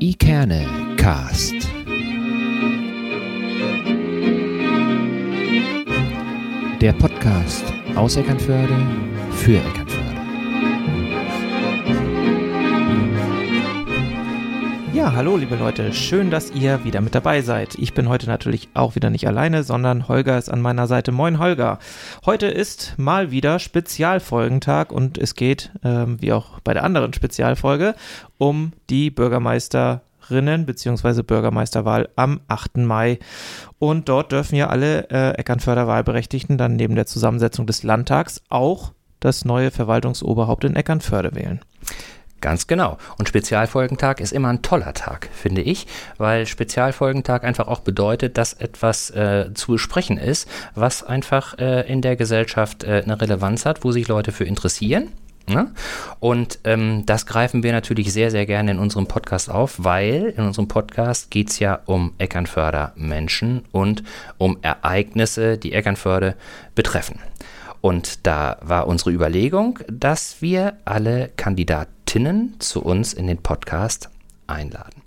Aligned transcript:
Ikerne 0.00 0.66
Cast. 0.96 1.54
Der 6.80 6.92
Podcast 6.92 7.64
aus 7.94 8.16
Eckernförde 8.16 8.76
für 9.32 9.56
Eckernförde. 9.56 9.83
Ja, 15.04 15.12
hallo 15.12 15.36
liebe 15.36 15.56
Leute, 15.56 15.92
schön, 15.92 16.30
dass 16.30 16.50
ihr 16.50 16.82
wieder 16.82 17.02
mit 17.02 17.14
dabei 17.14 17.42
seid. 17.42 17.74
Ich 17.74 17.92
bin 17.92 18.08
heute 18.08 18.26
natürlich 18.26 18.70
auch 18.72 18.94
wieder 18.94 19.10
nicht 19.10 19.28
alleine, 19.28 19.62
sondern 19.62 20.08
Holger 20.08 20.38
ist 20.38 20.48
an 20.48 20.62
meiner 20.62 20.86
Seite. 20.86 21.12
Moin 21.12 21.38
Holger. 21.38 21.78
Heute 22.24 22.46
ist 22.46 22.94
mal 22.96 23.30
wieder 23.30 23.58
Spezialfolgentag 23.58 24.92
und 24.92 25.18
es 25.18 25.34
geht, 25.34 25.72
ähm, 25.84 26.22
wie 26.22 26.32
auch 26.32 26.58
bei 26.60 26.72
der 26.72 26.84
anderen 26.84 27.12
Spezialfolge, 27.12 27.96
um 28.38 28.72
die 28.88 29.10
Bürgermeisterinnen 29.10 30.64
bzw. 30.64 31.22
Bürgermeisterwahl 31.22 32.08
am 32.16 32.40
8. 32.48 32.78
Mai. 32.78 33.18
Und 33.78 34.08
dort 34.08 34.32
dürfen 34.32 34.56
ja 34.56 34.68
alle 34.68 35.10
äh, 35.10 35.32
Eckernförder 35.32 36.02
dann 36.56 36.76
neben 36.76 36.94
der 36.94 37.04
Zusammensetzung 37.04 37.66
des 37.66 37.82
Landtags 37.82 38.40
auch 38.48 38.92
das 39.20 39.44
neue 39.44 39.70
Verwaltungsoberhaupt 39.70 40.64
in 40.64 40.76
Eckernförde 40.76 41.34
wählen. 41.34 41.60
Ganz 42.44 42.66
genau. 42.66 42.98
Und 43.16 43.26
Spezialfolgentag 43.26 44.20
ist 44.20 44.30
immer 44.30 44.48
ein 44.50 44.60
toller 44.60 44.92
Tag, 44.92 45.30
finde 45.32 45.62
ich, 45.62 45.86
weil 46.18 46.44
Spezialfolgentag 46.44 47.42
einfach 47.42 47.68
auch 47.68 47.80
bedeutet, 47.80 48.36
dass 48.36 48.52
etwas 48.52 49.08
äh, 49.08 49.54
zu 49.54 49.72
besprechen 49.72 50.18
ist, 50.18 50.46
was 50.74 51.02
einfach 51.02 51.56
äh, 51.56 51.90
in 51.90 52.02
der 52.02 52.16
Gesellschaft 52.16 52.84
äh, 52.84 53.00
eine 53.02 53.18
Relevanz 53.18 53.64
hat, 53.64 53.82
wo 53.82 53.92
sich 53.92 54.08
Leute 54.08 54.30
für 54.30 54.44
interessieren. 54.44 55.08
Ne? 55.46 55.72
Und 56.20 56.58
ähm, 56.64 57.04
das 57.06 57.24
greifen 57.24 57.62
wir 57.62 57.72
natürlich 57.72 58.12
sehr, 58.12 58.30
sehr 58.30 58.44
gerne 58.44 58.72
in 58.72 58.78
unserem 58.78 59.06
Podcast 59.06 59.50
auf, 59.50 59.82
weil 59.82 60.34
in 60.36 60.44
unserem 60.44 60.68
Podcast 60.68 61.30
geht 61.30 61.48
es 61.48 61.60
ja 61.60 61.80
um 61.86 62.12
Eckernförder 62.18 62.92
Menschen 62.94 63.64
und 63.72 64.02
um 64.36 64.58
Ereignisse, 64.60 65.56
die 65.56 65.72
Eckernförde 65.72 66.34
betreffen. 66.74 67.20
Und 67.80 68.26
da 68.26 68.58
war 68.62 68.86
unsere 68.86 69.12
Überlegung, 69.12 69.78
dass 69.88 70.42
wir 70.42 70.74
alle 70.84 71.28
Kandidatinnen 72.14 72.54
zu 72.60 72.80
uns 72.80 73.12
in 73.12 73.26
den 73.26 73.38
Podcast 73.38 74.08
einladen. 74.46 75.02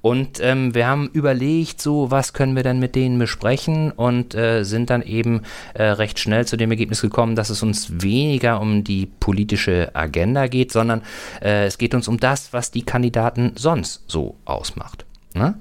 Und 0.00 0.40
ähm, 0.40 0.74
wir 0.74 0.86
haben 0.86 1.10
überlegt, 1.12 1.82
so 1.82 2.10
was 2.10 2.32
können 2.32 2.56
wir 2.56 2.62
denn 2.62 2.78
mit 2.78 2.94
denen 2.94 3.18
besprechen 3.18 3.90
und 3.90 4.34
äh, 4.34 4.62
sind 4.62 4.88
dann 4.88 5.02
eben 5.02 5.42
äh, 5.74 5.82
recht 5.82 6.18
schnell 6.18 6.46
zu 6.46 6.56
dem 6.56 6.70
Ergebnis 6.70 7.02
gekommen, 7.02 7.34
dass 7.34 7.50
es 7.50 7.62
uns 7.62 8.00
weniger 8.00 8.60
um 8.62 8.82
die 8.82 9.06
politische 9.06 9.90
Agenda 9.94 10.46
geht, 10.46 10.72
sondern 10.72 11.02
äh, 11.42 11.66
es 11.66 11.76
geht 11.76 11.94
uns 11.94 12.08
um 12.08 12.18
das, 12.18 12.52
was 12.52 12.70
die 12.70 12.82
Kandidaten 12.82 13.52
sonst 13.56 14.04
so 14.06 14.36
ausmacht. 14.46 15.04
Ne? 15.34 15.54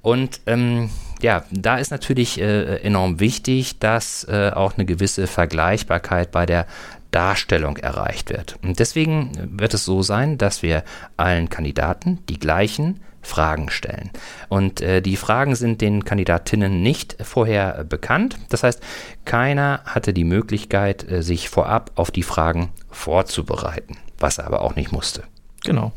Und 0.00 0.40
ähm, 0.46 0.88
ja, 1.20 1.44
da 1.50 1.76
ist 1.76 1.90
natürlich 1.90 2.40
äh, 2.40 2.76
enorm 2.76 3.20
wichtig, 3.20 3.78
dass 3.78 4.24
äh, 4.24 4.52
auch 4.54 4.78
eine 4.78 4.86
gewisse 4.86 5.26
Vergleichbarkeit 5.26 6.30
bei 6.30 6.46
der 6.46 6.66
Darstellung 7.10 7.76
erreicht 7.76 8.30
wird. 8.30 8.56
Und 8.62 8.78
deswegen 8.78 9.58
wird 9.58 9.74
es 9.74 9.84
so 9.84 10.02
sein, 10.02 10.38
dass 10.38 10.62
wir 10.62 10.84
allen 11.16 11.48
Kandidaten 11.48 12.20
die 12.28 12.38
gleichen 12.38 13.00
Fragen 13.22 13.68
stellen. 13.70 14.10
Und 14.48 14.80
äh, 14.80 15.02
die 15.02 15.16
Fragen 15.16 15.54
sind 15.54 15.80
den 15.80 16.04
Kandidatinnen 16.04 16.82
nicht 16.82 17.16
vorher 17.20 17.84
bekannt. 17.84 18.38
Das 18.48 18.62
heißt, 18.62 18.82
keiner 19.24 19.82
hatte 19.84 20.12
die 20.12 20.24
Möglichkeit, 20.24 21.10
äh, 21.10 21.22
sich 21.22 21.48
vorab 21.48 21.92
auf 21.96 22.10
die 22.10 22.22
Fragen 22.22 22.70
vorzubereiten, 22.90 23.98
was 24.18 24.38
er 24.38 24.46
aber 24.46 24.62
auch 24.62 24.74
nicht 24.74 24.90
musste. 24.90 25.24
Genau. 25.64 25.92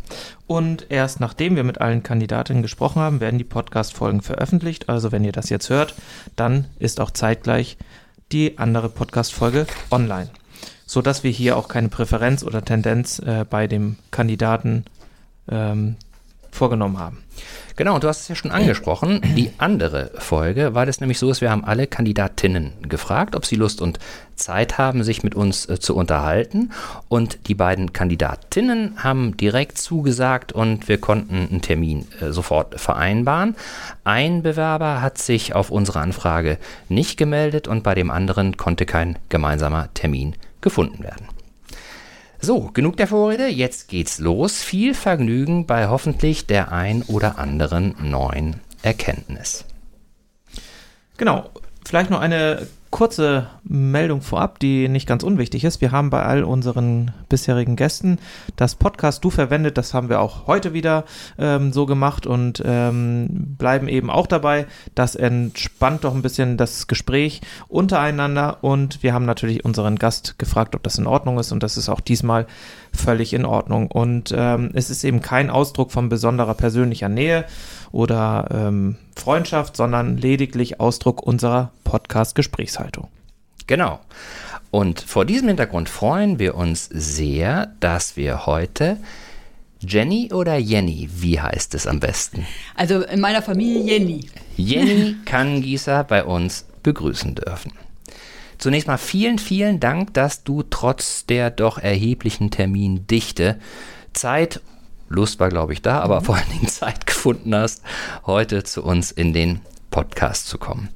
Und 0.47 0.87
erst 0.89 1.21
nachdem 1.21 1.55
wir 1.55 1.63
mit 1.63 1.79
allen 1.79 2.03
Kandidatinnen 2.03 2.61
gesprochen 2.61 3.01
haben, 3.01 3.21
werden 3.21 3.37
die 3.37 3.45
Podcast-Folgen 3.45 4.21
veröffentlicht. 4.21 4.89
Also 4.89 5.13
wenn 5.13 5.23
ihr 5.23 5.31
das 5.31 5.49
jetzt 5.49 5.69
hört, 5.69 5.95
dann 6.35 6.65
ist 6.79 6.99
auch 6.99 7.11
zeitgleich 7.11 7.77
die 8.33 8.57
andere 8.57 8.89
Podcast-Folge 8.89 9.65
online. 9.89 10.29
Sodass 10.93 11.23
wir 11.23 11.31
hier 11.31 11.57
auch 11.57 11.69
keine 11.69 11.89
Präferenz 11.89 12.43
oder 12.43 12.63
Tendenz 12.63 13.17
äh, 13.17 13.45
bei 13.49 13.65
dem 13.65 13.95
Kandidaten 14.11 14.85
ähm, 15.49 15.95
vorgenommen 16.51 16.99
haben. 16.99 17.23
Genau, 17.77 17.95
und 17.95 18.03
du 18.03 18.07
hast 18.07 18.21
es 18.21 18.27
ja 18.27 18.35
schon 18.35 18.51
angesprochen. 18.51 19.19
Die 19.35 19.49
andere 19.57 20.11
Folge 20.19 20.75
war 20.75 20.85
das 20.85 20.99
nämlich 20.99 21.17
so, 21.17 21.27
dass 21.27 21.41
wir 21.41 21.49
haben 21.49 21.65
alle 21.65 21.87
Kandidatinnen 21.87 22.73
gefragt, 22.87 23.35
ob 23.35 23.47
sie 23.47 23.55
Lust 23.55 23.81
und 23.81 23.97
Zeit 24.35 24.77
haben, 24.77 25.03
sich 25.03 25.23
mit 25.23 25.33
uns 25.33 25.67
äh, 25.67 25.79
zu 25.79 25.95
unterhalten. 25.95 26.71
Und 27.09 27.47
die 27.47 27.55
beiden 27.55 27.91
Kandidatinnen 27.91 29.03
haben 29.03 29.35
direkt 29.35 29.79
zugesagt 29.79 30.51
und 30.51 30.87
wir 30.87 30.99
konnten 30.99 31.47
einen 31.49 31.61
Termin 31.63 32.05
äh, 32.21 32.31
sofort 32.31 32.79
vereinbaren. 32.79 33.55
Ein 34.03 34.43
Bewerber 34.43 35.01
hat 35.01 35.17
sich 35.17 35.55
auf 35.55 35.71
unsere 35.71 36.01
Anfrage 36.01 36.59
nicht 36.87 37.17
gemeldet 37.17 37.67
und 37.67 37.81
bei 37.81 37.95
dem 37.95 38.11
anderen 38.11 38.57
konnte 38.57 38.85
kein 38.85 39.17
gemeinsamer 39.29 39.91
Termin 39.95 40.35
gefunden 40.63 41.03
werden. 41.03 41.27
So, 42.41 42.71
genug 42.73 42.97
der 42.97 43.07
Vorrede, 43.07 43.47
jetzt 43.47 43.87
geht's 43.87 44.19
los. 44.19 44.61
Viel 44.63 44.95
Vergnügen 44.95 45.65
bei 45.65 45.87
hoffentlich 45.87 46.45
der 46.45 46.71
ein 46.71 47.03
oder 47.03 47.37
anderen 47.37 47.95
neuen 48.01 48.59
Erkenntnis. 48.81 49.63
Genau, 51.15 51.49
vielleicht 51.85 52.09
noch 52.09 52.19
eine 52.19 52.67
kurze 52.93 53.47
Meldung 53.63 54.21
vorab, 54.21 54.59
die 54.59 54.87
nicht 54.87 55.07
ganz 55.07 55.23
unwichtig 55.23 55.63
ist. 55.63 55.81
Wir 55.81 55.91
haben 55.91 56.11
bei 56.11 56.21
all 56.21 56.43
unseren 56.43 57.09
bisherigen 57.27 57.75
Gästen 57.75 58.19
das 58.55 58.75
Podcast 58.75 59.25
Du 59.25 59.31
verwendet. 59.31 59.79
Das 59.79 59.95
haben 59.95 60.09
wir 60.09 60.21
auch 60.21 60.45
heute 60.45 60.73
wieder 60.73 61.03
ähm, 61.39 61.73
so 61.73 61.87
gemacht 61.87 62.27
und 62.27 62.61
ähm, 62.63 63.55
bleiben 63.57 63.87
eben 63.87 64.11
auch 64.11 64.27
dabei. 64.27 64.67
Das 64.93 65.15
entspannt 65.15 66.03
doch 66.03 66.13
ein 66.13 66.21
bisschen 66.21 66.55
das 66.55 66.85
Gespräch 66.85 67.41
untereinander 67.67 68.59
und 68.61 69.01
wir 69.01 69.15
haben 69.15 69.25
natürlich 69.25 69.65
unseren 69.65 69.97
Gast 69.97 70.37
gefragt, 70.37 70.75
ob 70.75 70.83
das 70.83 70.99
in 70.99 71.07
Ordnung 71.07 71.39
ist 71.39 71.51
und 71.51 71.63
das 71.63 71.77
ist 71.77 71.89
auch 71.89 71.99
diesmal 71.99 72.45
völlig 72.95 73.33
in 73.33 73.45
Ordnung. 73.45 73.89
Und 73.89 74.33
ähm, 74.35 74.71
es 74.73 74.89
ist 74.89 75.03
eben 75.03 75.21
kein 75.21 75.49
Ausdruck 75.49 75.91
von 75.91 76.09
besonderer 76.09 76.53
persönlicher 76.53 77.09
Nähe 77.09 77.45
oder 77.91 78.47
ähm, 78.51 78.97
Freundschaft, 79.15 79.77
sondern 79.77 80.17
lediglich 80.17 80.79
Ausdruck 80.79 81.21
unserer 81.23 81.71
Podcast-Gesprächshaltung. 81.83 83.07
Genau. 83.67 83.99
Und 84.71 85.01
vor 85.01 85.25
diesem 85.25 85.49
Hintergrund 85.49 85.89
freuen 85.89 86.39
wir 86.39 86.55
uns 86.55 86.89
sehr, 86.91 87.73
dass 87.79 88.17
wir 88.17 88.45
heute 88.45 88.97
Jenny 89.79 90.31
oder 90.33 90.57
Jenny, 90.57 91.09
wie 91.13 91.39
heißt 91.39 91.75
es 91.75 91.87
am 91.87 91.99
besten? 91.99 92.45
Also 92.75 93.01
in 93.01 93.19
meiner 93.19 93.41
Familie 93.41 93.83
Jenny. 93.83 94.29
Jenny 94.55 95.15
Kannengießer 95.25 96.03
bei 96.05 96.23
uns 96.23 96.65
begrüßen 96.83 97.35
dürfen. 97.35 97.73
Zunächst 98.63 98.87
mal 98.87 98.97
vielen, 98.97 99.39
vielen 99.39 99.81
Dank, 99.81 100.13
dass 100.13 100.45
du 100.45 100.63
trotz 100.63 101.25
der 101.25 101.49
doch 101.49 101.79
erheblichen 101.79 102.49
Termindichte 102.49 103.59
Zeit 104.13 104.61
Lust 105.09 105.41
war, 105.41 105.49
glaube 105.49 105.73
ich, 105.73 105.81
da, 105.81 105.99
aber 105.99 106.21
mhm. 106.21 106.23
vor 106.23 106.35
allen 106.37 106.49
Dingen 106.49 106.69
Zeit 106.69 107.05
gefunden 107.05 107.53
hast, 107.53 107.81
heute 108.25 108.63
zu 108.63 108.81
uns 108.81 109.11
in 109.11 109.33
den 109.33 109.59
Podcast 109.91 110.47
zu 110.47 110.57
kommen. 110.57 110.87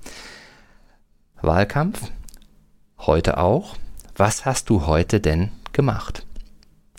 Wahlkampf? 1.41 2.09
Heute 2.99 3.37
auch. 3.37 3.75
Was 4.15 4.45
hast 4.45 4.69
du 4.69 4.87
heute 4.87 5.19
denn 5.19 5.51
gemacht? 5.73 6.25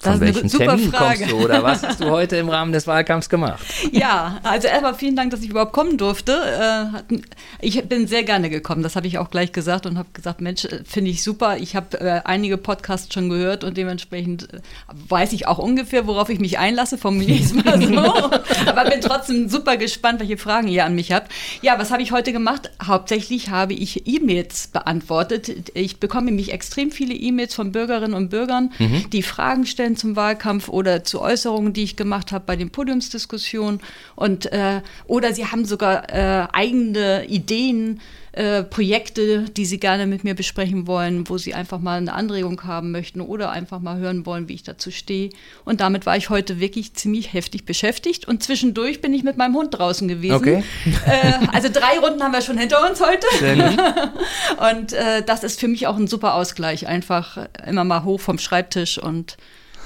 Von 0.00 0.20
welchem 0.20 0.48
Termin 0.48 0.92
Frage. 0.92 1.18
kommst 1.18 1.32
du 1.32 1.44
oder 1.44 1.62
was 1.64 1.82
hast 1.82 2.00
du 2.00 2.04
heute 2.10 2.36
im 2.36 2.48
Rahmen 2.48 2.72
des 2.72 2.86
Wahlkampfs 2.86 3.28
gemacht? 3.28 3.64
Ja, 3.90 4.38
also 4.44 4.68
erstmal 4.68 4.94
vielen 4.94 5.16
Dank, 5.16 5.32
dass 5.32 5.42
ich 5.42 5.50
überhaupt 5.50 5.72
kommen 5.72 5.98
durfte. 5.98 7.02
Äh, 7.10 7.16
ich 7.60 7.82
bin 7.88 8.06
sehr 8.06 8.22
gerne 8.22 8.48
gekommen, 8.48 8.84
das 8.84 8.94
habe 8.94 9.08
ich 9.08 9.18
auch 9.18 9.28
gleich 9.28 9.50
gesagt 9.50 9.86
und 9.86 9.98
habe 9.98 10.08
gesagt, 10.12 10.40
Mensch, 10.40 10.64
äh, 10.66 10.84
finde 10.84 11.10
ich 11.10 11.24
super. 11.24 11.56
Ich 11.56 11.74
habe 11.74 12.00
äh, 12.00 12.20
einige 12.24 12.58
Podcasts 12.58 13.12
schon 13.12 13.28
gehört 13.28 13.64
und 13.64 13.76
dementsprechend 13.76 14.48
weiß 15.08 15.32
ich 15.32 15.48
auch 15.48 15.58
ungefähr, 15.58 16.06
worauf 16.06 16.28
ich 16.28 16.38
mich 16.38 16.58
einlasse, 16.58 16.96
formuliere 16.96 17.38
ich 17.38 17.46
es 17.46 17.54
mal 17.54 17.82
so. 17.86 18.30
Aber 18.66 18.88
bin 18.88 19.00
trotzdem 19.00 19.48
super 19.48 19.76
gespannt, 19.76 20.20
welche 20.20 20.36
Fragen 20.36 20.68
ihr 20.68 20.84
an 20.84 20.94
mich 20.94 21.10
habt. 21.10 21.32
Ja, 21.60 21.76
was 21.78 21.90
habe 21.90 22.02
ich 22.02 22.12
heute 22.12 22.32
gemacht? 22.32 22.70
Hauptsächlich 22.84 23.50
habe 23.50 23.74
ich 23.74 24.06
E-Mails 24.06 24.68
beantwortet. 24.68 25.72
Ich 25.74 25.98
bekomme 25.98 26.26
nämlich 26.26 26.52
extrem 26.52 26.92
viele 26.92 27.14
E-Mails 27.14 27.54
von 27.54 27.72
Bürgerinnen 27.72 28.14
und 28.14 28.28
Bürgern, 28.28 28.72
mhm. 28.78 29.10
die 29.10 29.22
Fragen 29.22 29.66
stellen 29.66 29.87
Stellen 29.88 29.96
zum 29.96 30.16
Wahlkampf 30.16 30.68
oder 30.68 31.04
zu 31.04 31.20
Äußerungen, 31.20 31.72
die 31.72 31.84
ich 31.84 31.96
gemacht 31.96 32.32
habe 32.32 32.44
bei 32.46 32.56
den 32.56 32.70
Podiumsdiskussionen. 32.70 33.80
Und, 34.16 34.52
äh, 34.52 34.82
oder 35.06 35.32
sie 35.32 35.46
haben 35.46 35.64
sogar 35.64 36.12
äh, 36.12 36.46
eigene 36.52 37.26
Ideen, 37.26 38.00
äh, 38.32 38.62
Projekte, 38.62 39.44
die 39.44 39.64
sie 39.64 39.80
gerne 39.80 40.06
mit 40.06 40.22
mir 40.22 40.34
besprechen 40.34 40.86
wollen, 40.86 41.28
wo 41.28 41.38
sie 41.38 41.54
einfach 41.54 41.80
mal 41.80 41.98
eine 41.98 42.12
Anregung 42.12 42.62
haben 42.64 42.92
möchten 42.92 43.20
oder 43.20 43.50
einfach 43.50 43.80
mal 43.80 43.98
hören 43.98 44.26
wollen, 44.26 44.48
wie 44.48 44.54
ich 44.54 44.62
dazu 44.62 44.90
stehe. 44.90 45.30
Und 45.64 45.80
damit 45.80 46.06
war 46.06 46.16
ich 46.16 46.28
heute 46.28 46.60
wirklich 46.60 46.94
ziemlich 46.94 47.32
heftig 47.32 47.64
beschäftigt. 47.64 48.28
Und 48.28 48.42
zwischendurch 48.42 49.00
bin 49.00 49.14
ich 49.14 49.24
mit 49.24 49.38
meinem 49.38 49.54
Hund 49.54 49.76
draußen 49.76 50.06
gewesen. 50.06 50.34
Okay. 50.34 50.62
Äh, 51.06 51.46
also 51.52 51.68
drei 51.72 51.98
Runden 51.98 52.22
haben 52.22 52.32
wir 52.32 52.42
schon 52.42 52.58
hinter 52.58 52.88
uns 52.88 53.00
heute. 53.00 53.26
und 54.76 54.92
äh, 54.92 55.22
das 55.24 55.42
ist 55.42 55.58
für 55.58 55.68
mich 55.68 55.86
auch 55.86 55.96
ein 55.96 56.06
super 56.06 56.34
Ausgleich. 56.34 56.86
Einfach 56.86 57.48
immer 57.66 57.84
mal 57.84 58.04
hoch 58.04 58.20
vom 58.20 58.38
Schreibtisch 58.38 58.98
und 58.98 59.36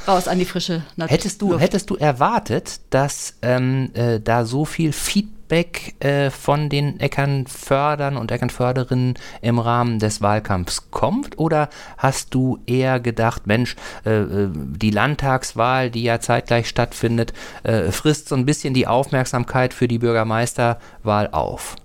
raus 0.06 0.28
an 0.28 0.38
die 0.38 0.44
frische 0.44 0.82
Natur. 0.96 1.12
Hättest 1.12 1.42
du, 1.42 1.58
hättest 1.58 1.90
du 1.90 1.96
erwartet, 1.96 2.80
dass 2.90 3.34
ähm, 3.42 3.90
äh, 3.94 4.20
da 4.20 4.44
so 4.44 4.64
viel 4.64 4.92
Feedback 4.92 5.94
äh, 6.00 6.30
von 6.30 6.68
den 6.68 7.00
Eckernfördern 7.00 8.16
und 8.16 8.30
Eckernförderinnen 8.30 9.14
im 9.40 9.58
Rahmen 9.58 9.98
des 9.98 10.20
Wahlkampfs 10.20 10.90
kommt? 10.90 11.38
Oder 11.38 11.68
hast 11.98 12.34
du 12.34 12.58
eher 12.66 13.00
gedacht, 13.00 13.46
Mensch, 13.46 13.76
äh, 14.04 14.20
äh 14.20 14.48
die 14.52 14.90
Landtagswahl, 14.90 15.90
die 15.90 16.02
ja 16.02 16.20
zeitgleich 16.20 16.68
stattfindet, 16.68 17.32
äh, 17.62 17.90
frisst 17.90 18.28
so 18.28 18.34
ein 18.34 18.46
bisschen 18.46 18.74
die 18.74 18.86
Aufmerksamkeit 18.86 19.74
für 19.74 19.88
die 19.88 19.98
Bürgermeisterwahl 19.98 21.28
auf? 21.32 21.76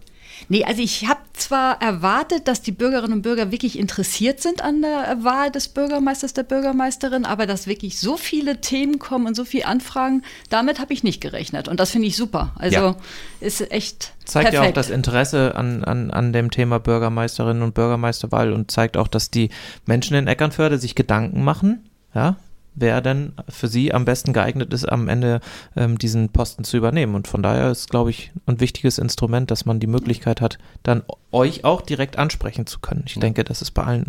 Nee, 0.50 0.64
also 0.64 0.82
ich 0.82 1.08
habe 1.08 1.20
zwar 1.34 1.82
erwartet, 1.82 2.48
dass 2.48 2.62
die 2.62 2.72
Bürgerinnen 2.72 3.14
und 3.14 3.22
Bürger 3.22 3.52
wirklich 3.52 3.78
interessiert 3.78 4.42
sind 4.42 4.64
an 4.64 4.82
der 4.82 5.24
Wahl 5.24 5.52
des 5.52 5.68
Bürgermeisters, 5.68 6.34
der 6.34 6.44
Bürgermeisterin, 6.44 7.26
aber 7.26 7.46
dass 7.46 7.68
wirklich 7.68 8.00
so 8.00 8.16
viele 8.16 8.62
Themen 8.62 8.98
kommen 8.98 9.28
und 9.28 9.36
so 9.36 9.44
viele 9.44 9.66
Anfragen, 9.66 10.24
damit 10.50 10.80
habe 10.80 10.94
ich 10.94 11.04
nicht 11.04 11.20
gerechnet. 11.20 11.68
Und 11.68 11.80
das 11.80 11.92
finde 11.92 12.08
ich 12.08 12.16
super. 12.16 12.54
Also 12.56 12.78
ja. 12.78 12.96
ist 13.42 13.72
echt. 13.72 14.14
Zeigt 14.24 14.50
perfekt. 14.50 14.54
ja 14.54 14.70
auch 14.70 14.74
das 14.74 14.90
Interesse 14.90 15.56
an, 15.56 15.84
an, 15.84 16.12
an 16.12 16.34
dem 16.34 16.50
Thema 16.50 16.80
Bürgermeisterinnen 16.80 17.64
und 17.64 17.74
Bürgermeisterwahl 17.74 18.54
und 18.54 18.72
zeigt 18.72 18.98
auch, 18.98 19.08
dass 19.08 19.30
die 19.30 19.50
Menschen 19.86 20.16
in 20.16 20.28
Eckernförde 20.28 20.78
sich 20.78 20.96
Gedanken 20.96 21.44
machen, 21.44 21.90
ja, 22.14 22.38
wer 22.78 23.02
denn 23.02 23.34
für 23.50 23.68
sie 23.68 23.94
am 23.94 24.06
besten 24.06 24.34
geeignet 24.34 24.74
ist, 24.74 24.86
am 24.86 25.10
Ende 25.10 25.42
ähm, 25.76 25.98
diesen 25.98 26.30
Posten 26.30 26.64
zu 26.64 26.78
übernehmen. 26.78 27.16
Und 27.16 27.28
von 27.28 27.44
daher 27.44 27.72
ist, 27.72 27.90
glaube 27.90 28.12
ich, 28.12 28.32
ein 28.46 28.60
wichtiges 28.60 28.98
Instrument, 28.98 29.52
dass 29.52 29.66
man 29.66 29.80
die 29.80 29.88
Möglichkeit 29.88 30.40
hat, 30.42 30.58
dann 30.84 31.04
euch 31.32 31.66
auch 31.66 31.82
direkt 31.82 32.18
ansprechen 32.18 32.68
zu 32.68 32.80
können. 32.80 33.04
Ich 33.08 33.20
denke, 33.20 33.44
das 33.44 33.62
ist 33.62 33.72
bei 33.72 33.84
allen 33.84 34.06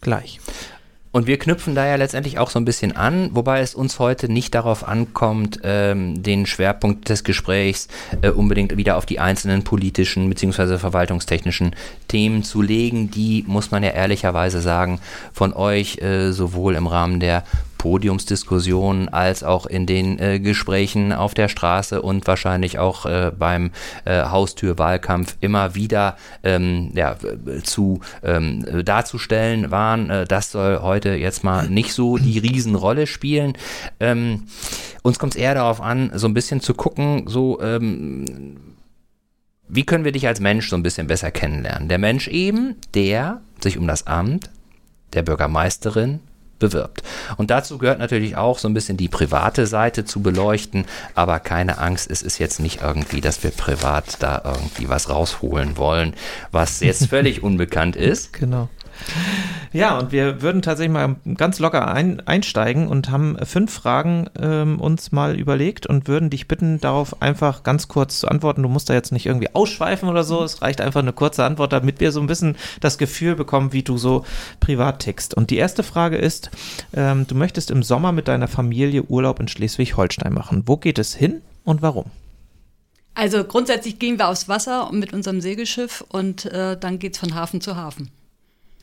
gleich. 0.00 0.40
Und 1.10 1.26
wir 1.26 1.38
knüpfen 1.38 1.74
da 1.74 1.86
ja 1.86 1.96
letztendlich 1.96 2.38
auch 2.38 2.50
so 2.50 2.58
ein 2.58 2.66
bisschen 2.66 2.94
an, 2.94 3.30
wobei 3.32 3.60
es 3.60 3.74
uns 3.74 3.98
heute 3.98 4.30
nicht 4.30 4.54
darauf 4.54 4.86
ankommt, 4.86 5.58
ähm, 5.62 6.22
den 6.22 6.44
Schwerpunkt 6.44 7.08
des 7.08 7.24
Gesprächs 7.24 7.88
äh, 8.20 8.28
unbedingt 8.28 8.76
wieder 8.76 8.96
auf 8.98 9.06
die 9.06 9.18
einzelnen 9.18 9.64
politischen 9.64 10.28
bzw. 10.28 10.76
verwaltungstechnischen 10.76 11.74
Themen 12.08 12.42
zu 12.42 12.60
legen. 12.60 13.10
Die, 13.10 13.42
muss 13.46 13.70
man 13.70 13.82
ja 13.82 13.90
ehrlicherweise 13.90 14.60
sagen, 14.60 15.00
von 15.32 15.54
euch 15.54 15.98
äh, 16.02 16.32
sowohl 16.32 16.74
im 16.74 16.86
Rahmen 16.86 17.20
der 17.20 17.42
Podiumsdiskussionen 17.78 19.08
als 19.08 19.42
auch 19.42 19.66
in 19.66 19.86
den 19.86 20.18
äh, 20.18 20.40
Gesprächen 20.40 21.12
auf 21.12 21.32
der 21.32 21.48
Straße 21.48 22.02
und 22.02 22.26
wahrscheinlich 22.26 22.78
auch 22.78 23.06
äh, 23.06 23.32
beim 23.36 23.70
äh, 24.04 24.24
Haustürwahlkampf 24.24 25.36
immer 25.40 25.74
wieder 25.74 26.16
ähm, 26.42 26.90
ja, 26.94 27.16
zu 27.62 28.00
ähm, 28.22 28.84
darzustellen 28.84 29.70
waren. 29.70 30.10
Äh, 30.10 30.26
das 30.26 30.52
soll 30.52 30.80
heute 30.82 31.10
jetzt 31.10 31.44
mal 31.44 31.70
nicht 31.70 31.94
so 31.94 32.18
die 32.18 32.38
Riesenrolle 32.38 33.06
spielen. 33.06 33.54
Ähm, 34.00 34.44
uns 35.02 35.18
kommt 35.18 35.34
es 35.34 35.40
eher 35.40 35.54
darauf 35.54 35.80
an, 35.80 36.10
so 36.14 36.26
ein 36.26 36.34
bisschen 36.34 36.60
zu 36.60 36.74
gucken, 36.74 37.24
so 37.26 37.62
ähm, 37.62 38.56
wie 39.68 39.84
können 39.84 40.04
wir 40.04 40.12
dich 40.12 40.26
als 40.26 40.40
Mensch 40.40 40.68
so 40.68 40.76
ein 40.76 40.82
bisschen 40.82 41.06
besser 41.06 41.30
kennenlernen? 41.30 41.88
Der 41.88 41.98
Mensch 41.98 42.28
eben, 42.28 42.76
der 42.94 43.42
sich 43.60 43.78
um 43.78 43.86
das 43.86 44.06
Amt 44.06 44.50
der 45.12 45.22
Bürgermeisterin 45.22 46.20
bewirbt. 46.58 47.02
Und 47.36 47.50
dazu 47.50 47.78
gehört 47.78 47.98
natürlich 47.98 48.36
auch 48.36 48.58
so 48.58 48.68
ein 48.68 48.74
bisschen 48.74 48.96
die 48.96 49.08
private 49.08 49.66
Seite 49.66 50.04
zu 50.04 50.20
beleuchten, 50.20 50.84
aber 51.14 51.40
keine 51.40 51.78
Angst, 51.78 52.10
es 52.10 52.22
ist 52.22 52.38
jetzt 52.38 52.60
nicht 52.60 52.82
irgendwie, 52.82 53.20
dass 53.20 53.42
wir 53.42 53.50
privat 53.50 54.22
da 54.22 54.42
irgendwie 54.44 54.88
was 54.88 55.08
rausholen 55.08 55.76
wollen, 55.76 56.14
was 56.50 56.80
jetzt 56.80 57.06
völlig 57.10 57.42
unbekannt 57.42 57.96
ist. 57.96 58.32
Genau. 58.32 58.68
Ja, 59.72 59.98
und 59.98 60.12
wir 60.12 60.40
würden 60.40 60.62
tatsächlich 60.62 60.92
mal 60.92 61.16
ganz 61.36 61.58
locker 61.58 61.88
ein, 61.88 62.26
einsteigen 62.26 62.88
und 62.88 63.10
haben 63.10 63.36
fünf 63.44 63.72
Fragen 63.72 64.28
ähm, 64.40 64.80
uns 64.80 65.12
mal 65.12 65.38
überlegt 65.38 65.86
und 65.86 66.08
würden 66.08 66.30
dich 66.30 66.48
bitten, 66.48 66.80
darauf 66.80 67.20
einfach 67.20 67.62
ganz 67.62 67.88
kurz 67.88 68.20
zu 68.20 68.28
antworten. 68.28 68.62
Du 68.62 68.68
musst 68.68 68.88
da 68.88 68.94
jetzt 68.94 69.12
nicht 69.12 69.26
irgendwie 69.26 69.54
ausschweifen 69.54 70.08
oder 70.08 70.24
so. 70.24 70.42
Es 70.42 70.62
reicht 70.62 70.80
einfach 70.80 71.00
eine 71.00 71.12
kurze 71.12 71.44
Antwort, 71.44 71.72
damit 71.72 72.00
wir 72.00 72.12
so 72.12 72.20
ein 72.20 72.26
bisschen 72.26 72.56
das 72.80 72.98
Gefühl 72.98 73.34
bekommen, 73.34 73.72
wie 73.72 73.82
du 73.82 73.98
so 73.98 74.24
privat 74.60 75.00
tickst. 75.00 75.34
Und 75.34 75.50
die 75.50 75.58
erste 75.58 75.82
Frage 75.82 76.16
ist, 76.16 76.50
ähm, 76.94 77.26
du 77.26 77.34
möchtest 77.34 77.70
im 77.70 77.82
Sommer 77.82 78.12
mit 78.12 78.28
deiner 78.28 78.48
Familie 78.48 79.02
Urlaub 79.04 79.38
in 79.40 79.48
Schleswig-Holstein 79.48 80.32
machen. 80.32 80.62
Wo 80.66 80.76
geht 80.76 80.98
es 80.98 81.14
hin 81.14 81.42
und 81.64 81.82
warum? 81.82 82.06
Also 83.14 83.42
grundsätzlich 83.42 83.98
gehen 83.98 84.18
wir 84.18 84.28
aufs 84.28 84.48
Wasser 84.48 84.90
mit 84.92 85.12
unserem 85.12 85.40
Segelschiff 85.40 86.04
und 86.08 86.44
äh, 86.46 86.78
dann 86.78 87.00
geht 87.00 87.14
es 87.14 87.18
von 87.18 87.34
Hafen 87.34 87.60
zu 87.60 87.76
Hafen. 87.76 88.10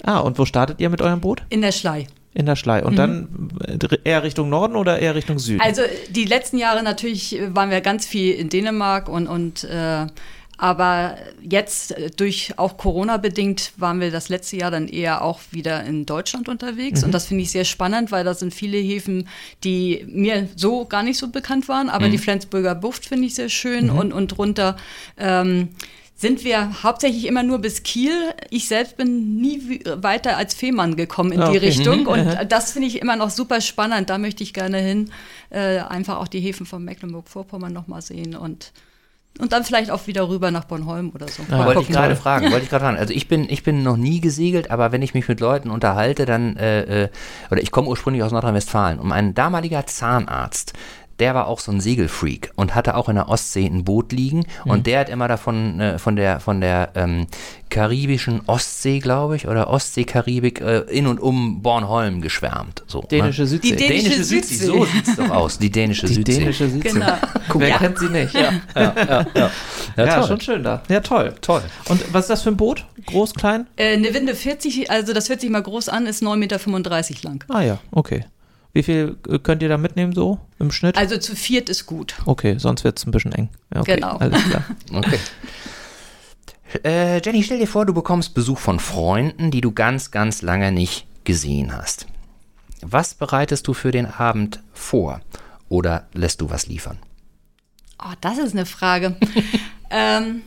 Ah, 0.04 0.20
und 0.20 0.38
wo 0.38 0.46
startet 0.46 0.80
ihr 0.80 0.90
mit 0.90 1.02
eurem 1.02 1.22
Boot? 1.22 1.44
In 1.50 1.62
der 1.62 1.72
Schlei. 1.72 2.08
In 2.34 2.46
der 2.46 2.56
Schlei. 2.56 2.84
Und 2.84 2.94
mhm. 2.94 2.98
dann 2.98 3.50
äh, 3.66 3.98
eher 4.04 4.24
Richtung 4.24 4.50
Norden 4.50 4.76
oder 4.76 5.00
eher 5.00 5.16
Richtung 5.16 5.40
Süden? 5.40 5.62
Also 5.62 5.82
die 6.10 6.26
letzten 6.26 6.58
Jahre 6.58 6.84
natürlich 6.84 7.40
waren 7.50 7.70
wir 7.70 7.82
ganz 7.82 8.06
viel 8.06 8.34
in 8.36 8.50
Dänemark 8.50 9.08
und, 9.08 9.28
und 9.28 9.64
äh, 9.64 10.08
aber 10.58 11.18
jetzt 11.42 11.92
äh, 11.92 12.10
durch 12.12 12.54
auch 12.58 12.78
Corona 12.78 13.18
bedingt 13.18 13.74
waren 13.78 14.00
wir 14.00 14.12
das 14.12 14.30
letzte 14.30 14.58
Jahr 14.58 14.72
dann 14.72 14.88
eher 14.88 15.22
auch 15.22 15.40
wieder 15.52 15.84
in 15.84 16.06
Deutschland 16.06 16.48
unterwegs. 16.48 17.02
Mhm. 17.02 17.08
Und 17.08 17.12
das 17.14 17.26
finde 17.26 17.44
ich 17.44 17.52
sehr 17.52 17.66
spannend, 17.66 18.12
weil 18.12 18.24
da 18.24 18.34
sind 18.34 18.54
viele 18.54 18.78
Häfen, 18.78 19.28
die 19.64 20.06
mir 20.08 20.48
so 20.56 20.86
gar 20.86 21.04
nicht 21.04 21.18
so 21.18 21.30
bekannt 21.30 21.68
waren. 21.68 21.90
Aber 21.90 22.08
mhm. 22.08 22.12
die 22.12 22.18
Flensburger 22.18 22.76
Bucht 22.76 23.06
finde 23.06 23.28
ich 23.28 23.36
sehr 23.36 23.50
schön 23.50 23.88
mhm. 23.88 23.98
und, 23.98 24.14
und 24.14 24.38
runter. 24.38 24.78
Ähm, 25.18 25.70
sind 26.18 26.46
wir 26.46 26.84
hauptsächlich 26.84 27.28
immer 27.28 27.44
nur 27.44 27.60
bis 27.60 27.84
Kiel. 27.84 28.14
Ich 28.50 28.70
selbst 28.70 28.96
bin 28.96 29.36
nie 29.36 29.82
weiter 29.86 30.38
als 30.38 30.54
Fehmarn 30.54 30.96
gekommen 30.96 31.34
in 31.34 31.42
ah, 31.42 31.50
okay. 31.50 31.60
die 31.60 31.66
Richtung. 31.66 32.02
Mhm. 32.02 32.08
Und 32.08 32.38
das 32.50 32.72
finde 32.72 32.88
ich 32.88 33.02
immer 33.02 33.18
noch 33.18 33.30
super 33.30 33.60
spannend. 33.60 34.10
Da 34.10 34.18
möchte 34.18 34.42
ich 34.42 34.54
gerne 34.54 34.78
hin. 34.78 35.12
Äh, 35.50 35.80
einfach 35.80 36.18
auch 36.18 36.30
die 36.30 36.40
Häfen 36.40 36.66
von 36.66 36.84
Mecklenburg-Vorpommern 36.86 37.74
nochmal 37.74 38.02
sehen 38.02 38.36
und 38.36 38.72
und 39.38 39.52
dann 39.52 39.66
vielleicht 39.66 39.92
auch 39.92 40.08
wieder 40.08 40.30
rüber 40.30 40.50
nach 40.50 40.64
Bornholm 40.64 41.12
oder 41.14 41.28
so. 41.28 41.44
Ja, 41.52 41.66
wollte 41.66 41.82
ich 41.82 41.90
gerade 41.90 42.16
fragen, 42.16 42.52
wollte 42.52 42.64
ich 42.64 42.70
gerade 42.70 42.86
fragen. 42.86 42.98
Also 42.98 43.14
ich 43.14 43.28
bin, 43.28 43.50
ich 43.50 43.64
bin 43.64 43.84
noch 43.84 43.98
nie 43.98 44.22
gesegelt, 44.22 44.72
aber 44.72 44.94
wenn 44.94 45.02
ich 45.02 45.14
mich 45.14 45.28
mit 45.28 45.42
Leuten 45.42 45.72
unterhalte, 45.72 46.26
dann, 46.26 46.56
äh, 46.56 47.04
äh 47.04 47.10
oder 47.52 47.62
ich 47.62 47.72
komme 47.72 47.90
ursprünglich 47.90 48.24
aus 48.24 48.32
Nordrhein-Westfalen 48.32 48.98
und 48.98 49.10
mein 49.10 49.34
damaliger 49.34 49.86
Zahnarzt, 49.86 50.72
der 51.20 51.34
war 51.34 51.48
auch 51.48 51.60
so 51.60 51.72
ein 51.72 51.80
Segelfreak 51.80 52.52
und 52.56 52.76
hatte 52.76 52.96
auch 52.96 53.10
in 53.10 53.16
der 53.16 53.30
Ostsee 53.30 53.66
ein 53.66 53.84
Boot 53.84 54.12
liegen 54.12 54.46
mhm. 54.64 54.72
und 54.72 54.88
der 54.88 55.00
hat 55.00 55.10
immer 55.10 55.28
davon 55.28 55.80
äh, 55.80 56.00
von 56.00 56.16
der 56.16 56.40
von 56.40 56.62
der 56.62 56.90
ähm, 56.96 57.28
karibischen 57.70 58.42
Ostsee, 58.48 59.00
glaube 59.00 59.36
ich, 59.36 59.48
oder 59.48 59.70
Ostsee-Karibik 59.70 60.62
äh, 60.62 60.80
in 60.90 61.08
und 61.08 61.20
um 61.20 61.62
Bornholm 61.62 62.22
geschwärmt. 62.22 62.84
So, 62.88 63.02
ne? 63.02 63.08
dänische 63.08 63.42
ne? 63.42 63.48
Südsee. 63.48 63.70
Die 63.72 63.76
dänische, 63.76 64.04
dänische 64.04 64.24
Südsee. 64.24 64.56
Südsee. 64.56 64.66
So 64.66 64.86
sieht 64.86 65.08
es 65.08 65.16
doch 65.16 65.30
aus. 65.30 65.58
Die 65.58 65.72
dänische 65.72 66.08
die 66.08 66.14
Südsee. 66.14 66.40
Dänische 66.40 66.70
Südsee. 66.70 66.90
Genau. 66.90 67.14
Wer 67.54 67.68
ja. 67.68 67.78
kennt 67.78 68.00
sie 68.00 68.10
nicht? 68.10 68.34
Ja, 68.34 68.54
ja, 68.76 68.94
ja, 68.96 69.28
ja. 69.36 69.52
ja, 69.98 70.06
ja 70.06 70.28
schon 70.28 70.40
schön 70.40 70.64
da. 70.64 70.84
Ja, 70.90 71.00
toll. 71.00 71.34
Toll. 71.42 71.64
Und 71.90 72.14
was 72.14 72.26
ist 72.26 72.30
das 72.30 72.42
für 72.44 72.50
ein 72.50 72.58
Boot? 72.58 72.86
Groß, 73.08 73.34
klein? 73.34 73.68
Äh, 73.76 73.94
eine 73.94 74.14
Winde 74.14 74.36
40, 74.36 74.90
also 74.90 75.14
das 75.14 75.30
hört 75.30 75.42
sich 75.42 75.50
mal 75.50 75.62
groß 75.62 75.90
an, 75.90 76.06
ist 76.06 76.24
9,35 76.24 76.30
Meter 76.38 77.00
lang. 77.24 77.44
Ah 77.50 77.62
ja, 77.62 77.80
okay. 77.92 78.26
Wie 78.76 78.84
viel 78.84 79.16
äh, 79.30 79.40
könnt 79.40 79.64
ihr 79.64 79.70
da 79.70 79.78
mitnehmen 79.78 80.14
so 80.14 80.38
im 80.60 80.70
Schnitt? 80.70 80.98
Also 80.98 81.18
zu 81.18 81.34
viert 81.34 81.70
ist 81.70 81.86
gut. 81.86 82.16
Okay, 82.26 82.58
sonst 82.60 82.84
wird 82.84 83.00
es 83.00 83.08
ein 83.08 83.12
bisschen 83.12 83.32
eng. 83.32 83.50
Okay, 83.74 83.96
genau. 83.96 84.18
Alles 84.18 84.44
klar. 84.44 84.66
okay. 84.92 85.18
Äh, 86.84 87.22
Jenny, 87.24 87.42
stell 87.42 87.58
dir 87.58 87.68
vor, 87.68 87.86
du 87.86 87.94
bekommst 87.94 88.34
Besuch 88.34 88.60
von 88.60 88.82
Freunden, 88.82 89.50
die 89.50 89.62
du 89.62 89.72
ganz, 89.72 90.12
ganz 90.12 90.42
lange 90.42 90.74
nicht 90.74 91.08
gesehen 91.24 91.74
hast. 91.74 92.06
Was 92.82 93.14
bereitest 93.14 93.66
du 93.68 93.74
für 93.74 93.92
den 93.92 94.08
Abend 94.08 94.60
vor? 94.74 95.22
Oder 95.70 96.08
lässt 96.12 96.42
du 96.42 96.50
was 96.50 96.68
liefern? 96.68 96.98
Oh, 97.98 98.14
das 98.20 98.38
ist 98.40 98.52
eine 98.52 98.66
Frage. 98.66 99.16
ähm, 99.90 100.42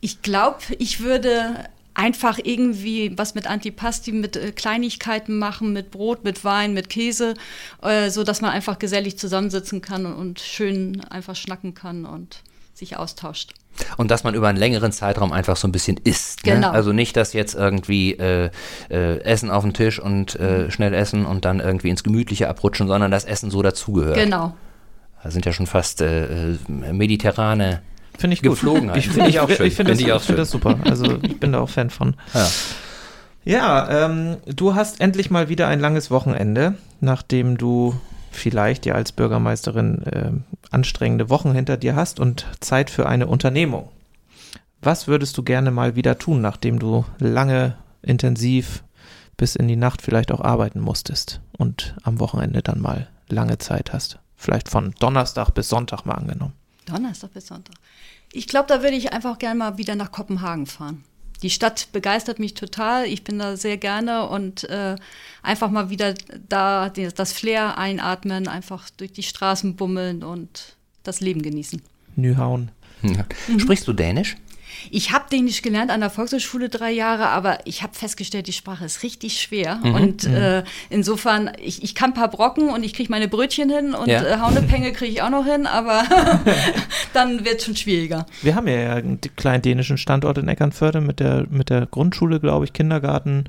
ich 0.00 0.22
glaube, 0.22 0.58
ich 0.80 0.98
würde 0.98 1.68
einfach 1.94 2.38
irgendwie 2.42 3.16
was 3.16 3.34
mit 3.34 3.46
Antipasti, 3.46 4.12
mit 4.12 4.36
äh, 4.36 4.52
Kleinigkeiten 4.52 5.38
machen, 5.38 5.72
mit 5.72 5.90
Brot, 5.90 6.24
mit 6.24 6.44
Wein, 6.44 6.74
mit 6.74 6.88
Käse, 6.88 7.34
äh, 7.82 8.10
so 8.10 8.24
dass 8.24 8.40
man 8.40 8.50
einfach 8.50 8.78
gesellig 8.78 9.18
zusammensitzen 9.18 9.80
kann 9.80 10.06
und, 10.06 10.14
und 10.14 10.40
schön 10.40 11.02
einfach 11.10 11.36
schnacken 11.36 11.74
kann 11.74 12.04
und 12.04 12.42
sich 12.74 12.96
austauscht. 12.96 13.54
Und 13.96 14.10
dass 14.10 14.24
man 14.24 14.34
über 14.34 14.48
einen 14.48 14.58
längeren 14.58 14.92
Zeitraum 14.92 15.32
einfach 15.32 15.56
so 15.56 15.66
ein 15.66 15.72
bisschen 15.72 15.96
isst. 15.96 16.46
Ne? 16.46 16.54
Genau. 16.54 16.70
Also 16.70 16.92
nicht, 16.92 17.16
dass 17.16 17.32
jetzt 17.32 17.54
irgendwie 17.54 18.12
äh, 18.12 18.50
äh, 18.88 19.20
Essen 19.20 19.50
auf 19.50 19.64
den 19.64 19.74
Tisch 19.74 19.98
und 19.98 20.36
äh, 20.36 20.70
schnell 20.70 20.94
essen 20.94 21.26
und 21.26 21.44
dann 21.44 21.60
irgendwie 21.60 21.90
ins 21.90 22.04
Gemütliche 22.04 22.48
abrutschen, 22.48 22.86
sondern 22.86 23.10
das 23.10 23.24
Essen 23.24 23.50
so 23.50 23.62
dazugehört. 23.62 24.16
Genau. 24.16 24.54
Da 25.22 25.30
sind 25.30 25.46
ja 25.46 25.52
schon 25.52 25.66
fast 25.66 26.02
äh, 26.02 26.52
äh, 26.52 26.58
mediterrane 26.92 27.82
Finde 28.18 28.34
ich 28.34 28.42
gut. 28.42 28.52
Geflogenheit. 28.52 28.96
Ich 28.96 29.08
finde 29.08 29.28
ich, 29.28 29.40
auch 29.40 29.50
schön. 29.50 29.66
Ich 29.66 29.74
finde 29.74 29.94
find 29.96 30.08
das, 30.08 30.26
find 30.26 30.38
das 30.38 30.50
super. 30.50 30.78
Also 30.84 31.18
ich 31.22 31.38
bin 31.40 31.52
da 31.52 31.60
auch 31.60 31.68
Fan 31.68 31.90
von. 31.90 32.16
Ja. 32.32 32.48
Ja, 33.44 34.06
ähm, 34.06 34.38
du 34.46 34.74
hast 34.74 35.00
endlich 35.00 35.30
mal 35.30 35.50
wieder 35.50 35.68
ein 35.68 35.78
langes 35.78 36.10
Wochenende, 36.10 36.74
nachdem 37.00 37.58
du 37.58 37.94
vielleicht 38.30 38.86
ja 38.86 38.94
als 38.94 39.12
Bürgermeisterin 39.12 40.02
äh, 40.02 40.32
anstrengende 40.70 41.28
Wochen 41.28 41.52
hinter 41.52 41.76
dir 41.76 41.94
hast 41.94 42.20
und 42.20 42.46
Zeit 42.60 42.90
für 42.90 43.06
eine 43.06 43.26
Unternehmung. 43.26 43.90
Was 44.80 45.08
würdest 45.08 45.36
du 45.38 45.42
gerne 45.42 45.70
mal 45.70 45.94
wieder 45.94 46.18
tun, 46.18 46.40
nachdem 46.40 46.78
du 46.78 47.04
lange 47.18 47.76
intensiv 48.02 48.82
bis 49.36 49.56
in 49.56 49.68
die 49.68 49.76
Nacht 49.76 50.02
vielleicht 50.02 50.32
auch 50.32 50.40
arbeiten 50.40 50.80
musstest 50.80 51.40
und 51.56 51.94
am 52.02 52.20
Wochenende 52.20 52.62
dann 52.62 52.80
mal 52.80 53.08
lange 53.28 53.58
Zeit 53.58 53.92
hast? 53.92 54.18
Vielleicht 54.36 54.68
von 54.68 54.94
Donnerstag 54.98 55.50
bis 55.50 55.68
Sonntag 55.68 56.04
mal 56.04 56.14
angenommen. 56.14 56.54
Donnerstag 56.86 57.32
bis 57.32 57.46
Sonntag. 57.46 57.76
Ich 58.34 58.48
glaube, 58.48 58.66
da 58.66 58.82
würde 58.82 58.96
ich 58.96 59.12
einfach 59.12 59.38
gerne 59.38 59.58
mal 59.58 59.78
wieder 59.78 59.94
nach 59.94 60.10
Kopenhagen 60.10 60.66
fahren. 60.66 61.04
Die 61.42 61.50
Stadt 61.50 61.88
begeistert 61.92 62.40
mich 62.40 62.54
total. 62.54 63.06
Ich 63.06 63.22
bin 63.22 63.38
da 63.38 63.56
sehr 63.56 63.76
gerne 63.76 64.28
und 64.28 64.64
äh, 64.64 64.96
einfach 65.42 65.70
mal 65.70 65.88
wieder 65.88 66.14
da 66.48 66.88
das 66.88 67.32
Flair 67.32 67.78
einatmen, 67.78 68.48
einfach 68.48 68.90
durch 68.90 69.12
die 69.12 69.22
Straßen 69.22 69.76
bummeln 69.76 70.24
und 70.24 70.76
das 71.04 71.20
Leben 71.20 71.42
genießen. 71.42 71.80
Nyhauen. 72.16 72.70
Ja. 73.02 73.24
Mhm. 73.46 73.60
Sprichst 73.60 73.86
du 73.86 73.92
Dänisch? 73.92 74.36
Ich 74.90 75.12
habe 75.12 75.24
Dänisch 75.30 75.62
gelernt 75.62 75.90
an 75.90 76.00
der 76.00 76.10
Volkshochschule 76.10 76.68
drei 76.68 76.90
Jahre, 76.90 77.28
aber 77.28 77.58
ich 77.64 77.82
habe 77.82 77.94
festgestellt, 77.94 78.46
die 78.46 78.52
Sprache 78.52 78.84
ist 78.84 79.02
richtig 79.02 79.40
schwer. 79.40 79.80
Mhm. 79.82 79.94
Und 79.94 80.24
äh, 80.24 80.62
insofern, 80.90 81.50
ich, 81.62 81.82
ich 81.82 81.94
kann 81.94 82.10
ein 82.10 82.14
paar 82.14 82.28
Brocken 82.28 82.68
und 82.70 82.82
ich 82.84 82.94
kriege 82.94 83.10
meine 83.10 83.28
Brötchen 83.28 83.70
hin 83.70 83.94
und 83.94 84.08
Ja. 84.08 84.22
äh, 84.22 84.38
Haunepenge 84.40 84.92
kriege 84.92 85.12
ich 85.12 85.22
auch 85.22 85.30
noch 85.30 85.44
hin, 85.44 85.66
aber 85.66 86.04
dann 87.12 87.44
wird 87.44 87.58
es 87.60 87.64
schon 87.64 87.76
schwieriger. 87.76 88.26
Wir 88.42 88.54
haben 88.54 88.68
ja 88.68 88.94
einen 88.94 89.20
kleinen 89.36 89.62
dänischen 89.62 89.98
Standort 89.98 90.38
in 90.38 90.48
Eckernförde 90.48 91.00
mit 91.00 91.20
der, 91.20 91.46
mit 91.50 91.70
der 91.70 91.86
Grundschule, 91.86 92.40
glaube 92.40 92.64
ich, 92.64 92.72
Kindergarten, 92.72 93.44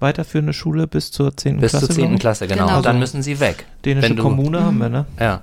weiterführende 0.00 0.52
Schule 0.52 0.86
bis 0.86 1.10
zur 1.10 1.36
10. 1.36 1.58
Bis 1.60 1.70
Klasse. 1.72 1.86
zur 1.88 1.96
glaub 1.96 2.06
10. 2.08 2.14
ich. 2.14 2.20
Klasse, 2.20 2.46
genau. 2.46 2.66
Genau. 2.66 2.76
Und 2.78 2.86
dann 2.86 2.98
müssen 2.98 3.22
sie 3.22 3.40
weg. 3.40 3.66
Dänische 3.84 4.14
Kommune 4.16 4.62
haben 4.62 4.78
wir, 4.78 4.88
ne? 4.88 5.06
Ja. 5.18 5.42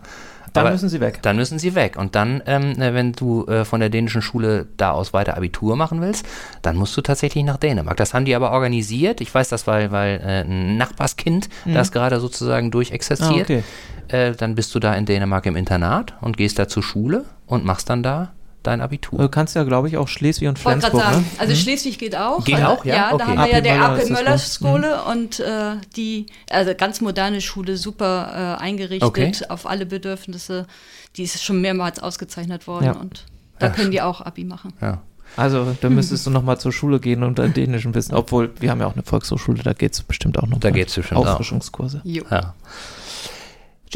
Dann 0.55 0.65
Aber 0.65 0.71
müssen 0.71 0.89
sie 0.89 0.99
weg. 1.01 1.19
Dann 1.21 1.35
müssen 1.35 1.59
sie 1.59 1.75
weg. 1.75 1.97
Und 1.97 2.15
dann, 2.15 2.41
ähm, 2.45 2.81
äh, 2.81 2.93
wenn 2.93 3.11
du 3.13 3.45
äh, 3.47 3.65
von 3.65 3.79
der 3.79 3.89
dänischen 3.89 4.21
Schule 4.21 4.67
da 4.77 4.91
aus 4.91 5.13
weiter 5.13 5.37
Abitur 5.37 5.75
machen 5.75 6.01
willst, 6.01 6.25
dann 6.61 6.75
musst 6.75 6.95
du 6.97 7.01
tatsächlich 7.01 7.43
nach 7.43 7.57
Dänemark. 7.57 7.97
Das 7.97 8.13
haben 8.13 8.25
die 8.25 8.35
aber 8.35 8.51
organisiert. 8.51 9.21
Ich 9.21 9.33
weiß 9.33 9.49
das, 9.49 9.67
weil, 9.67 9.91
weil 9.91 10.19
äh, 10.25 10.41
ein 10.41 10.77
Nachbarskind 10.77 11.49
das 11.65 11.91
gerade 11.91 12.19
sozusagen 12.19 12.67
Ah, 12.67 12.71
durchexerziert. 12.71 13.43
okay. 13.49 13.63
äh, 14.07 14.31
dann 14.33 14.55
bist 14.55 14.73
du 14.75 14.79
da 14.79 14.93
in 14.93 15.05
Dänemark 15.05 15.45
im 15.45 15.55
Internat 15.55 16.13
und 16.21 16.37
gehst 16.37 16.57
da 16.59 16.67
zur 16.67 16.83
Schule 16.83 17.25
und 17.47 17.65
machst 17.65 17.89
dann 17.89 18.01
da 18.03 18.31
dein 18.67 18.81
Abitur. 18.81 19.19
Du 19.19 19.29
kannst 19.29 19.55
ja, 19.55 19.63
glaube 19.63 19.87
ich, 19.87 19.97
auch 19.97 20.07
Schleswig 20.07 20.47
und 20.47 20.63
Wollte 20.65 20.79
gerade 20.79 20.91
Flensburg, 20.91 21.13
sagen, 21.13 21.25
ne? 21.33 21.39
also 21.39 21.55
Schleswig 21.55 21.97
geht 21.99 22.15
auch. 22.15 22.43
Geht 22.43 22.55
Also, 22.55 22.67
auch, 22.67 22.85
ja? 22.85 23.07
Okay. 23.13 23.17
da 23.17 23.27
haben 23.27 23.37
wir 23.39 23.51
ja 23.51 23.61
der 23.61 23.81
AP 23.83 24.09
Möller 24.09 24.31
ne? 24.31 24.39
Schule 24.39 25.03
und 25.03 25.39
äh, 25.39 25.75
die, 25.95 26.25
also 26.49 26.73
ganz 26.75 27.01
moderne 27.01 27.41
Schule, 27.41 27.77
super 27.77 28.57
äh, 28.59 28.63
eingerichtet 28.63 29.03
Okay. 29.03 29.31
auf 29.49 29.65
alle 29.67 29.85
Bedürfnisse. 29.85 30.67
Die 31.15 31.23
ist 31.23 31.43
schon 31.43 31.61
mehrmals 31.61 31.99
ausgezeichnet 31.99 32.67
worden 32.67 32.85
Ja. 32.85 32.91
und 32.93 33.25
da 33.59 33.67
Ja, 33.67 33.73
können 33.73 33.91
die 33.91 34.01
auch 34.01 34.21
Abi 34.21 34.43
machen. 34.43 34.73
Ja. 34.81 35.01
Also, 35.37 35.75
da 35.81 35.89
müsstest 35.89 36.25
du 36.25 36.29
nochmal 36.29 36.59
zur 36.59 36.71
Schule 36.71 36.99
gehen 36.99 37.23
und 37.23 37.39
dein 37.39 37.53
Dänischen 37.53 37.93
wissen. 37.93 38.13
Obwohl, 38.15 38.51
wir 38.59 38.71
haben 38.71 38.79
ja 38.79 38.87
auch 38.87 38.93
eine 38.93 39.03
Volkshochschule, 39.03 39.63
da 39.63 39.73
geht 39.73 39.93
es 39.93 40.01
bestimmt 40.03 40.37
auch 40.37 40.47
noch. 40.47 40.59
Da 40.59 40.69
mal. 40.69 40.75
geht's 40.75 40.93
bestimmt 40.95 41.19
auch. 41.19 41.27
Auffrischungskurse. 41.27 41.99
Ja. 42.03 42.53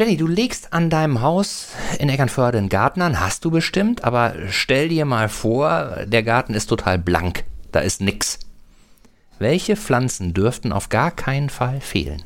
Jenny, 0.00 0.16
du 0.16 0.26
legst 0.26 0.72
an 0.72 0.88
deinem 0.88 1.20
Haus 1.20 1.72
in 1.98 2.08
Eckernförde 2.08 2.56
einen 2.56 2.70
Garten 2.70 3.02
an, 3.02 3.20
hast 3.20 3.44
du 3.44 3.50
bestimmt, 3.50 4.02
aber 4.02 4.32
stell 4.48 4.88
dir 4.88 5.04
mal 5.04 5.28
vor, 5.28 6.06
der 6.06 6.22
Garten 6.22 6.54
ist 6.54 6.68
total 6.68 6.98
blank, 6.98 7.44
da 7.70 7.80
ist 7.80 8.00
nix. 8.00 8.38
Welche 9.38 9.76
Pflanzen 9.76 10.32
dürften 10.32 10.72
auf 10.72 10.88
gar 10.88 11.10
keinen 11.10 11.50
Fall 11.50 11.82
fehlen? 11.82 12.22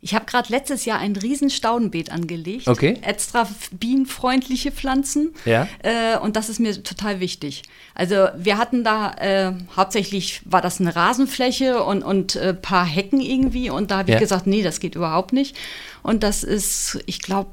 Ich 0.00 0.14
habe 0.14 0.26
gerade 0.26 0.48
letztes 0.50 0.84
Jahr 0.84 1.00
ein 1.00 1.16
riesen 1.16 1.50
Staudenbeet 1.50 2.12
angelegt. 2.12 2.68
Okay. 2.68 2.98
Extra 3.02 3.48
bienenfreundliche 3.72 4.70
Pflanzen. 4.70 5.34
Ja. 5.44 5.66
Äh, 5.82 6.18
und 6.18 6.36
das 6.36 6.48
ist 6.48 6.60
mir 6.60 6.80
total 6.84 7.18
wichtig. 7.18 7.64
Also 7.96 8.28
wir 8.36 8.58
hatten 8.58 8.84
da, 8.84 9.12
äh, 9.14 9.52
hauptsächlich 9.76 10.42
war 10.44 10.62
das 10.62 10.80
eine 10.80 10.94
Rasenfläche 10.94 11.82
und 11.82 12.04
und 12.04 12.36
äh, 12.36 12.54
paar 12.54 12.86
Hecken 12.86 13.20
irgendwie. 13.20 13.70
Und 13.70 13.90
da 13.90 13.98
habe 13.98 14.10
Ja. 14.12 14.16
ich 14.16 14.20
gesagt, 14.20 14.46
nee, 14.46 14.62
das 14.62 14.78
geht 14.78 14.94
überhaupt 14.94 15.32
nicht. 15.32 15.56
Und 16.04 16.22
das 16.22 16.44
ist, 16.44 17.00
ich 17.06 17.20
glaube, 17.20 17.50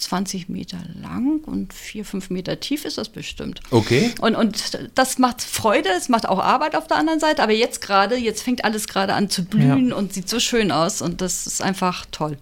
20 0.00 0.48
Meter 0.48 0.78
lang 1.00 1.40
und 1.44 1.72
4, 1.72 2.04
5 2.04 2.30
Meter 2.30 2.60
tief 2.60 2.84
ist 2.84 2.98
das 2.98 3.08
bestimmt. 3.08 3.60
Okay. 3.70 4.12
Und, 4.20 4.34
und 4.34 4.78
das 4.94 5.18
macht 5.18 5.42
Freude, 5.42 5.88
es 5.96 6.08
macht 6.08 6.28
auch 6.28 6.38
Arbeit 6.38 6.76
auf 6.76 6.86
der 6.86 6.96
anderen 6.96 7.20
Seite, 7.20 7.42
aber 7.42 7.52
jetzt 7.52 7.80
gerade, 7.80 8.16
jetzt 8.16 8.42
fängt 8.42 8.64
alles 8.64 8.88
gerade 8.88 9.14
an 9.14 9.30
zu 9.30 9.44
blühen 9.44 9.92
und 9.92 10.12
sieht 10.12 10.28
so 10.28 10.40
schön 10.40 10.72
aus 10.72 11.02
und 11.02 11.20
das 11.20 11.46
ist 11.46 11.62
einfach 11.62 12.06
toll. 12.10 12.38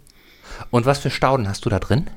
Und 0.71 0.87
was 0.87 0.99
für 0.99 1.11
Stauden 1.11 1.49
hast 1.49 1.65
du 1.65 1.71
da 1.71 1.79
drin? 1.79 2.09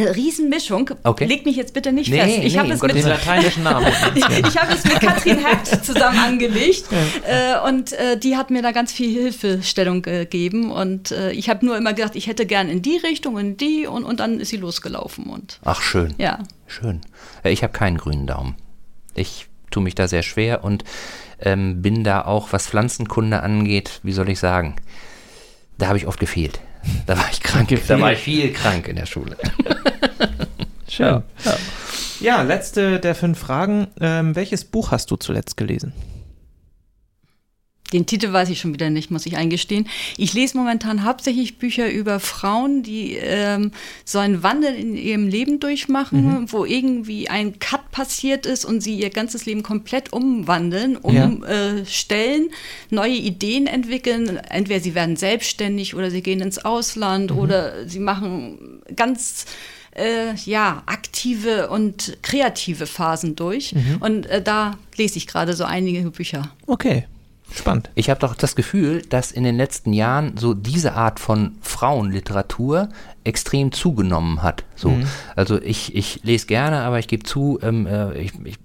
Eine 0.00 0.16
Riesenmischung. 0.16 0.90
Okay. 1.04 1.26
Leg 1.26 1.44
mich 1.44 1.56
jetzt 1.56 1.74
bitte 1.74 1.92
nicht 1.92 2.10
Nee, 2.10 2.20
fest. 2.20 2.38
Ich 2.42 2.52
nee, 2.54 2.58
habe 2.58 2.72
es 2.72 2.82
mit 2.82 3.02
lateinischen 3.04 3.62
Namen. 3.64 3.86
ich 4.16 4.58
habe 4.58 4.72
es 4.74 4.84
mit 4.84 5.00
Katrin 5.00 5.38
Hert 5.38 5.84
zusammen 5.84 6.18
angelegt 6.18 6.84
äh, 7.28 7.58
und 7.68 7.92
äh, 7.92 8.18
die 8.18 8.36
hat 8.36 8.50
mir 8.50 8.62
da 8.62 8.72
ganz 8.72 8.92
viel 8.92 9.12
Hilfestellung 9.12 10.02
gegeben 10.02 10.70
und 10.70 11.10
äh, 11.10 11.32
ich 11.32 11.48
habe 11.50 11.64
nur 11.66 11.76
immer 11.76 11.92
gedacht, 11.92 12.16
ich 12.16 12.26
hätte 12.26 12.46
gern 12.46 12.68
in 12.68 12.82
die 12.82 12.96
Richtung, 12.96 13.38
in 13.38 13.56
die 13.56 13.86
und, 13.86 14.04
und 14.04 14.20
dann 14.20 14.40
ist 14.40 14.48
sie 14.50 14.56
losgelaufen 14.56 15.24
und 15.26 15.60
Ach, 15.64 15.82
schön. 15.82 16.14
ja. 16.18 16.38
Schön. 16.66 17.00
Äh, 17.42 17.50
Ich 17.52 17.62
habe 17.62 17.72
keinen 17.72 17.98
grünen 17.98 18.26
Daumen. 18.26 18.54
Ich 19.14 19.46
tue 19.70 19.82
mich 19.82 19.94
da 19.94 20.08
sehr 20.08 20.22
schwer 20.22 20.64
und 20.64 20.84
ähm, 21.40 21.82
bin 21.82 22.04
da 22.04 22.24
auch, 22.24 22.52
was 22.52 22.66
Pflanzenkunde 22.68 23.42
angeht, 23.42 24.00
wie 24.02 24.12
soll 24.12 24.28
ich 24.28 24.38
sagen, 24.38 24.76
da 25.78 25.86
habe 25.88 25.98
ich 25.98 26.06
oft 26.06 26.20
gefehlt. 26.20 26.60
Da 27.06 27.16
war 27.16 27.28
ich 27.30 27.40
krank. 27.40 27.68
Da 27.88 28.00
war 28.00 28.12
ich 28.12 28.18
viel 28.18 28.52
krank 28.52 28.88
in 28.88 28.96
der 28.96 29.06
Schule. 29.06 29.36
Schön. 30.88 31.22
Ja. 31.44 31.56
ja, 32.20 32.42
letzte 32.42 32.98
der 33.00 33.14
fünf 33.14 33.38
Fragen. 33.38 33.88
Ähm, 34.00 34.34
welches 34.36 34.64
Buch 34.64 34.90
hast 34.90 35.10
du 35.10 35.16
zuletzt 35.16 35.56
gelesen? 35.56 35.92
Den 37.92 38.06
Titel 38.06 38.32
weiß 38.32 38.48
ich 38.50 38.60
schon 38.60 38.72
wieder 38.72 38.90
nicht, 38.90 39.10
muss 39.10 39.26
ich 39.26 39.36
eingestehen. 39.36 39.88
Ich 40.16 40.32
lese 40.32 40.56
momentan 40.56 41.04
hauptsächlich 41.04 41.58
Bücher 41.58 41.90
über 41.90 42.20
Frauen, 42.20 42.82
die 42.82 43.14
ähm, 43.14 43.72
so 44.04 44.18
einen 44.18 44.42
Wandel 44.42 44.74
in 44.74 44.96
ihrem 44.96 45.28
Leben 45.28 45.60
durchmachen, 45.60 46.52
wo 46.52 46.64
irgendwie 46.64 47.28
ein 47.28 47.58
Cut 47.58 47.90
passiert 47.90 48.46
ist 48.46 48.64
und 48.64 48.80
sie 48.80 48.98
ihr 48.98 49.10
ganzes 49.10 49.46
Leben 49.46 49.62
komplett 49.62 50.12
umwandeln, 50.12 50.96
umstellen, 50.96 52.50
neue 52.90 53.14
Ideen 53.14 53.66
entwickeln. 53.66 54.36
Entweder 54.36 54.80
sie 54.80 54.94
werden 54.94 55.16
selbstständig 55.16 55.94
oder 55.94 56.10
sie 56.10 56.22
gehen 56.22 56.40
ins 56.40 56.58
Ausland 56.64 57.32
oder 57.32 57.88
sie 57.88 58.00
machen 58.00 58.82
ganz 58.94 59.46
äh, 59.96 60.34
ja, 60.44 60.82
aktive 60.86 61.68
und 61.68 62.18
kreative 62.22 62.86
Phasen 62.86 63.36
durch. 63.36 63.74
Und 64.00 64.26
äh, 64.26 64.40
da 64.40 64.78
lese 64.96 65.18
ich 65.18 65.26
gerade 65.26 65.54
so 65.54 65.64
einige 65.64 66.10
Bücher. 66.10 66.50
Okay, 66.66 67.06
spannend. 67.52 67.90
Ich 67.94 68.10
habe 68.10 68.20
doch 68.20 68.34
das 68.34 68.56
Gefühl, 68.56 69.02
dass 69.02 69.32
in 69.32 69.44
den 69.44 69.56
letzten 69.56 69.92
Jahren 69.92 70.36
so 70.36 70.54
diese 70.54 70.94
Art 70.94 71.20
von 71.20 71.56
Frauenliteratur 71.60 72.88
extrem 73.24 73.72
zugenommen 73.72 74.42
hat. 74.42 74.64
So, 74.76 74.96
also 75.36 75.60
ich, 75.60 75.94
ich 75.94 76.20
lese 76.22 76.46
gerne, 76.46 76.80
aber 76.80 76.98
ich 76.98 77.08
gebe 77.08 77.22
zu, 77.22 77.58
ähm, 77.62 77.86
äh, 77.86 78.18
ich, 78.18 78.32
ich 78.44 78.58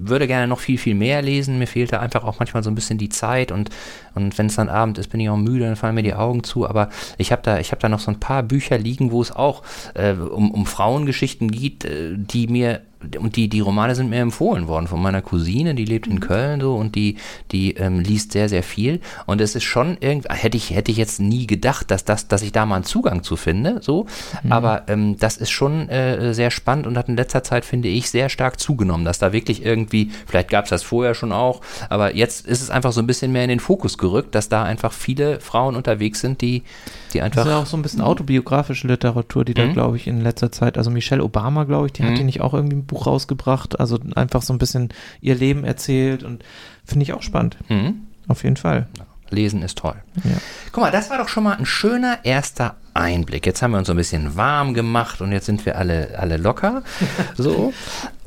würde 0.00 0.26
gerne 0.26 0.48
noch 0.48 0.60
viel, 0.60 0.78
viel 0.78 0.94
mehr 0.94 1.22
lesen. 1.22 1.58
Mir 1.58 1.66
fehlt 1.66 1.92
da 1.92 2.00
einfach 2.00 2.24
auch 2.24 2.38
manchmal 2.38 2.62
so 2.62 2.70
ein 2.70 2.74
bisschen 2.74 2.98
die 2.98 3.10
Zeit 3.10 3.52
und, 3.52 3.70
und 4.14 4.36
wenn 4.38 4.46
es 4.46 4.56
dann 4.56 4.68
Abend 4.68 4.98
ist, 4.98 5.08
bin 5.08 5.20
ich 5.20 5.28
auch 5.28 5.36
müde, 5.36 5.66
dann 5.66 5.76
fallen 5.76 5.94
mir 5.94 6.02
die 6.02 6.14
Augen 6.14 6.42
zu. 6.42 6.68
Aber 6.68 6.88
ich 7.18 7.32
habe 7.32 7.42
da, 7.42 7.58
ich 7.58 7.70
habe 7.70 7.80
da 7.80 7.88
noch 7.88 8.00
so 8.00 8.10
ein 8.10 8.20
paar 8.20 8.42
Bücher 8.42 8.78
liegen, 8.78 9.10
wo 9.10 9.20
es 9.20 9.30
auch 9.30 9.62
äh, 9.94 10.12
um, 10.12 10.50
um 10.50 10.66
Frauengeschichten 10.66 11.50
geht, 11.50 11.84
äh, 11.84 12.14
die 12.16 12.46
mir 12.46 12.80
und 13.18 13.36
die, 13.36 13.48
die 13.48 13.60
Romane 13.60 13.94
sind 13.94 14.10
mir 14.10 14.20
empfohlen 14.20 14.68
worden 14.68 14.86
von 14.86 15.00
meiner 15.00 15.22
Cousine, 15.22 15.74
die 15.74 15.84
lebt 15.84 16.06
in 16.06 16.20
Köln 16.20 16.60
so 16.60 16.76
und 16.76 16.94
die, 16.94 17.16
die 17.50 17.74
ähm, 17.74 18.00
liest 18.00 18.32
sehr, 18.32 18.48
sehr 18.48 18.62
viel. 18.62 19.00
Und 19.26 19.40
es 19.40 19.54
ist 19.54 19.64
schon 19.64 19.96
irgendwie, 20.00 20.28
hätte 20.30 20.56
ich, 20.56 20.70
hätte 20.70 20.90
ich 20.90 20.98
jetzt 20.98 21.20
nie 21.20 21.46
gedacht, 21.46 21.90
dass, 21.90 22.04
das, 22.04 22.28
dass 22.28 22.42
ich 22.42 22.52
da 22.52 22.66
mal 22.66 22.76
einen 22.76 22.84
Zugang 22.84 23.22
zu 23.22 23.36
finde, 23.36 23.78
so. 23.80 24.06
Aber 24.48 24.84
ähm, 24.88 25.16
das 25.18 25.36
ist 25.38 25.50
schon 25.50 25.88
äh, 25.88 26.34
sehr 26.34 26.50
spannend 26.50 26.86
und 26.86 26.98
hat 26.98 27.08
in 27.08 27.16
letzter 27.16 27.42
Zeit, 27.42 27.64
finde 27.64 27.88
ich, 27.88 28.10
sehr 28.10 28.28
stark 28.28 28.60
zugenommen, 28.60 29.04
dass 29.04 29.18
da 29.18 29.32
wirklich 29.32 29.64
irgendwie, 29.64 30.10
vielleicht 30.26 30.50
gab 30.50 30.64
es 30.64 30.70
das 30.70 30.82
vorher 30.82 31.14
schon 31.14 31.32
auch, 31.32 31.62
aber 31.88 32.14
jetzt 32.14 32.46
ist 32.46 32.60
es 32.60 32.70
einfach 32.70 32.92
so 32.92 33.00
ein 33.00 33.06
bisschen 33.06 33.32
mehr 33.32 33.44
in 33.44 33.48
den 33.48 33.60
Fokus 33.60 33.96
gerückt, 33.96 34.34
dass 34.34 34.48
da 34.48 34.64
einfach 34.64 34.92
viele 34.92 35.40
Frauen 35.40 35.76
unterwegs 35.76 36.20
sind, 36.20 36.40
die, 36.40 36.64
die 37.10 37.18
Das 37.18 37.26
einfach. 37.26 37.44
ist 37.46 37.50
ja 37.50 37.58
auch 37.58 37.66
so 37.66 37.76
ein 37.76 37.82
bisschen 37.82 38.00
autobiografische 38.00 38.86
Literatur, 38.86 39.44
die 39.44 39.54
da, 39.54 39.66
Mhm. 39.66 39.72
glaube 39.74 39.96
ich, 39.96 40.06
in 40.06 40.20
letzter 40.20 40.50
Zeit, 40.50 40.78
also 40.78 40.90
Michelle 40.90 41.22
Obama, 41.22 41.64
glaube 41.64 41.86
ich, 41.86 41.92
die 41.92 42.02
hat 42.04 42.12
Mhm. 42.12 42.16
die 42.16 42.24
nicht 42.24 42.40
auch 42.40 42.54
irgendwie 42.54 42.76
ein 42.76 42.86
Buch 42.86 43.06
rausgebracht, 43.06 43.78
also 43.78 43.98
einfach 44.14 44.42
so 44.42 44.52
ein 44.52 44.58
bisschen 44.58 44.88
ihr 45.20 45.34
Leben 45.34 45.64
erzählt 45.64 46.22
und 46.22 46.42
finde 46.84 47.02
ich 47.04 47.12
auch 47.12 47.22
spannend. 47.22 47.56
Hm? 47.68 48.02
Auf 48.28 48.44
jeden 48.44 48.56
Fall. 48.56 48.86
Lesen 49.32 49.62
ist 49.62 49.78
toll. 49.78 49.94
Ja. 50.24 50.30
Guck 50.72 50.82
mal, 50.82 50.90
das 50.90 51.08
war 51.10 51.18
doch 51.18 51.28
schon 51.28 51.44
mal 51.44 51.56
ein 51.56 51.64
schöner 51.66 52.18
erster 52.24 52.74
Einblick. 52.94 53.46
Jetzt 53.46 53.62
haben 53.62 53.70
wir 53.70 53.78
uns 53.78 53.86
so 53.86 53.92
ein 53.92 53.96
bisschen 53.96 54.34
warm 54.36 54.74
gemacht 54.74 55.20
und 55.20 55.30
jetzt 55.30 55.46
sind 55.46 55.64
wir 55.66 55.78
alle, 55.78 56.18
alle 56.18 56.36
locker. 56.36 56.82
So. 57.36 57.72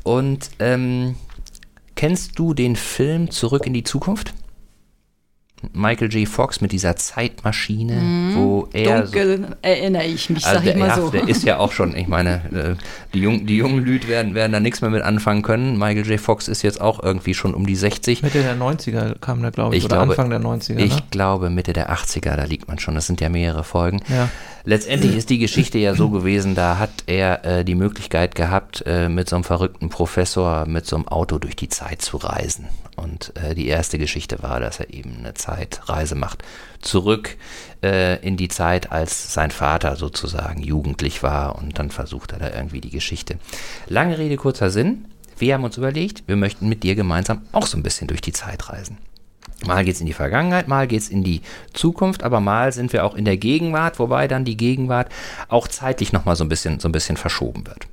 Und 0.02 0.50
ähm, 0.60 1.16
kennst 1.94 2.38
du 2.38 2.54
den 2.54 2.74
Film 2.76 3.30
Zurück 3.30 3.66
in 3.66 3.74
die 3.74 3.84
Zukunft? 3.84 4.32
Michael 5.72 6.12
J. 6.12 6.28
Fox 6.28 6.60
mit 6.60 6.72
dieser 6.72 6.96
Zeitmaschine, 6.96 8.34
wo 8.36 8.68
er. 8.72 9.02
Dunkel 9.02 9.38
so, 9.38 9.54
erinnere 9.62 10.04
ich 10.04 10.30
mich, 10.30 10.44
also 10.44 10.58
sag 10.58 10.66
ich 10.66 10.72
der, 10.72 10.78
mal 10.80 10.88
ja, 10.88 10.96
so. 10.96 11.10
Der 11.10 11.28
ist 11.28 11.42
ja 11.44 11.58
auch 11.58 11.72
schon, 11.72 11.96
ich 11.96 12.08
meine, 12.08 12.42
äh, 12.52 12.74
die, 13.12 13.20
jungen, 13.20 13.46
die 13.46 13.56
jungen 13.56 13.84
Lüd 13.84 14.08
werden, 14.08 14.34
werden 14.34 14.52
da 14.52 14.60
nichts 14.60 14.80
mehr 14.80 14.90
mit 14.90 15.02
anfangen 15.02 15.42
können. 15.42 15.78
Michael 15.78 16.06
J. 16.06 16.20
Fox 16.20 16.48
ist 16.48 16.62
jetzt 16.62 16.80
auch 16.80 17.02
irgendwie 17.02 17.34
schon 17.34 17.54
um 17.54 17.66
die 17.66 17.76
60. 17.76 18.22
Mitte 18.22 18.42
der 18.42 18.56
90er 18.56 19.18
kam 19.18 19.42
der, 19.42 19.50
glaube 19.50 19.74
ich, 19.76 19.78
Ich 19.80 19.84
oder 19.86 19.96
glaube- 19.96 20.12
Anfang 20.12 20.30
der 20.30 20.40
90er. 20.40 20.78
Ich 20.78 20.94
ne? 20.94 21.02
glaube 21.10 21.50
Mitte 21.50 21.72
der 21.72 21.90
80er, 21.92 22.36
da 22.36 22.44
liegt 22.44 22.68
man 22.68 22.78
schon. 22.78 22.94
Das 22.94 23.06
sind 23.06 23.20
ja 23.20 23.28
mehrere 23.28 23.64
Folgen. 23.64 24.00
Ja. 24.08 24.28
Letztendlich 24.66 25.14
ist 25.14 25.28
die 25.28 25.38
Geschichte 25.38 25.76
ja 25.78 25.94
so 25.94 26.08
gewesen, 26.08 26.54
da 26.54 26.78
hat 26.78 26.90
er 27.06 27.44
äh, 27.44 27.64
die 27.64 27.74
Möglichkeit 27.74 28.34
gehabt, 28.34 28.82
äh, 28.86 29.10
mit 29.10 29.28
so 29.28 29.36
einem 29.36 29.44
verrückten 29.44 29.90
Professor 29.90 30.64
mit 30.66 30.86
so 30.86 30.96
einem 30.96 31.06
Auto 31.06 31.38
durch 31.38 31.54
die 31.54 31.68
Zeit 31.68 32.00
zu 32.00 32.16
reisen. 32.16 32.66
Und 32.96 33.32
äh, 33.36 33.54
die 33.54 33.66
erste 33.66 33.98
Geschichte 33.98 34.42
war, 34.42 34.60
dass 34.60 34.80
er 34.80 34.92
eben 34.92 35.18
eine 35.18 35.34
Zeitreise 35.34 36.14
macht. 36.14 36.44
Zurück 36.80 37.36
äh, 37.82 38.24
in 38.24 38.36
die 38.36 38.48
Zeit, 38.48 38.92
als 38.92 39.34
sein 39.34 39.50
Vater 39.50 39.96
sozusagen 39.96 40.62
jugendlich 40.62 41.22
war 41.22 41.56
und 41.56 41.78
dann 41.78 41.90
versucht 41.90 42.32
er 42.32 42.38
da 42.38 42.50
irgendwie 42.50 42.80
die 42.80 42.90
Geschichte. 42.90 43.38
Lange 43.88 44.18
Rede, 44.18 44.36
kurzer 44.36 44.70
Sinn. 44.70 45.06
Wir 45.38 45.54
haben 45.54 45.64
uns 45.64 45.76
überlegt, 45.76 46.22
wir 46.26 46.36
möchten 46.36 46.68
mit 46.68 46.84
dir 46.84 46.94
gemeinsam 46.94 47.42
auch 47.50 47.66
so 47.66 47.76
ein 47.76 47.82
bisschen 47.82 48.06
durch 48.06 48.20
die 48.20 48.32
Zeit 48.32 48.68
reisen. 48.68 48.98
Mal 49.66 49.84
geht's 49.84 50.00
in 50.00 50.06
die 50.06 50.12
Vergangenheit, 50.12 50.68
mal 50.68 50.86
geht's 50.86 51.08
in 51.08 51.24
die 51.24 51.40
Zukunft, 51.72 52.22
aber 52.22 52.40
mal 52.40 52.72
sind 52.72 52.92
wir 52.92 53.04
auch 53.04 53.14
in 53.14 53.24
der 53.24 53.36
Gegenwart, 53.36 53.98
wobei 53.98 54.28
dann 54.28 54.44
die 54.44 54.56
Gegenwart 54.56 55.10
auch 55.48 55.68
zeitlich 55.68 56.12
nochmal 56.12 56.36
so 56.36 56.44
ein 56.44 56.48
bisschen, 56.48 56.80
so 56.80 56.88
ein 56.88 56.92
bisschen 56.92 57.16
verschoben 57.16 57.66
wird. 57.66 57.86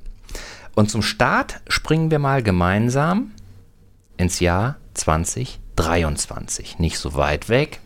Und 0.74 0.90
zum 0.90 1.02
Start 1.02 1.60
springen 1.68 2.10
wir 2.10 2.18
mal 2.18 2.42
gemeinsam 2.42 3.32
ins 4.16 4.40
Jahr 4.40 4.76
2023. 4.94 6.78
Nicht 6.78 6.98
so 6.98 7.14
weit 7.14 7.48
weg, 7.48 7.80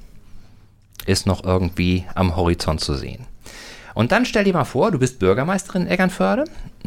ist 1.07 1.27
noch 1.27 1.45
irgendwie 1.45 2.05
am 2.15 2.37
Horizont 2.37 2.81
zu 2.81 2.95
sehen. 2.95 3.27
Und 3.95 4.13
dann 4.13 4.27
stell 4.27 4.45
dir 4.45 4.53
mal 4.53 4.65
vor, 4.65 4.91
du 4.91 4.99
bist 4.99 5.19
Bürgermeisterin 5.19 5.83
in 5.83 5.89
Eckernförde 5.89 6.45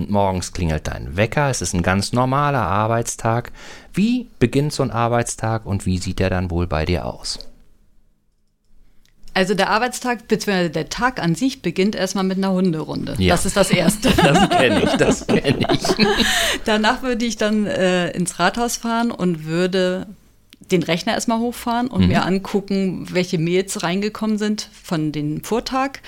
morgens 0.08 0.54
klingelt 0.54 0.88
dein 0.88 1.18
Wecker, 1.18 1.50
es 1.50 1.62
ist 1.62 1.74
ein 1.74 1.82
ganz 1.82 2.14
normaler 2.14 2.62
Arbeitstag. 2.62 3.52
Wie 3.94 4.30
beginnt 4.40 4.74
so 4.74 4.84
ein 4.84 4.92
Arbeitstag 4.92 5.66
und 5.66 5.86
wie 5.86 5.98
sieht 5.98 6.20
der 6.20 6.30
dann 6.30 6.52
wohl 6.52 6.68
bei 6.68 6.86
dir 6.86 7.06
aus? 7.06 7.40
Also 9.34 9.54
der 9.54 9.70
Arbeitstag 9.70 10.28
bzw. 10.28 10.70
der 10.70 10.90
Tag 10.90 11.22
an 11.22 11.36
sich 11.36 11.62
beginnt 11.62 11.96
erstmal 11.96 12.24
mit 12.24 12.38
einer 12.38 12.52
Hunderunde. 12.52 13.16
Ja. 13.20 13.36
Das 13.36 13.46
ist 13.46 13.56
das 13.56 13.70
Erste. 13.72 14.10
Das 14.24 14.50
kenne 14.50 14.84
ich, 14.84 14.90
das 14.92 15.28
kenne 15.28 15.68
ich. 15.72 16.08
Danach 16.66 17.02
würde 17.04 17.26
ich 17.26 17.38
dann 17.38 17.66
äh, 17.66 18.10
ins 18.12 18.40
Rathaus 18.40 18.78
fahren 18.78 19.12
und 19.12 19.46
würde 19.46 20.08
den 20.72 20.84
Rechner 20.84 21.14
erstmal 21.14 21.40
hochfahren 21.40 21.88
und 21.88 22.08
mir 22.08 22.26
angucken, 22.26 23.08
welche 23.12 23.38
Mails 23.40 23.82
reingekommen 23.82 24.38
sind 24.38 24.70
von 24.84 25.12
dem 25.12 25.44
Vortag. 25.44 26.00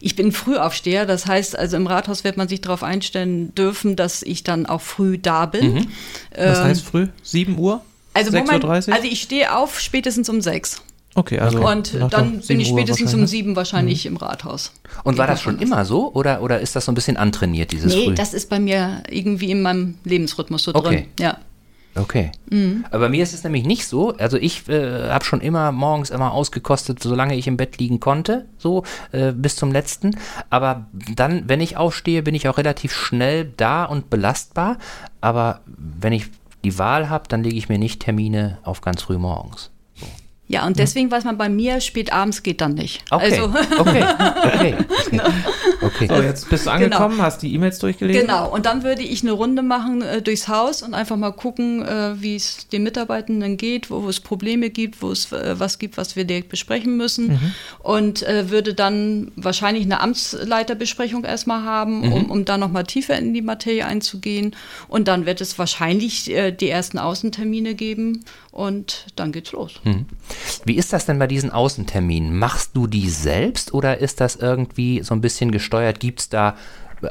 Ich 0.00 0.16
bin 0.16 0.32
Frühaufsteher, 0.32 1.04
das 1.06 1.26
heißt, 1.26 1.56
also 1.58 1.76
im 1.76 1.86
Rathaus 1.86 2.24
wird 2.24 2.36
man 2.38 2.48
sich 2.48 2.60
darauf 2.62 2.82
einstellen 2.82 3.54
dürfen, 3.54 3.96
dass 3.96 4.22
ich 4.22 4.42
dann 4.42 4.64
auch 4.66 4.80
früh 4.80 5.18
da 5.18 5.46
bin. 5.46 5.88
Das 6.34 6.58
Ähm, 6.58 6.64
heißt 6.64 6.84
früh? 6.84 7.08
7 7.22 7.58
Uhr? 7.58 7.84
also, 8.14 8.32
Moment, 8.32 8.64
6.30 8.64 8.88
Uhr? 8.88 8.94
also 8.94 9.06
ich 9.06 9.20
stehe 9.20 9.54
auf 9.54 9.78
spätestens 9.78 10.28
um 10.28 10.40
sechs. 10.40 10.82
Okay, 11.14 11.38
also. 11.40 11.66
Und 11.66 11.92
dann 12.10 12.40
bin 12.40 12.60
ich 12.60 12.68
7 12.68 12.78
Uhr 12.78 12.78
spätestens 12.78 13.14
um 13.14 13.26
sieben 13.26 13.56
wahrscheinlich 13.56 14.06
im 14.06 14.16
Rathaus. 14.16 14.72
Und 15.02 15.18
war 15.18 15.26
das 15.26 15.42
schon 15.42 15.58
immer 15.58 15.84
so 15.84 16.12
oder, 16.12 16.42
oder 16.42 16.60
ist 16.60 16.76
das 16.76 16.84
so 16.84 16.92
ein 16.92 16.94
bisschen 16.94 17.16
antrainiert, 17.16 17.72
dieses 17.72 17.94
Nee, 17.94 18.06
Früh? 18.06 18.14
das 18.14 18.32
ist 18.32 18.48
bei 18.48 18.60
mir 18.60 19.02
irgendwie 19.10 19.50
in 19.50 19.62
meinem 19.62 19.96
Lebensrhythmus 20.04 20.64
so 20.64 20.74
Okay. 20.74 20.88
drin. 20.88 21.06
Ja. 21.18 21.38
Okay. 21.96 22.30
Aber 22.92 23.06
bei 23.06 23.08
mir 23.08 23.22
ist 23.24 23.34
es 23.34 23.42
nämlich 23.42 23.64
nicht 23.64 23.84
so. 23.86 24.16
Also 24.16 24.36
ich 24.36 24.68
äh, 24.68 25.08
habe 25.08 25.24
schon 25.24 25.40
immer 25.40 25.72
morgens 25.72 26.10
immer 26.10 26.32
ausgekostet, 26.32 27.02
solange 27.02 27.34
ich 27.34 27.48
im 27.48 27.56
Bett 27.56 27.78
liegen 27.78 27.98
konnte, 27.98 28.46
so 28.58 28.84
äh, 29.10 29.32
bis 29.32 29.56
zum 29.56 29.72
letzten. 29.72 30.16
Aber 30.50 30.86
dann, 31.16 31.48
wenn 31.48 31.60
ich 31.60 31.76
aufstehe, 31.76 32.22
bin 32.22 32.36
ich 32.36 32.48
auch 32.48 32.58
relativ 32.58 32.94
schnell 32.94 33.52
da 33.56 33.84
und 33.84 34.08
belastbar. 34.08 34.78
Aber 35.20 35.62
wenn 35.66 36.12
ich 36.12 36.26
die 36.62 36.78
Wahl 36.78 37.10
habe, 37.10 37.24
dann 37.26 37.42
lege 37.42 37.56
ich 37.56 37.68
mir 37.68 37.78
nicht 37.78 38.00
Termine 38.00 38.58
auf 38.62 38.80
ganz 38.82 39.02
früh 39.02 39.18
morgens. 39.18 39.70
Ja, 40.50 40.66
und 40.66 40.80
deswegen 40.80 41.12
weiß 41.12 41.22
man 41.22 41.38
bei 41.38 41.48
mir, 41.48 41.80
spät 41.80 42.12
abends 42.12 42.42
geht 42.42 42.60
dann 42.60 42.74
nicht. 42.74 43.04
Okay. 43.08 43.38
Also, 43.40 43.54
okay. 43.78 44.04
Okay. 44.42 44.74
Okay. 45.82 46.08
So, 46.08 46.14
jetzt 46.16 46.50
bist 46.50 46.66
du 46.66 46.70
angekommen, 46.70 47.22
hast 47.22 47.40
die 47.42 47.54
E-Mails 47.54 47.78
durchgelesen. 47.78 48.26
genau. 48.26 48.50
Und 48.52 48.66
dann 48.66 48.82
würde 48.82 49.02
ich 49.02 49.22
eine 49.22 49.32
Runde 49.32 49.62
machen 49.62 50.02
äh, 50.02 50.20
durchs 50.20 50.46
Haus 50.46 50.82
und 50.82 50.92
einfach 50.92 51.16
mal 51.16 51.30
gucken, 51.30 51.82
äh, 51.82 52.20
wie 52.20 52.36
es 52.36 52.68
den 52.68 52.82
Mitarbeitenden 52.82 53.56
geht, 53.56 53.90
wo, 53.90 54.02
wo 54.02 54.08
es 54.08 54.20
Probleme 54.20 54.68
gibt, 54.68 55.00
wo 55.00 55.10
es 55.10 55.32
äh, 55.32 55.58
was 55.58 55.78
gibt, 55.78 55.96
was 55.96 56.16
wir 56.16 56.24
direkt 56.24 56.50
besprechen 56.50 56.98
müssen. 56.98 57.54
Und 57.78 58.22
äh, 58.22 58.50
würde 58.50 58.74
dann 58.74 59.32
wahrscheinlich 59.36 59.84
eine 59.84 60.00
Amtsleiterbesprechung 60.00 61.24
erstmal 61.24 61.64
haben, 61.64 62.12
um, 62.12 62.30
um 62.30 62.44
da 62.44 62.58
nochmal 62.58 62.84
tiefer 62.84 63.16
in 63.16 63.32
die 63.32 63.42
Materie 63.42 63.86
einzugehen. 63.86 64.54
Und 64.86 65.08
dann 65.08 65.24
wird 65.24 65.40
es 65.40 65.58
wahrscheinlich 65.58 66.30
äh, 66.30 66.50
die 66.52 66.68
ersten 66.68 66.98
Außentermine 66.98 67.74
geben 67.74 68.24
und 68.52 69.06
dann 69.16 69.32
geht's 69.32 69.52
los. 69.52 69.80
Wie 70.64 70.76
ist 70.76 70.92
das 70.92 71.06
denn 71.06 71.18
bei 71.18 71.26
diesen 71.26 71.50
Außenterminen? 71.50 72.36
Machst 72.36 72.70
du 72.74 72.86
die 72.86 73.08
selbst 73.08 73.72
oder 73.74 73.98
ist 73.98 74.20
das 74.20 74.36
irgendwie 74.36 75.02
so 75.02 75.14
ein 75.14 75.20
bisschen 75.20 75.50
gesteuert? 75.52 76.00
Gibt 76.00 76.20
es 76.20 76.28
da 76.28 76.56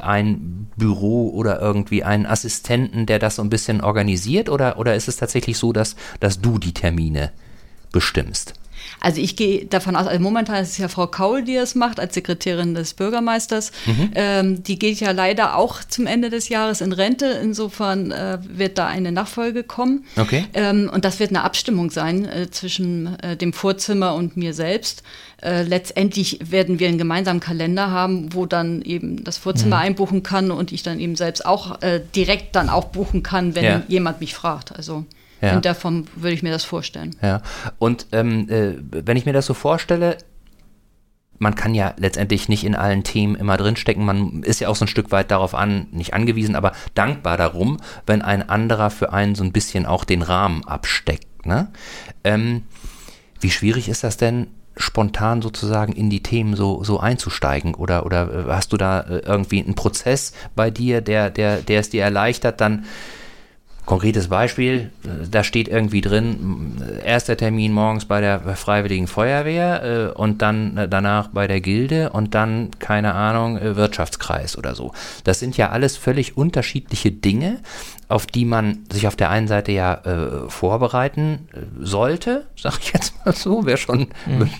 ein 0.00 0.68
Büro 0.76 1.30
oder 1.30 1.60
irgendwie 1.60 2.04
einen 2.04 2.26
Assistenten, 2.26 3.06
der 3.06 3.18
das 3.18 3.36
so 3.36 3.42
ein 3.42 3.50
bisschen 3.50 3.80
organisiert? 3.80 4.48
Oder, 4.48 4.78
oder 4.78 4.94
ist 4.94 5.08
es 5.08 5.16
tatsächlich 5.16 5.58
so, 5.58 5.72
dass, 5.72 5.96
dass 6.20 6.40
du 6.40 6.58
die 6.58 6.74
Termine 6.74 7.32
bestimmst? 7.92 8.54
Also 9.00 9.20
ich 9.20 9.36
gehe 9.36 9.64
davon 9.66 9.96
aus, 9.96 10.06
also 10.06 10.20
momentan 10.22 10.62
ist 10.62 10.70
es 10.70 10.78
ja 10.78 10.88
Frau 10.88 11.06
Kaul, 11.06 11.42
die 11.42 11.54
das 11.54 11.74
macht, 11.74 11.98
als 12.00 12.14
Sekretärin 12.14 12.74
des 12.74 12.94
Bürgermeisters. 12.94 13.72
Ähm, 14.14 14.62
die 14.62 14.78
geht 14.78 15.00
ja 15.00 15.10
leider 15.12 15.56
auch 15.56 15.82
zum 15.84 16.06
Ende 16.06 16.30
des 16.30 16.48
Jahres 16.48 16.80
in 16.80 16.92
Rente. 16.92 17.26
Insofern 17.42 18.10
äh, 18.10 18.38
wird 18.42 18.78
da 18.78 18.86
eine 18.86 19.12
Nachfolge 19.12 19.62
kommen. 19.64 20.04
Okay. 20.16 20.44
Ähm, 20.54 20.90
und 20.92 21.04
das 21.04 21.18
wird 21.20 21.30
eine 21.30 21.42
Abstimmung 21.44 21.90
sein 21.90 22.24
äh, 22.26 22.50
zwischen 22.50 23.18
äh, 23.20 23.36
dem 23.36 23.52
Vorzimmer 23.52 24.14
und 24.14 24.36
mir 24.36 24.54
selbst. 24.54 25.02
Äh, 25.42 25.62
letztendlich 25.62 26.38
werden 26.50 26.78
wir 26.78 26.88
einen 26.88 26.98
gemeinsamen 26.98 27.40
Kalender 27.40 27.90
haben, 27.90 28.34
wo 28.34 28.44
dann 28.44 28.82
eben 28.82 29.24
das 29.24 29.38
Vorzimmer 29.38 29.78
einbuchen 29.78 30.22
kann 30.22 30.50
und 30.50 30.70
ich 30.72 30.82
dann 30.82 31.00
eben 31.00 31.16
selbst 31.16 31.46
auch 31.46 31.80
äh, 31.80 32.00
direkt 32.14 32.54
dann 32.56 32.68
auch 32.68 32.86
buchen 32.86 33.22
kann, 33.22 33.54
wenn 33.54 33.64
Ja. 33.64 33.82
jemand 33.88 34.20
mich 34.20 34.34
fragt. 34.34 34.76
Also 34.76 35.04
Ja. 35.40 35.54
in 35.54 35.62
der 35.62 35.74
Form 35.74 36.04
würde 36.16 36.34
ich 36.34 36.42
mir 36.42 36.50
das 36.50 36.64
vorstellen. 36.64 37.16
Ja. 37.22 37.42
Und 37.78 38.06
ähm, 38.12 38.48
äh, 38.50 38.74
wenn 38.90 39.16
ich 39.16 39.26
mir 39.26 39.32
das 39.32 39.46
so 39.46 39.54
vorstelle, 39.54 40.18
man 41.40 41.54
kann 41.54 41.74
ja 41.74 41.94
letztendlich 41.96 42.50
nicht 42.50 42.64
in 42.64 42.74
allen 42.76 43.02
Themen 43.02 43.34
immer 43.34 43.56
drinstecken. 43.56 44.04
Man 44.04 44.42
ist 44.42 44.60
ja 44.60 44.68
auch 44.68 44.76
so 44.76 44.84
ein 44.84 44.88
Stück 44.88 45.10
weit 45.10 45.30
darauf 45.30 45.54
an, 45.54 45.86
nicht 45.90 46.12
angewiesen, 46.12 46.54
aber 46.54 46.72
dankbar 46.94 47.38
darum, 47.38 47.78
wenn 48.06 48.20
ein 48.20 48.46
anderer 48.48 48.90
für 48.90 49.12
einen 49.14 49.34
so 49.34 49.42
ein 49.42 49.50
bisschen 49.52 49.86
auch 49.86 50.04
den 50.04 50.20
Rahmen 50.20 50.64
absteckt. 50.66 51.46
Ne? 51.46 51.68
Ähm, 52.24 52.64
wie 53.40 53.50
schwierig 53.50 53.88
ist 53.88 54.04
das 54.04 54.18
denn, 54.18 54.48
spontan 54.76 55.40
sozusagen 55.40 55.92
in 55.94 56.10
die 56.10 56.22
Themen 56.22 56.56
so, 56.56 56.84
so 56.84 57.00
einzusteigen? 57.00 57.74
Oder, 57.74 58.04
oder 58.04 58.48
äh, 58.48 58.52
hast 58.52 58.74
du 58.74 58.76
da 58.76 59.00
äh, 59.00 59.20
irgendwie 59.20 59.64
einen 59.64 59.74
Prozess 59.74 60.34
bei 60.54 60.70
dir, 60.70 61.00
der, 61.00 61.30
der, 61.30 61.62
der 61.62 61.80
es 61.80 61.88
dir 61.88 62.02
erleichtert, 62.02 62.60
dann 62.60 62.84
Konkretes 63.86 64.28
Beispiel, 64.28 64.90
äh, 65.04 65.26
da 65.30 65.42
steht 65.42 65.68
irgendwie 65.68 66.00
drin, 66.00 66.36
m, 66.40 66.76
erster 67.04 67.36
Termin 67.36 67.72
morgens 67.72 68.04
bei 68.04 68.20
der 68.20 68.40
Freiwilligen 68.56 69.06
Feuerwehr 69.06 70.12
äh, 70.14 70.18
und 70.18 70.42
dann 70.42 70.76
äh, 70.76 70.88
danach 70.88 71.28
bei 71.28 71.46
der 71.46 71.60
Gilde 71.60 72.10
und 72.10 72.34
dann, 72.34 72.70
keine 72.78 73.14
Ahnung, 73.14 73.58
äh, 73.58 73.76
Wirtschaftskreis 73.76 74.56
oder 74.56 74.74
so. 74.74 74.92
Das 75.24 75.40
sind 75.40 75.56
ja 75.56 75.70
alles 75.70 75.96
völlig 75.96 76.36
unterschiedliche 76.36 77.10
Dinge, 77.10 77.58
auf 78.10 78.26
die 78.26 78.44
man 78.44 78.84
sich 78.92 79.06
auf 79.06 79.16
der 79.16 79.30
einen 79.30 79.48
Seite 79.48 79.72
ja 79.72 79.94
äh, 79.94 80.48
vorbereiten 80.50 81.48
äh, 81.52 81.58
sollte, 81.80 82.46
sag 82.56 82.78
ich 82.80 82.92
jetzt 82.92 83.14
mal 83.24 83.34
so, 83.34 83.64
wäre 83.66 83.76
schon, 83.78 84.08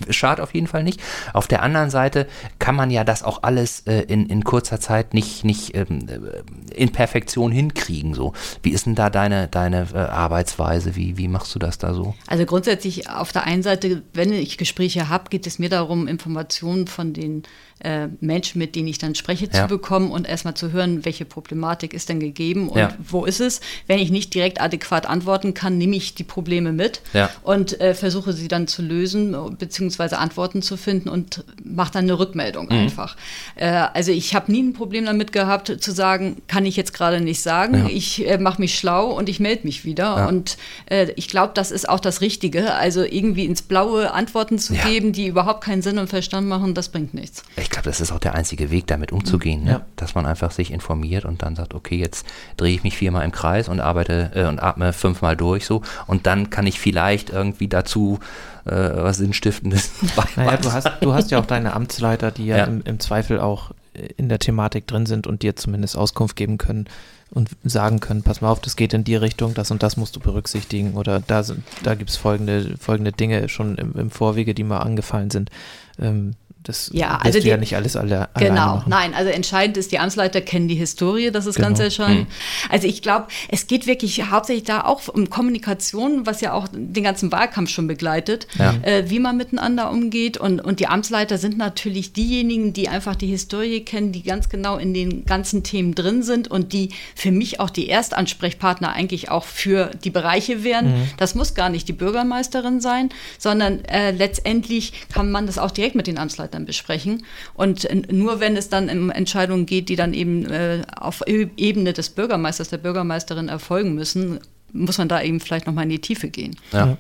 schade 0.09 0.43
auf 0.43 0.55
jeden 0.55 0.67
Fall 0.67 0.83
nicht. 0.85 1.01
Auf 1.33 1.47
der 1.49 1.63
anderen 1.63 1.91
Seite 1.91 2.27
kann 2.59 2.75
man 2.77 2.91
ja 2.91 3.05
das 3.05 3.23
auch 3.23 3.43
alles 3.43 3.81
äh, 3.87 4.03
in, 4.03 4.27
in 4.27 4.45
kurzer 4.45 4.81
Zeit 4.81 5.15
nicht, 5.15 5.45
nicht 5.45 5.75
ähm, 5.75 6.07
äh, 6.09 6.75
in 6.75 6.93
Perfektion 6.93 7.51
hinkriegen. 7.53 8.15
So. 8.15 8.33
Wie 8.63 8.71
ist 8.71 8.87
denn 8.87 8.95
da 8.95 9.11
deine, 9.11 9.49
deine 9.49 9.87
äh, 9.93 9.99
Arbeitsweise? 9.99 10.95
Wie, 10.97 11.19
wie 11.19 11.29
machst 11.29 11.55
du 11.55 11.59
das 11.59 11.79
da 11.79 11.93
so? 11.95 12.15
Also 12.27 12.47
grundsätzlich 12.47 13.09
auf 13.11 13.33
der 13.33 13.45
einen 13.45 13.63
Seite, 13.63 14.03
wenn 14.15 14.33
ich 14.33 14.59
Gespräche 14.59 15.09
habe, 15.09 15.29
geht 15.31 15.47
es 15.47 15.59
mir 15.59 15.69
darum, 15.69 16.07
Informationen 16.07 16.87
von 16.87 17.13
den 17.13 17.43
äh, 17.81 18.09
Menschen, 18.21 18.59
mit 18.59 18.77
denen 18.77 18.89
ich 18.89 18.99
dann 18.99 19.15
spreche, 19.15 19.49
Ja. 19.51 19.63
zu 19.63 19.69
bekommen 19.69 20.11
und 20.11 20.29
erstmal 20.29 20.55
zu 20.55 20.71
hören, 20.71 21.05
welche 21.05 21.25
Problematik 21.25 21.95
ist 21.95 22.09
denn 22.11 22.21
gegeben 22.21 22.69
und 22.69 22.79
Ja. 22.79 22.91
wo 23.09 23.25
ist 23.25 23.40
es. 23.41 23.61
Wenn 23.87 23.99
ich 23.99 24.11
nicht 24.11 24.35
direkt 24.35 24.61
adäquat 24.61 25.07
antworten 25.07 25.55
kann, 25.55 25.79
nehme 25.79 25.97
ich 25.97 26.15
die 26.15 26.25
Probleme 26.25 26.73
mit 26.73 27.01
Ja. 27.13 27.31
und 27.43 27.81
äh, 27.81 27.95
versuche 27.95 28.33
sie 28.33 28.49
dann 28.49 28.67
zu 28.69 28.83
lösen 28.83 29.37
beziehungsweise 29.59 30.19
Antworten 30.19 30.63
zu 30.63 30.77
finden 30.77 31.09
und 31.09 31.45
mache 31.65 31.93
dann 31.93 32.05
eine 32.05 32.19
Rückmeldung 32.19 32.67
Mhm. 32.67 32.73
einfach. 32.73 33.17
Äh, 33.57 33.67
also 33.71 34.13
ich 34.13 34.35
habe 34.35 34.51
nie 34.53 34.63
ein 34.63 34.73
Problem 34.73 35.07
damit 35.07 35.33
gehabt 35.33 35.75
zu 35.81 35.93
sagen, 35.93 36.43
kann 36.49 36.67
ich 36.67 36.77
jetzt 36.77 36.93
gerade 36.93 37.21
nicht 37.21 37.41
sagen. 37.43 37.75
Ja. 37.75 37.87
Ich 37.91 38.27
äh, 38.29 38.39
mache 38.39 38.61
mich 38.61 38.79
schlau 38.79 39.07
und 39.11 39.29
ich 39.29 39.41
melde 39.41 39.67
mich 39.67 39.85
wieder. 39.85 40.05
Ja. 40.05 40.27
Und 40.29 40.57
äh, 40.87 41.11
ich 41.17 41.29
glaube, 41.29 41.53
das 41.55 41.71
ist 41.71 41.89
auch 41.89 42.01
das 42.01 42.21
Richtige. 42.21 42.75
Also 42.75 43.03
irgendwie 43.03 43.45
ins 43.47 43.63
Blaue 43.63 44.13
Antworten 44.13 44.59
zu 44.59 44.75
geben, 44.75 45.13
die 45.13 45.27
überhaupt 45.27 45.65
keinen 45.65 45.83
Sinn 45.83 45.99
und 45.99 46.09
Verstand 46.09 46.47
machen, 46.49 46.75
das 46.75 46.89
bringt 46.89 47.15
nichts. 47.15 47.43
Ich 47.57 47.71
glaube, 47.71 47.85
das 47.89 48.01
ist 48.01 48.13
auch 48.13 48.19
der 48.19 48.35
einzige 48.35 48.71
Weg, 48.71 48.87
damit 48.87 49.13
umzugehen, 49.13 49.65
ne? 49.65 49.71
Ja. 49.71 49.87
dass 49.97 50.15
man 50.15 50.27
einfach 50.27 50.51
sich 50.51 50.71
informiert 50.73 51.25
und 51.25 51.43
dann 51.43 51.55
sagt, 51.57 51.75
okay, 51.75 51.97
jetzt 51.97 52.27
drehe 52.57 52.75
ich 52.75 52.83
mich 52.83 52.97
viermal 52.97 53.25
im 53.25 53.30
Kreis 53.33 53.69
und 53.69 53.81
arbeite 53.81 54.31
äh, 54.35 54.45
und 54.47 54.63
atme 54.63 54.93
fünfmal 54.93 55.37
durch 55.37 55.67
so 55.67 55.83
und 56.07 56.27
dann 56.27 56.51
kann 56.51 56.67
ich 56.67 56.81
vielleicht 56.81 57.31
irgendwie 57.31 57.69
dazu 57.69 58.19
äh, 58.65 58.71
was 58.71 59.19
Sinnstiftendes 59.19 59.91
Naja, 60.37 60.57
du 60.57 60.73
hast, 60.73 60.91
du 61.01 61.15
hast 61.15 61.31
ja 61.31 61.39
auch 61.39 61.47
deine 61.47 61.73
Amtsleiter, 61.73 62.31
die 62.31 62.47
ja, 62.47 62.59
Ja. 62.59 62.65
Im, 62.65 62.83
im 62.85 63.01
Zweifel 63.01 63.41
auch 63.41 63.73
äh, 63.95 64.09
in 64.17 64.29
der 64.29 64.39
Thematik 64.39 64.87
drin 64.87 65.07
sind 65.07 65.27
und 65.27 65.43
dir 65.43 65.57
zumindest 65.57 65.97
Auskunft 65.97 66.37
geben 66.37 66.59
können 66.59 66.87
und 67.31 67.51
sagen 67.63 68.01
können, 68.01 68.23
pass 68.23 68.41
mal 68.41 68.51
auf, 68.51 68.61
das 68.61 68.77
geht 68.77 68.93
in 68.93 69.05
die 69.05 69.15
Richtung, 69.17 69.55
das 69.55 69.71
und 69.71 69.83
das 69.83 69.97
musst 69.97 70.17
du 70.17 70.21
berücksichtigen 70.21 70.95
oder 70.95 71.21
da, 71.21 71.43
sind, 71.43 71.63
da 71.83 71.95
gibt 71.95 72.11
es 72.11 72.17
folgende, 72.17 72.77
folgende 72.79 73.13
Dinge 73.13 73.49
schon 73.49 73.77
im, 73.77 73.95
im 73.97 74.11
Vorwege, 74.11 74.53
die 74.53 74.65
mal 74.65 74.79
angefallen 74.79 75.31
sind. 75.31 75.51
Ähm, 75.99 76.35
das 76.63 76.91
Ja, 76.93 77.17
also 77.23 77.41
du 77.41 77.47
ja 77.49 77.55
die- 77.57 77.61
nicht 77.61 77.75
alles 77.77 77.97
alle, 77.97 78.29
Genau, 78.39 78.55
machen. 78.77 78.91
nein, 78.91 79.15
also 79.15 79.31
entscheidend 79.31 79.77
ist, 79.79 79.93
die 79.93 79.99
Amtsleiter 79.99 80.41
kennen 80.43 80.69
die 80.69 80.75
Historie, 80.75 81.31
das 81.31 81.47
ist 81.47 81.55
Genau. 81.57 81.69
ganz 81.69 81.81
entscheidend. 81.81 82.29
Mhm. 82.29 82.71
Also 82.71 82.87
ich 82.87 83.01
glaube, 83.01 83.29
es 83.49 83.67
geht 83.67 83.87
wirklich 83.87 84.31
hauptsächlich 84.31 84.65
da 84.65 84.83
auch 84.83 85.09
um 85.09 85.31
Kommunikation, 85.31 86.27
was 86.27 86.43
ja 86.43 86.53
auch 86.53 86.69
den 86.73 87.03
ganzen 87.03 87.33
Wahlkampf 87.33 87.71
schon 87.71 87.87
begleitet, 87.87 88.47
Ja. 88.59 88.75
äh, 88.83 89.09
wie 89.09 89.19
man 89.21 89.37
miteinander 89.39 89.91
umgeht. 89.91 90.37
Und, 90.37 90.61
und 90.61 90.81
die 90.81 90.87
Amtsleiter 90.87 91.39
sind 91.39 91.57
natürlich 91.57 92.13
diejenigen, 92.13 92.73
die 92.75 92.89
einfach 92.89 93.17
die 93.17 93.29
Historie 93.29 93.81
kennen, 93.81 94.13
die 94.13 94.23
ganz 94.23 94.49
genau 94.51 94.77
in 94.77 94.93
den 94.93 95.25
ganzen 95.25 95.63
Themen 95.63 95.95
drin 95.95 96.23
sind 96.23 96.49
und 96.49 96.73
die 96.75 96.91
für 97.15 97.31
mich 97.33 97.59
auch 97.61 97.71
die 97.71 97.89
Erstansprechpartner 97.89 98.93
eigentlich 98.93 99.31
auch 99.31 99.45
für 99.45 99.91
die 100.05 100.11
Bereiche 100.11 100.63
wären. 100.63 101.09
Das 101.17 101.35
muss 101.35 101.55
gar 101.55 101.71
nicht 101.71 101.89
die 101.89 101.93
Bürgermeisterin 101.95 102.81
sein, 102.81 103.09
sondern 103.39 103.85
äh, 103.87 104.11
letztendlich 104.11 104.93
kann 105.13 105.31
man 105.31 105.47
das 105.47 105.57
auch 105.57 105.71
direkt 105.71 105.95
mit 105.95 106.07
den 106.07 106.19
Amtsleitern 106.19 106.50
besprechen. 106.59 107.25
Und 107.55 107.89
nur 108.13 108.41
wenn 108.41 108.57
es 108.57 108.69
dann 108.69 108.89
um 108.91 109.11
Entscheidungen 109.11 109.67
geht, 109.67 109.89
die 109.89 109.97
dann 109.97 110.13
eben 110.15 110.45
äh, 110.47 110.83
auf 110.97 111.23
E- 111.27 111.49
Ebene 111.57 111.93
des 111.93 112.11
Bürgermeisters, 112.11 112.69
der 112.69 112.79
Bürgermeisterin 112.79 113.49
erfolgen 113.49 113.95
müssen, 113.95 114.41
muss 114.73 114.99
man 114.99 115.09
da 115.09 115.23
eben 115.23 115.41
vielleicht 115.41 115.67
nochmal 115.67 115.85
in 115.85 115.91
die 115.91 116.01
Tiefe 116.01 116.29
gehen. 116.29 116.57
Ja. 116.73 116.97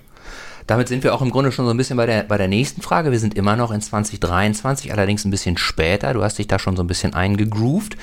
Damit 0.66 0.88
sind 0.88 1.02
wir 1.02 1.14
auch 1.14 1.22
im 1.22 1.30
Grunde 1.30 1.50
schon 1.50 1.64
so 1.64 1.72
ein 1.72 1.76
bisschen 1.76 1.96
bei 1.96 2.06
der, 2.06 2.22
bei 2.22 2.38
der 2.38 2.46
nächsten 2.46 2.80
Frage. 2.80 3.10
Wir 3.10 3.18
sind 3.18 3.34
immer 3.34 3.56
noch 3.56 3.72
in 3.72 3.80
2023, 3.80 4.92
allerdings 4.92 5.24
ein 5.24 5.30
bisschen 5.30 5.56
später. 5.56 6.12
Du 6.14 6.22
hast 6.22 6.38
dich 6.38 6.46
da 6.46 6.58
schon 6.58 6.76
so 6.76 6.82
ein 6.84 6.86
bisschen 6.86 7.12
eingegroovt. 7.14 7.96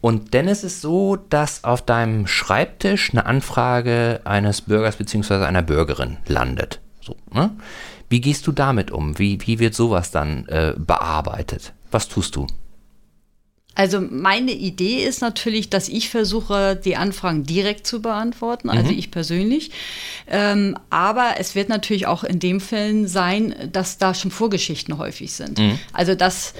Und 0.00 0.34
denn 0.34 0.48
es 0.48 0.64
ist 0.64 0.82
so, 0.82 1.16
dass 1.16 1.64
auf 1.64 1.80
deinem 1.80 2.26
Schreibtisch 2.26 3.10
eine 3.12 3.24
Anfrage 3.24 4.20
eines 4.24 4.60
Bürgers 4.60 4.96
bzw. 4.96 5.44
einer 5.44 5.62
Bürgerin 5.62 6.18
landet. 6.26 6.80
So, 7.00 7.16
ne? 7.32 7.50
Wie 8.08 8.20
gehst 8.20 8.46
du 8.46 8.52
damit 8.52 8.90
um? 8.90 9.18
Wie, 9.18 9.38
wie 9.46 9.58
wird 9.58 9.74
sowas 9.74 10.10
dann 10.10 10.46
äh, 10.46 10.74
bearbeitet? 10.76 11.72
Was 11.90 12.08
tust 12.08 12.36
du? 12.36 12.46
Also 13.74 14.00
meine 14.00 14.52
Idee 14.52 15.04
ist 15.04 15.20
natürlich, 15.20 15.68
dass 15.68 15.88
ich 15.88 16.08
versuche, 16.08 16.76
die 16.76 16.94
Anfragen 16.94 17.42
direkt 17.42 17.86
zu 17.86 18.00
beantworten, 18.00 18.70
also 18.70 18.90
ich 18.90 19.10
persönlich. 19.10 19.72
Ähm, 20.28 20.78
aber 20.90 21.34
es 21.38 21.56
wird 21.56 21.68
natürlich 21.68 22.06
auch 22.06 22.22
in 22.22 22.38
den 22.38 22.60
Fällen 22.60 23.08
sein, 23.08 23.54
dass 23.72 23.98
da 23.98 24.14
schon 24.14 24.30
Vorgeschichten 24.30 24.96
häufig 24.96 25.32
sind. 25.32 25.60
Also 25.92 26.14
dass 26.14 26.54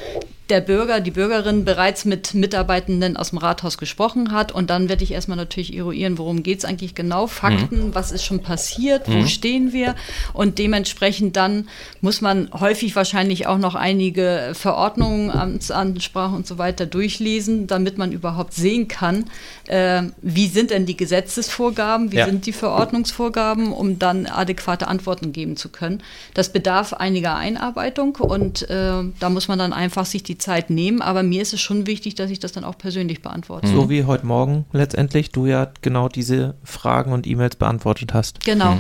der 0.50 0.61
Bürger, 0.61 1.00
die 1.00 1.11
Bürgerin 1.11 1.64
bereits 1.64 2.04
mit 2.04 2.35
Mitarbeitenden 2.35 3.16
aus 3.16 3.30
dem 3.30 3.38
Rathaus 3.38 3.78
gesprochen 3.78 4.30
hat. 4.30 4.52
Und 4.52 4.68
dann 4.68 4.90
werde 4.90 5.02
ich 5.02 5.12
erstmal 5.12 5.38
natürlich 5.38 5.74
eruieren, 5.74 6.18
worum 6.18 6.42
geht 6.42 6.59
es 6.59 6.64
eigentlich 6.66 6.94
genau, 6.94 7.26
Fakten, 7.26 7.94
was 7.94 8.12
ist 8.12 8.24
schon 8.24 8.42
passiert, 8.42 9.09
wo 9.09 9.24
stehen 9.26 9.72
wir? 9.72 9.94
Und 10.35 10.59
dementsprechend 10.59 11.37
dann 11.37 11.68
muss 12.02 12.20
man 12.20 12.50
häufig 12.52 12.94
wahrscheinlich 12.94 13.46
auch 13.46 13.57
noch 13.57 13.74
einige 13.74 14.50
Verordnungen, 14.52 15.30
Amtsansprachen 15.30 16.37
und 16.37 16.46
so 16.46 16.59
weiter 16.59 16.85
durchlesen, 16.85 17.66
damit 17.66 17.96
man 17.96 18.12
überhaupt 18.12 18.52
sehen 18.52 18.87
kann, 18.87 19.24
äh, 19.66 20.02
wie 20.20 20.48
sind 20.48 20.70
denn 20.70 20.85
die 20.85 20.96
Gesetzesvorgaben, 20.96 22.12
wie 22.12 22.16
Ja. 22.16 22.26
sind 22.26 22.44
die 22.44 22.52
Verordnungsvorgaben, 22.52 23.72
um 23.72 23.98
dann 23.98 24.26
adäquate 24.26 24.88
Antworten 24.88 25.33
geben 25.33 25.57
zu 25.57 25.70
können. 25.70 26.02
Das 26.35 26.52
bedarf 26.52 26.92
einiger 26.92 27.35
Einarbeitung 27.37 28.16
und 28.16 28.68
äh, 28.68 28.92
da 29.18 29.30
muss 29.30 29.48
man 29.48 29.59
dann 29.59 29.72
einfach 29.72 30.04
sich 30.04 30.22
die 30.22 30.33
Zeit 30.38 30.70
nehmen, 30.70 31.02
aber 31.02 31.22
mir 31.22 31.42
ist 31.42 31.52
es 31.52 31.60
schon 31.60 31.86
wichtig, 31.86 32.14
dass 32.14 32.30
ich 32.30 32.38
das 32.40 32.52
dann 32.52 32.64
auch 32.64 32.78
persönlich 32.78 33.22
beantworte. 33.22 33.66
So 33.68 33.88
wie 33.90 34.04
heute 34.04 34.26
Morgen 34.26 34.64
letztendlich 34.72 35.30
du 35.30 35.46
ja 35.46 35.70
genau 35.82 36.08
diese 36.08 36.54
Fragen 36.64 37.12
und 37.12 37.26
E-Mails 37.26 37.56
beantwortet 37.56 38.14
hast. 38.14 38.40
Genau. 38.44 38.78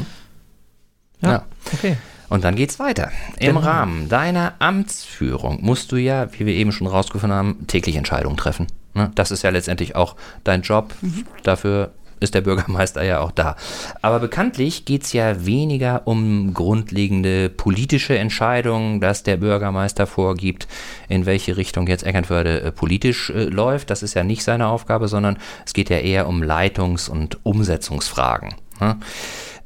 Ja, 1.20 1.30
Ja. 1.30 1.44
okay. 1.72 1.96
Und 2.30 2.42
dann 2.42 2.56
geht's 2.56 2.78
weiter. 2.78 3.10
Im 3.38 3.48
Genau. 3.54 3.60
Rahmen 3.60 4.08
deiner 4.08 4.54
Amtsführung 4.58 5.58
musst 5.62 5.92
du 5.92 5.96
ja, 5.96 6.26
wie 6.32 6.46
wir 6.46 6.54
eben 6.54 6.72
schon 6.72 6.86
rausgefunden 6.86 7.36
haben, 7.36 7.66
täglich 7.66 7.96
Entscheidungen 7.96 8.36
treffen. 8.36 8.66
Ne? 8.94 9.10
Das 9.14 9.30
ist 9.30 9.42
ja 9.42 9.50
letztendlich 9.50 9.94
auch 9.94 10.16
dein 10.42 10.62
Job. 10.62 10.94
Dafür 11.42 11.92
ist 12.20 12.34
der 12.34 12.40
Bürgermeister 12.40 13.02
ja 13.02 13.20
auch 13.20 13.30
da. 13.30 13.56
Aber 14.02 14.18
bekanntlich 14.20 14.84
geht's 14.84 15.12
ja 15.12 15.44
weniger 15.46 16.06
um 16.06 16.54
grundlegende 16.54 17.48
politische 17.48 18.18
Entscheidungen, 18.18 19.00
dass 19.00 19.22
der 19.22 19.36
Bürgermeister 19.36 20.06
vorgibt, 20.06 20.68
in 21.08 21.26
welche 21.26 21.56
Richtung 21.56 21.86
jetzt 21.86 22.04
Eckernförde 22.04 22.62
äh, 22.62 22.72
politisch 22.72 23.30
äh, 23.30 23.44
läuft. 23.44 23.90
Das 23.90 24.02
ist 24.02 24.14
ja 24.14 24.24
nicht 24.24 24.44
seine 24.44 24.68
Aufgabe, 24.68 25.08
sondern 25.08 25.38
es 25.66 25.72
geht 25.72 25.90
ja 25.90 25.98
eher 25.98 26.28
um 26.28 26.42
Leitungs- 26.42 27.08
und 27.08 27.38
Umsetzungsfragen. 27.44 28.54
Ne? 28.80 28.96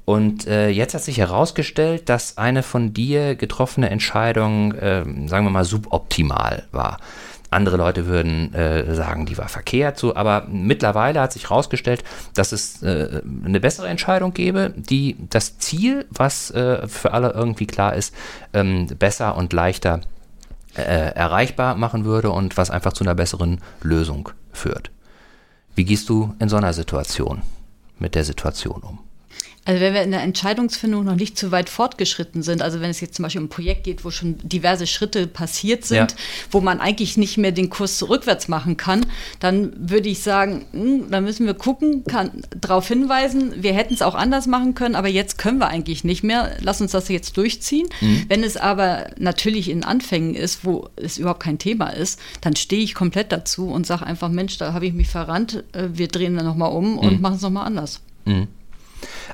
Und 0.08 0.46
äh, 0.46 0.70
jetzt 0.70 0.94
hat 0.94 1.02
sich 1.02 1.18
herausgestellt, 1.18 2.08
dass 2.08 2.38
eine 2.38 2.62
von 2.62 2.94
dir 2.94 3.34
getroffene 3.34 3.90
Entscheidung, 3.90 4.72
ähm, 4.80 5.28
sagen 5.28 5.44
wir 5.44 5.50
mal, 5.50 5.66
suboptimal 5.66 6.66
war. 6.72 6.96
Andere 7.50 7.78
Leute 7.78 8.06
würden 8.06 8.52
äh, 8.54 8.94
sagen, 8.94 9.24
die 9.24 9.38
war 9.38 9.48
verkehrt, 9.48 9.98
so, 9.98 10.14
aber 10.14 10.46
mittlerweile 10.50 11.20
hat 11.20 11.32
sich 11.32 11.44
herausgestellt, 11.44 12.04
dass 12.34 12.52
es 12.52 12.82
äh, 12.82 13.22
eine 13.44 13.60
bessere 13.60 13.88
Entscheidung 13.88 14.34
gäbe, 14.34 14.74
die 14.76 15.16
das 15.30 15.58
Ziel, 15.58 16.06
was 16.10 16.50
äh, 16.50 16.86
für 16.86 17.12
alle 17.12 17.30
irgendwie 17.30 17.66
klar 17.66 17.94
ist, 17.94 18.14
ähm, 18.52 18.86
besser 18.98 19.36
und 19.36 19.52
leichter 19.54 20.02
äh, 20.76 20.82
erreichbar 20.82 21.74
machen 21.74 22.04
würde 22.04 22.30
und 22.30 22.56
was 22.56 22.70
einfach 22.70 22.92
zu 22.92 23.04
einer 23.04 23.14
besseren 23.14 23.60
Lösung 23.82 24.28
führt. 24.52 24.90
Wie 25.74 25.84
gehst 25.84 26.08
du 26.08 26.34
in 26.38 26.48
so 26.48 26.56
einer 26.56 26.72
Situation 26.72 27.42
mit 27.98 28.14
der 28.14 28.24
Situation 28.24 28.82
um? 28.82 29.07
Also 29.68 29.82
wenn 29.82 29.92
wir 29.92 30.02
in 30.02 30.12
der 30.12 30.22
Entscheidungsfindung 30.22 31.04
noch 31.04 31.14
nicht 31.14 31.36
zu 31.36 31.50
weit 31.52 31.68
fortgeschritten 31.68 32.42
sind, 32.42 32.62
also 32.62 32.80
wenn 32.80 32.88
es 32.88 33.02
jetzt 33.02 33.16
zum 33.16 33.24
Beispiel 33.24 33.42
um 33.42 33.48
ein 33.48 33.50
Projekt 33.50 33.84
geht, 33.84 34.02
wo 34.02 34.10
schon 34.10 34.36
diverse 34.42 34.86
Schritte 34.86 35.26
passiert 35.26 35.84
sind, 35.84 35.96
Ja. 35.98 36.06
wo 36.50 36.62
man 36.62 36.80
eigentlich 36.80 37.18
nicht 37.18 37.36
mehr 37.36 37.52
den 37.52 37.68
Kurs 37.68 38.02
rückwärts 38.08 38.48
machen 38.48 38.78
kann, 38.78 39.04
dann 39.40 39.74
würde 39.76 40.08
ich 40.08 40.22
sagen, 40.22 40.64
hm, 40.72 41.10
da 41.10 41.20
müssen 41.20 41.44
wir 41.44 41.52
gucken, 41.52 42.02
kann 42.04 42.44
darauf 42.58 42.88
hinweisen, 42.88 43.62
wir 43.62 43.74
hätten 43.74 43.92
es 43.92 44.00
auch 44.00 44.14
anders 44.14 44.46
machen 44.46 44.74
können, 44.74 44.94
aber 44.94 45.08
jetzt 45.08 45.36
können 45.36 45.58
wir 45.58 45.68
eigentlich 45.68 46.02
nicht 46.02 46.22
mehr. 46.24 46.56
Lass 46.62 46.80
uns 46.80 46.92
das 46.92 47.08
jetzt 47.10 47.36
durchziehen. 47.36 47.88
Wenn 48.28 48.42
es 48.42 48.56
aber 48.56 49.08
natürlich 49.18 49.68
in 49.68 49.84
Anfängen 49.84 50.34
ist, 50.34 50.64
wo 50.64 50.88
es 50.96 51.18
überhaupt 51.18 51.42
kein 51.42 51.58
Thema 51.58 51.88
ist, 51.90 52.18
dann 52.40 52.56
stehe 52.56 52.82
ich 52.82 52.94
komplett 52.94 53.32
dazu 53.32 53.68
und 53.68 53.86
sage 53.86 54.06
einfach, 54.06 54.30
Mensch, 54.30 54.56
da 54.56 54.72
habe 54.72 54.86
ich 54.86 54.94
mich 54.94 55.08
verrannt, 55.08 55.62
äh, 55.74 55.88
wir 55.92 56.08
drehen 56.08 56.36
dann 56.36 56.46
nochmal 56.46 56.72
um 56.72 56.96
und 56.96 57.20
machen 57.20 57.36
es 57.36 57.42
nochmal 57.42 57.66
anders. 57.66 58.00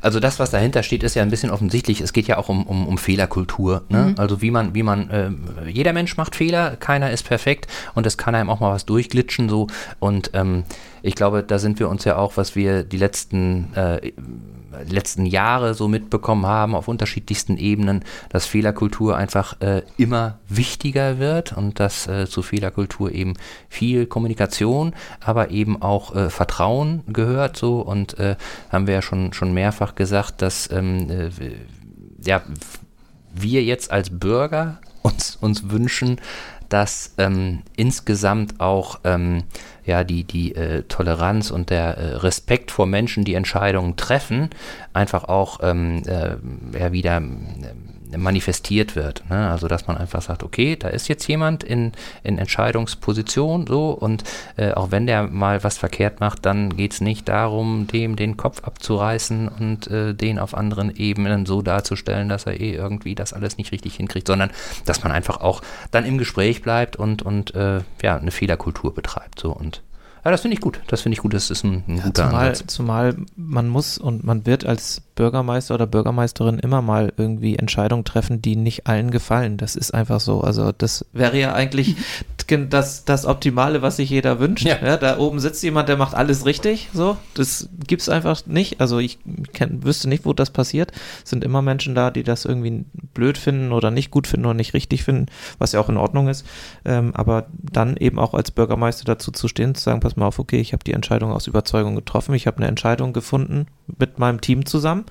Also 0.01 0.21
das, 0.21 0.39
was 0.39 0.51
dahinter 0.51 0.83
steht, 0.83 1.03
ist 1.03 1.15
ja 1.15 1.23
ein 1.23 1.31
bisschen 1.31 1.51
offensichtlich. 1.51 2.01
Es 2.01 2.13
geht 2.13 2.27
ja 2.27 2.39
auch 2.39 2.49
um, 2.49 2.67
um, 2.67 2.87
um 2.87 2.99
Fehlerkultur. 2.99 3.83
Ne? 3.89 4.15
Also 4.19 4.43
wie 4.43 4.51
man, 4.51 4.75
wie 4.75 4.83
man, 4.83 5.11
äh, 5.11 5.31
jeder 5.69 5.93
Mensch 5.93 6.17
macht 6.17 6.37
Fehler, 6.37 6.77
keiner 6.77 7.11
ist 7.11 7.27
perfekt 7.27 7.67
und 7.95 8.07
es 8.07 8.19
kann 8.19 8.35
einem 8.35 8.51
auch 8.51 8.61
mal 8.61 8.73
was 8.73 8.85
durchglitschen 8.85 9.49
so. 9.49 9.67
Und 9.99 10.31
ähm, 10.35 10.65
ich 11.03 11.15
glaube, 11.15 11.43
da 11.43 11.59
sind 11.59 11.79
wir 11.79 11.89
uns 11.89 12.05
ja 12.05 12.17
auch, 12.17 12.37
was 12.37 12.57
wir 12.57 12.83
die 12.83 12.97
letzten 12.97 13.75
äh, 13.75 14.13
letzten 14.89 15.27
Jahre 15.27 15.75
so 15.75 15.89
mitbekommen 15.89 16.47
haben, 16.47 16.75
auf 16.75 16.89
unterschiedlichsten 16.89 17.57
Ebenen, 17.57 18.05
dass 18.29 18.47
Fehlerkultur 18.47 19.17
einfach 19.17 19.61
äh, 19.61 19.83
immer 19.97 20.39
wichtiger 20.49 21.19
wird 21.19 21.57
und 21.57 21.81
dass 21.81 22.07
äh, 22.07 22.27
zu 22.27 22.43
Fehlerkultur 22.43 23.13
eben 23.13 23.35
viel 23.69 24.07
Kommunikation, 24.07 24.95
aber 25.21 25.51
eben 25.51 25.83
auch 25.83 26.15
äh, 26.15 26.31
Vertrauen 26.31 27.03
gehört 27.07 27.57
so. 27.57 27.81
Und 27.81 28.19
äh, 28.19 28.37
haben 28.71 28.87
wir 28.87 28.95
ja 28.95 29.03
schon, 29.03 29.33
schon 29.33 29.53
mehrfach 29.55 29.95
gesagt, 29.95 30.43
dass 30.43 30.71
ähm, 30.71 31.11
äh, 31.11 31.31
ja, 32.25 32.43
wir 33.35 33.63
jetzt 33.63 33.91
als 33.91 34.11
Bürger 34.11 34.79
uns, 35.03 35.37
uns 35.37 35.71
wünschen, 35.71 36.21
dass 36.69 37.15
ähm, 37.19 37.63
insgesamt 37.77 38.61
auch 38.61 39.01
ähm, 39.05 39.45
ja, 39.85 40.05
die, 40.05 40.25
die 40.25 40.55
äh, 40.55 40.83
Toleranz 40.83 41.51
und 41.51 41.71
der 41.71 41.97
äh, 41.97 42.17
Respekt 42.17 42.71
vor 42.71 42.87
Menschen, 42.87 43.25
die 43.25 43.35
Entscheidungen 43.35 43.97
treffen, 43.97 44.51
einfach 44.93 45.25
auch 45.25 45.61
ähm, 45.63 46.03
äh, 46.07 46.37
ja, 46.79 46.93
wieder 46.93 47.19
ähm, 47.19 47.47
manifestiert 48.19 48.97
wird. 48.97 49.29
Ne? 49.31 49.51
Also 49.51 49.69
dass 49.69 49.87
man 49.87 49.97
einfach 49.97 50.23
sagt, 50.23 50.43
okay, 50.43 50.77
da 50.77 50.89
ist 50.89 51.09
jetzt 51.09 51.27
jemand 51.27 51.65
in, 51.65 51.93
in 52.23 52.39
Entscheidungsposition 52.39 53.67
so 53.67 53.91
und 53.91 54.25
äh, 54.57 54.73
auch 54.73 54.91
wenn 54.91 55.07
der 55.07 55.25
mal 55.25 55.65
was 55.65 55.79
verkehrt 55.79 56.21
macht, 56.21 56.47
dann 56.47 56.77
geht 56.77 56.93
es 56.93 57.01
nicht 57.01 57.29
darum, 57.29 57.87
dem 57.87 58.17
den 58.17 58.37
Kopf 58.37 58.63
abzureißen 58.65 59.49
und 59.49 59.87
äh, 59.89 60.15
den 60.15 60.39
auf 60.39 60.55
anderen 60.55 60.95
Ebenen 60.95 61.47
so 61.47 61.63
darzustellen, 61.63 62.29
dass 62.29 62.47
er 62.47 62.61
eh 62.61 62.75
irgendwie 62.75 63.15
das 63.15 63.33
alles 63.33 63.57
nicht 63.59 63.73
richtig 63.73 63.97
hinkriegt, 63.97 64.27
sondern 64.27 64.51
dass 64.85 65.03
man 65.03 65.13
einfach 65.13 65.41
auch 65.41 65.63
dann 65.91 66.05
im 66.05 66.19
Gespräch 66.19 66.63
bleibt 66.63 66.97
und, 66.97 67.23
und 67.23 67.55
äh, 67.55 67.81
ja, 68.03 68.17
eine 68.17 68.31
Fehlerkultur 68.31 68.95
betreibt. 68.95 69.41
So 69.41 69.53
und 69.53 69.83
ja, 70.25 70.31
das 70.31 70.41
finde 70.41 70.55
ich 70.55 70.61
gut. 70.61 70.81
Das 70.87 71.03
finde 71.03 71.15
ich 71.15 71.21
gut. 71.21 71.35
Das 71.35 71.51
ist 71.51 71.65
ein, 71.65 71.85
ein 71.87 71.97
ja, 71.97 72.05
guter 72.05 72.27
zumal, 72.27 72.49
Ansatz. 72.49 72.75
Zumal 72.75 73.17
man 73.37 73.69
muss 73.69 73.99
und 73.99 74.25
man 74.25 74.47
wird 74.47 74.65
als 74.65 75.03
Bürgermeister 75.15 75.75
oder 75.75 75.87
Bürgermeisterin 75.87 76.59
immer 76.59 76.83
mal 76.83 77.13
irgendwie 77.17 77.57
Entscheidungen 77.57 78.05
treffen, 78.05 78.43
die 78.43 78.57
nicht 78.57 78.87
allen 78.87 79.11
gefallen. 79.11 79.57
Das 79.57 79.77
ist 79.77 79.93
einfach 79.93 80.21
so. 80.21 80.41
Also 80.41 80.73
das 80.73 81.05
wäre 81.13 81.39
ja 81.39 81.53
eigentlich 81.53 81.97
das, 82.71 83.05
das 83.05 83.27
Optimale, 83.27 83.83
was 83.83 83.97
sich 83.97 84.11
jeder 84.11 84.41
wünscht. 84.41 84.67
Ja. 84.67 84.77
ja. 84.85 84.97
da 84.97 85.19
oben 85.19 85.41
sitzt 85.41 85.63
jemand, 85.63 85.89
der 85.89 85.97
macht 85.97 86.15
alles 86.15 86.47
richtig. 86.47 86.89
So, 86.93 87.17
das 87.35 87.69
gibt 87.87 88.03
es 88.03 88.09
einfach 88.09 88.47
nicht. 88.47 88.81
Also 88.81 88.99
ich 88.99 89.19
kenn, 89.53 89.85
wüsste 89.85 90.09
nicht, 90.09 90.25
wo 90.25 90.33
das 90.33 90.51
passiert. 90.51 90.93
Es 91.23 91.31
sind 91.31 91.45
immer 91.45 91.63
Menschen 91.63 91.95
da, 91.95 92.11
die 92.11 92.23
das 92.23 92.45
irgendwie 92.45 92.85
blöd 93.13 93.39
finden 93.39 93.73
oder 93.73 93.91
nicht 93.91 94.11
gut 94.11 94.27
finden 94.27 94.47
oder 94.47 94.55
nicht 94.55 94.75
richtig 94.75 95.05
finden, 95.05 95.27
was 95.59 95.73
ja 95.73 95.81
auch 95.81 95.89
in 95.89 95.97
Ordnung 95.97 96.29
ist. 96.29 96.45
Ähm, 96.85 97.13
aber 97.15 97.47
dann 97.53 97.97
eben 97.97 98.19
auch 98.19 98.35
als 98.35 98.51
Bürgermeister 98.51 99.05
dazu 99.05 99.31
zu 99.31 99.49
stehen, 99.49 99.75
zu 99.75 99.83
sagen, 99.83 100.01
pass 100.01 100.14
mal 100.17 100.27
auf, 100.27 100.39
okay, 100.39 100.61
ich 100.61 100.73
habe 100.73 100.85
die 100.85 100.93
Entscheidung 100.93 101.33
aus 101.33 101.47
Überzeugung 101.47 101.95
getroffen, 101.95 102.35
ich 102.35 102.47
habe 102.47 102.59
eine 102.59 102.67
Entscheidung 102.67 103.13
gefunden 103.13 103.67
mit 103.99 104.19
meinem 104.19 104.41
Team 104.41 104.67
zusammen 104.67 105.05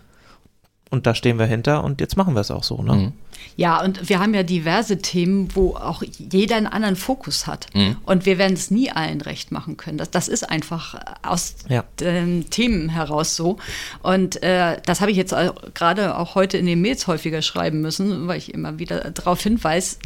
und 0.94 1.08
da 1.08 1.16
stehen 1.16 1.40
wir 1.40 1.48
hinter 1.48 1.84
und 1.84 2.02
jetzt 2.02 2.18
machen 2.18 2.36
wir 2.36 2.42
es 2.42 2.52
auch 2.52 2.64
so. 2.64 2.84
Ne? 2.84 2.94
Mhm. 2.94 3.14
Ja, 3.56 3.84
und 3.84 4.10
wir 4.10 4.20
haben 4.20 4.36
ja 4.36 4.44
diverse 4.44 5.00
Themen, 5.00 5.48
wo 5.56 5.76
auch 5.76 6.04
jeder 6.20 6.56
einen 6.56 6.68
anderen 6.68 6.96
Fokus 6.96 7.48
hat. 7.48 7.66
Mhm. 7.74 7.98
Und 8.06 8.28
wir 8.28 8.38
werden 8.38 8.54
es 8.54 8.70
nie 8.70 8.92
allen 8.92 9.20
recht 9.22 9.52
machen 9.52 9.76
können. 9.76 9.98
Das, 9.98 10.12
das 10.12 10.28
ist 10.28 10.48
einfach 10.48 11.00
aus 11.24 11.56
ja. 11.68 11.84
den 12.00 12.48
Themen 12.52 12.90
heraus 12.90 13.36
so. 13.36 13.58
Und 14.04 14.44
äh, 14.44 14.78
das 14.86 15.02
habe 15.02 15.10
ich 15.10 15.18
jetzt 15.18 15.34
gerade 15.74 16.16
auch 16.16 16.36
heute 16.36 16.60
in 16.60 16.68
den 16.68 16.80
Mails 16.80 17.08
häufiger 17.08 17.42
schreiben 17.42 17.82
müssen, 17.82 18.28
weil 18.28 18.38
ich 18.38 18.54
immer 18.54 18.78
wieder 18.78 19.10
darauf 19.10 19.42
hinweise, 19.42 19.98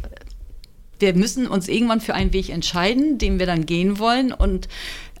wir 0.98 1.14
müssen 1.14 1.46
uns 1.46 1.68
irgendwann 1.68 2.00
für 2.00 2.14
einen 2.14 2.32
Weg 2.32 2.48
entscheiden, 2.50 3.18
den 3.18 3.38
wir 3.38 3.46
dann 3.46 3.66
gehen 3.66 3.98
wollen. 3.98 4.32
Und 4.32 4.68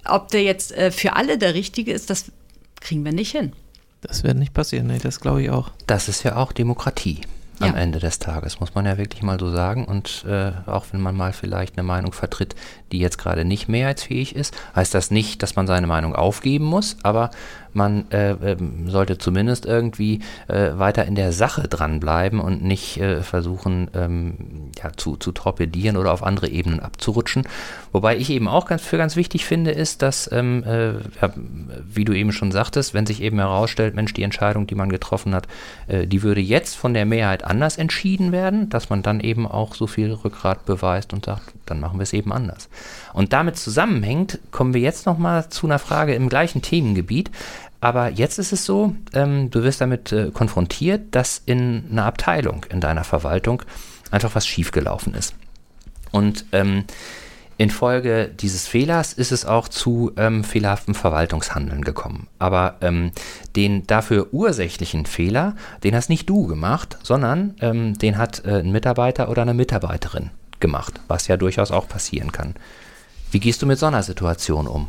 ob 0.04 0.28
der 0.28 0.42
jetzt 0.42 0.72
äh, 0.72 0.90
für 0.90 1.14
alle 1.14 1.38
der 1.38 1.54
richtige 1.54 1.92
ist, 1.92 2.10
das 2.10 2.32
kriegen 2.80 3.04
wir 3.04 3.12
nicht 3.12 3.32
hin. 3.32 3.52
Das 4.00 4.22
wird 4.22 4.36
nicht 4.36 4.54
passieren, 4.54 4.86
nee, 4.86 4.98
das 4.98 5.20
glaube 5.20 5.42
ich 5.42 5.50
auch. 5.50 5.70
Das 5.86 6.08
ist 6.08 6.22
ja 6.22 6.36
auch 6.36 6.52
Demokratie 6.52 7.20
am 7.60 7.74
ja. 7.74 7.80
Ende 7.80 7.98
des 7.98 8.20
Tages, 8.20 8.60
muss 8.60 8.74
man 8.74 8.86
ja 8.86 8.98
wirklich 8.98 9.22
mal 9.22 9.38
so 9.38 9.50
sagen. 9.50 9.84
Und 9.84 10.24
äh, 10.28 10.52
auch 10.66 10.86
wenn 10.92 11.00
man 11.00 11.16
mal 11.16 11.32
vielleicht 11.32 11.76
eine 11.76 11.82
Meinung 11.82 12.12
vertritt, 12.12 12.54
die 12.92 12.98
jetzt 12.98 13.18
gerade 13.18 13.44
nicht 13.44 13.68
mehrheitsfähig 13.68 14.34
ist, 14.34 14.54
heißt 14.74 14.94
das 14.94 15.10
nicht, 15.10 15.42
dass 15.42 15.56
man 15.56 15.66
seine 15.66 15.86
Meinung 15.86 16.14
aufgeben 16.14 16.64
muss, 16.64 16.96
aber 17.02 17.30
man 17.72 18.10
äh, 18.10 18.32
äh, 18.32 18.56
sollte 18.86 19.18
zumindest 19.18 19.66
irgendwie 19.66 20.20
äh, 20.48 20.70
weiter 20.78 21.04
in 21.04 21.14
der 21.14 21.32
Sache 21.32 21.68
dranbleiben 21.68 22.40
und 22.40 22.62
nicht 22.62 22.98
äh, 22.98 23.22
versuchen 23.22 23.90
ähm, 23.94 24.70
ja, 24.82 24.92
zu, 24.96 25.16
zu 25.16 25.32
torpedieren 25.32 25.96
oder 25.96 26.12
auf 26.12 26.22
andere 26.22 26.48
Ebenen 26.48 26.80
abzurutschen. 26.80 27.44
Wobei 27.92 28.16
ich 28.16 28.30
eben 28.30 28.48
auch 28.48 28.66
ganz, 28.66 28.82
für 28.82 28.98
ganz 28.98 29.16
wichtig 29.16 29.44
finde, 29.44 29.70
ist, 29.70 30.02
dass, 30.02 30.30
ähm, 30.32 30.64
äh, 30.64 30.92
ja, 30.92 31.32
wie 31.86 32.04
du 32.04 32.12
eben 32.12 32.32
schon 32.32 32.52
sagtest, 32.52 32.94
wenn 32.94 33.06
sich 33.06 33.22
eben 33.22 33.38
herausstellt, 33.38 33.94
Mensch, 33.94 34.12
die 34.12 34.22
Entscheidung, 34.22 34.66
die 34.66 34.74
man 34.74 34.90
getroffen 34.90 35.34
hat, 35.34 35.46
äh, 35.86 36.06
die 36.06 36.22
würde 36.22 36.40
jetzt 36.40 36.76
von 36.76 36.94
der 36.94 37.06
Mehrheit 37.06 37.44
anders 37.44 37.78
entschieden 37.78 38.32
werden, 38.32 38.68
dass 38.68 38.90
man 38.90 39.02
dann 39.02 39.20
eben 39.20 39.46
auch 39.46 39.74
so 39.74 39.86
viel 39.86 40.12
Rückgrat 40.12 40.66
beweist 40.66 41.12
und 41.12 41.26
sagt, 41.26 41.54
dann 41.66 41.80
machen 41.80 41.98
wir 41.98 42.02
es 42.02 42.12
eben 42.12 42.32
anders. 42.32 42.68
Und 43.12 43.32
damit 43.32 43.56
zusammenhängt, 43.56 44.38
kommen 44.50 44.74
wir 44.74 44.80
jetzt 44.80 45.06
nochmal 45.06 45.48
zu 45.48 45.66
einer 45.66 45.78
Frage 45.78 46.14
im 46.14 46.28
gleichen 46.28 46.62
Themengebiet. 46.62 47.30
Aber 47.80 48.10
jetzt 48.10 48.38
ist 48.38 48.52
es 48.52 48.64
so, 48.64 48.94
ähm, 49.12 49.50
du 49.50 49.62
wirst 49.62 49.80
damit 49.80 50.12
äh, 50.12 50.30
konfrontiert, 50.32 51.14
dass 51.14 51.42
in 51.46 51.84
einer 51.90 52.06
Abteilung 52.06 52.66
in 52.70 52.80
deiner 52.80 53.04
Verwaltung 53.04 53.62
einfach 54.10 54.34
was 54.34 54.46
schiefgelaufen 54.46 55.14
ist. 55.14 55.34
Und 56.10 56.46
ähm, 56.52 56.84
infolge 57.56 58.28
dieses 58.28 58.66
Fehlers 58.66 59.12
ist 59.12 59.30
es 59.30 59.44
auch 59.44 59.68
zu 59.68 60.12
ähm, 60.16 60.42
fehlerhaftem 60.42 60.94
Verwaltungshandeln 60.94 61.82
gekommen. 61.84 62.26
Aber 62.38 62.76
ähm, 62.80 63.12
den 63.54 63.86
dafür 63.86 64.32
ursächlichen 64.32 65.06
Fehler, 65.06 65.54
den 65.84 65.94
hast 65.94 66.08
nicht 66.08 66.28
du 66.28 66.46
gemacht, 66.46 66.98
sondern 67.02 67.54
ähm, 67.60 67.98
den 67.98 68.16
hat 68.16 68.44
äh, 68.44 68.60
ein 68.60 68.72
Mitarbeiter 68.72 69.28
oder 69.28 69.42
eine 69.42 69.54
Mitarbeiterin 69.54 70.30
gemacht, 70.60 71.00
was 71.08 71.28
ja 71.28 71.36
durchaus 71.36 71.70
auch 71.70 71.88
passieren 71.88 72.32
kann. 72.32 72.54
Wie 73.30 73.40
gehst 73.40 73.62
du 73.62 73.66
mit 73.66 73.78
so 73.78 73.86
einer 73.86 74.02
Situation 74.02 74.66
um? 74.66 74.88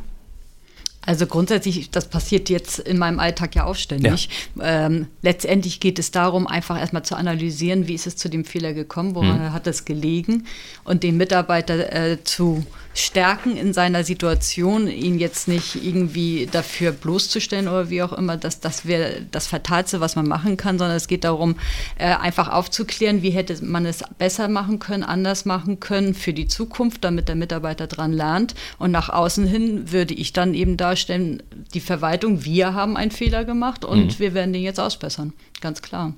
Also 1.06 1.26
grundsätzlich, 1.26 1.90
das 1.92 2.08
passiert 2.08 2.50
jetzt 2.50 2.80
in 2.80 2.98
meinem 2.98 3.20
Alltag 3.20 3.56
ja 3.56 3.66
auch 3.66 3.76
ständig. 3.76 4.30
Ja. 4.56 4.86
Ähm, 4.86 5.08
letztendlich 5.22 5.80
geht 5.80 5.98
es 5.98 6.12
darum, 6.12 6.46
einfach 6.46 6.78
erstmal 6.80 7.04
zu 7.04 7.16
analysieren, 7.16 7.88
wie 7.88 7.96
ist 7.96 8.06
es 8.06 8.16
zu 8.16 8.30
dem 8.30 8.46
Fehler 8.46 8.74
gekommen, 8.74 9.16
woran 9.16 9.40
mhm. 9.40 9.54
hat 9.54 9.66
es 9.66 9.86
gelegen 9.86 10.46
und 10.84 11.04
den 11.04 11.18
Mitarbeiter 11.18 11.94
äh, 11.94 12.24
zu 12.24 12.66
stärken 13.00 13.56
in 13.58 13.74
seiner 13.74 14.04
Situation, 14.04 14.88
ihn 14.88 15.20
jetzt 15.20 15.48
nicht 15.48 15.84
irgendwie 15.84 16.48
dafür 16.52 16.92
bloßzustellen 16.92 17.68
oder 17.68 17.90
wie 17.90 18.04
auch 18.04 18.14
immer, 18.14 18.38
dass 18.38 18.60
das 18.60 18.86
wäre 18.86 19.26
das 19.32 19.48
Fatalste, 19.48 20.00
was 20.00 20.16
man 20.16 20.28
machen 20.28 20.58
kann, 20.58 20.78
sondern 20.78 20.98
es 20.98 21.08
geht 21.08 21.24
darum, 21.24 21.56
äh, 21.98 22.06
einfach 22.06 22.50
aufzuklären, 22.50 23.22
wie 23.22 23.32
hätte 23.32 23.64
man 23.64 23.86
es 23.86 24.04
besser 24.18 24.48
machen 24.48 24.80
können, 24.80 25.04
anders 25.04 25.46
machen 25.46 25.80
können 25.80 26.14
für 26.14 26.34
die 26.34 26.48
Zukunft, 26.48 27.04
damit 27.04 27.28
der 27.28 27.36
Mitarbeiter 27.36 27.88
dran 27.88 28.14
lernt. 28.14 28.56
Und 28.78 28.92
nach 28.92 29.10
außen 29.10 29.48
hin 29.48 29.92
würde 29.92 30.14
ich 30.14 30.34
dann 30.34 30.54
eben 30.54 30.78
darstellen, 30.78 31.42
die 31.74 31.80
Verwaltung, 31.80 32.44
wir 32.46 32.74
haben 32.74 32.98
einen 32.98 33.12
Fehler 33.12 33.46
gemacht 33.46 33.86
und 33.86 34.06
mhm. 34.06 34.20
wir 34.20 34.34
werden 34.34 34.54
den 34.54 34.64
jetzt 34.64 34.80
ausbessern. 34.80 35.34
Ganz 35.62 35.82
klar. 35.82 36.14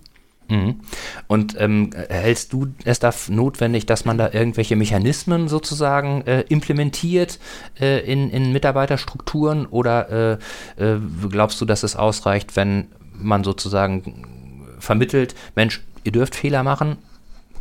Mhm. 0.51 0.81
Und 1.27 1.55
ähm, 1.59 1.91
hältst 2.09 2.51
du 2.51 2.67
es 2.83 2.99
da 2.99 3.13
notwendig, 3.29 3.85
dass 3.85 4.03
man 4.03 4.17
da 4.17 4.31
irgendwelche 4.33 4.75
Mechanismen 4.75 5.47
sozusagen 5.47 6.27
äh, 6.27 6.41
implementiert 6.41 7.39
äh, 7.79 7.99
in, 7.99 8.29
in 8.29 8.51
Mitarbeiterstrukturen 8.51 9.65
oder 9.65 10.39
äh, 10.77 10.83
äh, 10.83 10.99
glaubst 11.29 11.61
du, 11.61 11.65
dass 11.65 11.83
es 11.83 11.95
ausreicht, 11.95 12.57
wenn 12.57 12.87
man 13.13 13.45
sozusagen 13.45 14.67
vermittelt, 14.77 15.35
Mensch, 15.55 15.81
ihr 16.03 16.11
dürft 16.11 16.35
Fehler 16.35 16.63
machen, 16.63 16.97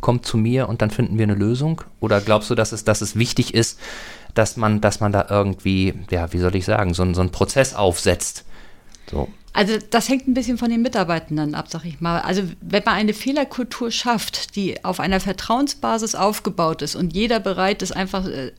kommt 0.01 0.25
zu 0.25 0.35
mir 0.35 0.67
und 0.67 0.81
dann 0.81 0.91
finden 0.91 1.17
wir 1.17 1.23
eine 1.23 1.35
Lösung? 1.35 1.81
Oder 2.01 2.19
glaubst 2.19 2.49
du, 2.49 2.55
dass 2.55 2.73
es, 2.73 2.83
dass 2.83 2.99
es 2.99 3.15
wichtig 3.15 3.53
ist, 3.53 3.79
dass 4.33 4.57
man, 4.57 4.81
dass 4.81 4.99
man 4.99 5.13
da 5.13 5.27
irgendwie, 5.29 5.93
ja, 6.09 6.33
wie 6.33 6.39
soll 6.39 6.55
ich 6.57 6.65
sagen, 6.65 6.93
so, 6.93 7.13
so 7.13 7.21
einen 7.21 7.31
Prozess 7.31 7.73
aufsetzt? 7.73 8.43
So. 9.09 9.29
Also 9.53 9.77
das 9.89 10.07
hängt 10.07 10.27
ein 10.27 10.33
bisschen 10.33 10.57
von 10.57 10.69
den 10.69 10.81
Mitarbeitenden 10.81 11.55
ab, 11.55 11.65
sag 11.69 11.83
ich 11.85 11.99
mal. 11.99 12.21
Also 12.21 12.43
wenn 12.61 12.83
man 12.85 12.95
eine 12.95 13.13
Fehlerkultur 13.13 13.91
schafft, 13.91 14.55
die 14.55 14.83
auf 14.85 14.99
einer 14.99 15.19
Vertrauensbasis 15.19 16.15
aufgebaut 16.15 16.81
ist 16.81 16.95
und 16.95 17.13
jeder 17.13 17.39
bereit 17.39 17.81
ist, 17.81 17.91
einfach 17.91 18.25
äh, 18.27 18.51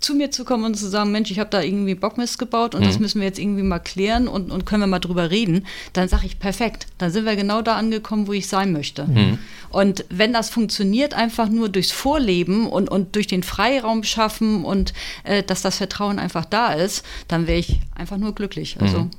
zu 0.00 0.14
mir 0.14 0.30
zu 0.30 0.44
kommen 0.44 0.64
und 0.64 0.76
zu 0.76 0.88
sagen, 0.88 1.10
Mensch, 1.10 1.30
ich 1.30 1.40
habe 1.40 1.50
da 1.50 1.60
irgendwie 1.60 1.94
Bockmist 1.96 2.38
gebaut 2.38 2.74
und 2.74 2.82
mhm. 2.82 2.86
das 2.86 2.98
müssen 3.00 3.20
wir 3.20 3.26
jetzt 3.26 3.38
irgendwie 3.38 3.64
mal 3.64 3.80
klären 3.80 4.28
und, 4.28 4.52
und 4.52 4.64
können 4.64 4.82
wir 4.82 4.86
mal 4.86 5.00
drüber 5.00 5.30
reden, 5.30 5.66
dann 5.92 6.08
sage 6.08 6.26
ich, 6.26 6.38
perfekt, 6.38 6.86
dann 6.98 7.10
sind 7.10 7.24
wir 7.24 7.34
genau 7.34 7.62
da 7.62 7.76
angekommen, 7.76 8.28
wo 8.28 8.32
ich 8.32 8.46
sein 8.46 8.72
möchte. 8.72 9.06
Mhm. 9.06 9.38
Und 9.70 10.04
wenn 10.08 10.32
das 10.32 10.50
funktioniert, 10.50 11.14
einfach 11.14 11.48
nur 11.48 11.68
durchs 11.68 11.90
Vorleben 11.90 12.68
und, 12.68 12.88
und 12.88 13.16
durch 13.16 13.26
den 13.26 13.42
Freiraum 13.42 14.04
schaffen 14.04 14.64
und 14.64 14.92
äh, 15.24 15.42
dass 15.42 15.62
das 15.62 15.78
Vertrauen 15.78 16.20
einfach 16.20 16.44
da 16.44 16.72
ist, 16.74 17.04
dann 17.26 17.48
wäre 17.48 17.58
ich 17.58 17.80
einfach 17.96 18.18
nur 18.18 18.34
glücklich. 18.34 18.76
Also 18.80 19.00
mhm. 19.00 19.10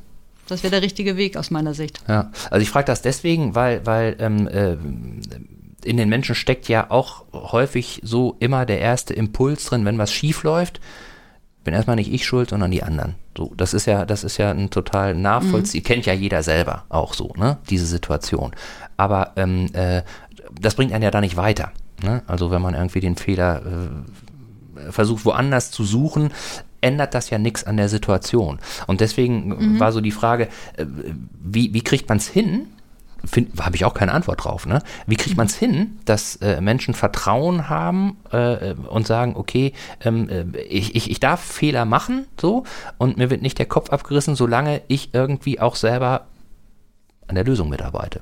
Das 0.50 0.64
wäre 0.64 0.72
der 0.72 0.82
richtige 0.82 1.18
Weg 1.18 1.38
aus 1.38 1.52
meiner 1.52 1.74
Sicht. 1.74 2.02
Ja, 2.08 2.32
also 2.50 2.62
ich 2.62 2.70
frage 2.70 2.86
das 2.86 3.02
deswegen, 3.02 3.56
weil, 3.56 3.86
weil 3.86 4.16
ähm, 4.20 4.48
äh, 4.48 4.78
in 5.84 5.98
den 5.98 6.10
Menschen 6.10 6.36
steckt 6.36 6.68
ja 6.68 6.90
auch 6.90 7.26
häufig 7.34 8.02
so 8.04 8.36
immer 8.40 8.66
der 8.66 8.80
erste 8.80 9.14
Impuls 9.14 9.66
drin, 9.66 9.86
wenn 9.86 9.98
was 9.98 10.12
schief 10.12 10.44
läuft, 10.44 10.80
bin 11.64 11.74
erstmal 11.74 11.96
nicht 11.96 12.12
ich 12.12 12.26
schuld, 12.26 12.50
sondern 12.50 12.72
die 12.72 12.84
anderen. 12.84 13.16
So, 13.38 13.54
das 13.56 13.74
ist 13.74 13.86
ja, 13.86 14.06
das 14.06 14.24
ist 14.24 14.38
ja 14.38 14.52
ein 14.52 14.70
total 14.70 15.16
nachvollziehbar, 15.16 15.82
mhm. 15.82 15.94
kennt 15.94 16.06
ja 16.06 16.14
jeder 16.14 16.44
selber 16.44 16.84
auch 16.90 17.14
so, 17.14 17.34
ne, 17.38 17.58
diese 17.70 17.86
Situation. 17.86 18.52
Aber 18.98 19.34
ähm, 19.36 19.70
äh, 19.74 20.04
das 20.60 20.76
bringt 20.76 20.92
einen 20.92 21.04
ja 21.04 21.12
da 21.12 21.22
nicht 21.22 21.38
weiter. 21.38 21.72
Ne? 22.04 22.24
Also 22.28 22.52
wenn 22.52 22.62
man 22.62 22.74
irgendwie 22.74 23.02
den 23.02 23.16
Fehler 23.16 23.62
äh, 24.78 24.92
versucht, 24.92 25.26
woanders 25.26 25.72
zu 25.72 25.84
suchen, 25.84 26.32
ändert 26.82 27.14
das 27.14 27.30
ja 27.30 27.38
nichts 27.38 27.64
an 27.64 27.78
der 27.78 27.90
Situation. 27.90 28.60
Und 28.88 29.02
deswegen 29.02 29.50
mhm. 29.50 29.80
war 29.80 29.92
so 29.92 30.02
die 30.02 30.12
Frage, 30.12 30.48
äh, 30.78 30.86
wie, 31.42 31.74
wie 31.74 31.82
kriegt 31.82 32.10
man 32.10 32.18
es 32.18 32.28
hin, 32.28 32.68
habe 33.60 33.76
ich 33.76 33.86
auch 33.86 33.94
keine 33.94 34.14
Antwort 34.14 34.44
drauf. 34.44 34.66
Ne? 34.66 34.82
Wie 35.06 35.16
kriegt 35.16 35.38
man 35.38 35.48
es 35.48 35.56
hin, 35.56 36.00
dass 36.06 36.38
äh, 36.38 36.62
Menschen 36.62 36.94
Vertrauen 36.94 37.70
haben 37.70 38.18
äh, 38.32 38.74
und 38.74 39.08
sagen, 39.08 39.36
okay, 39.36 39.74
ähm, 40.02 40.30
äh, 40.30 40.60
ich, 40.62 40.96
ich, 40.96 41.12
ich 41.12 41.20
darf 41.20 41.42
Fehler 41.42 41.86
machen, 41.86 42.26
so, 42.40 42.64
und 42.98 43.18
mir 43.18 43.30
wird 43.30 43.42
nicht 43.42 43.60
der 43.60 43.66
Kopf 43.66 43.90
abgerissen, 43.90 44.36
solange 44.36 44.82
ich 44.88 45.14
irgendwie 45.14 45.60
auch 45.60 45.76
selber 45.76 46.28
an 47.28 47.36
der 47.36 47.44
Lösung 47.44 47.70
mitarbeite. 47.70 48.22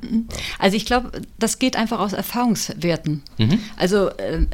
Also 0.60 0.76
ich 0.76 0.86
glaube, 0.86 1.12
das 1.40 1.60
geht 1.60 1.78
einfach 1.78 2.00
aus 2.00 2.12
Erfahrungswerten. 2.12 3.24
Mhm. 3.38 3.60
Also 3.78 4.10
äh, 4.10 4.46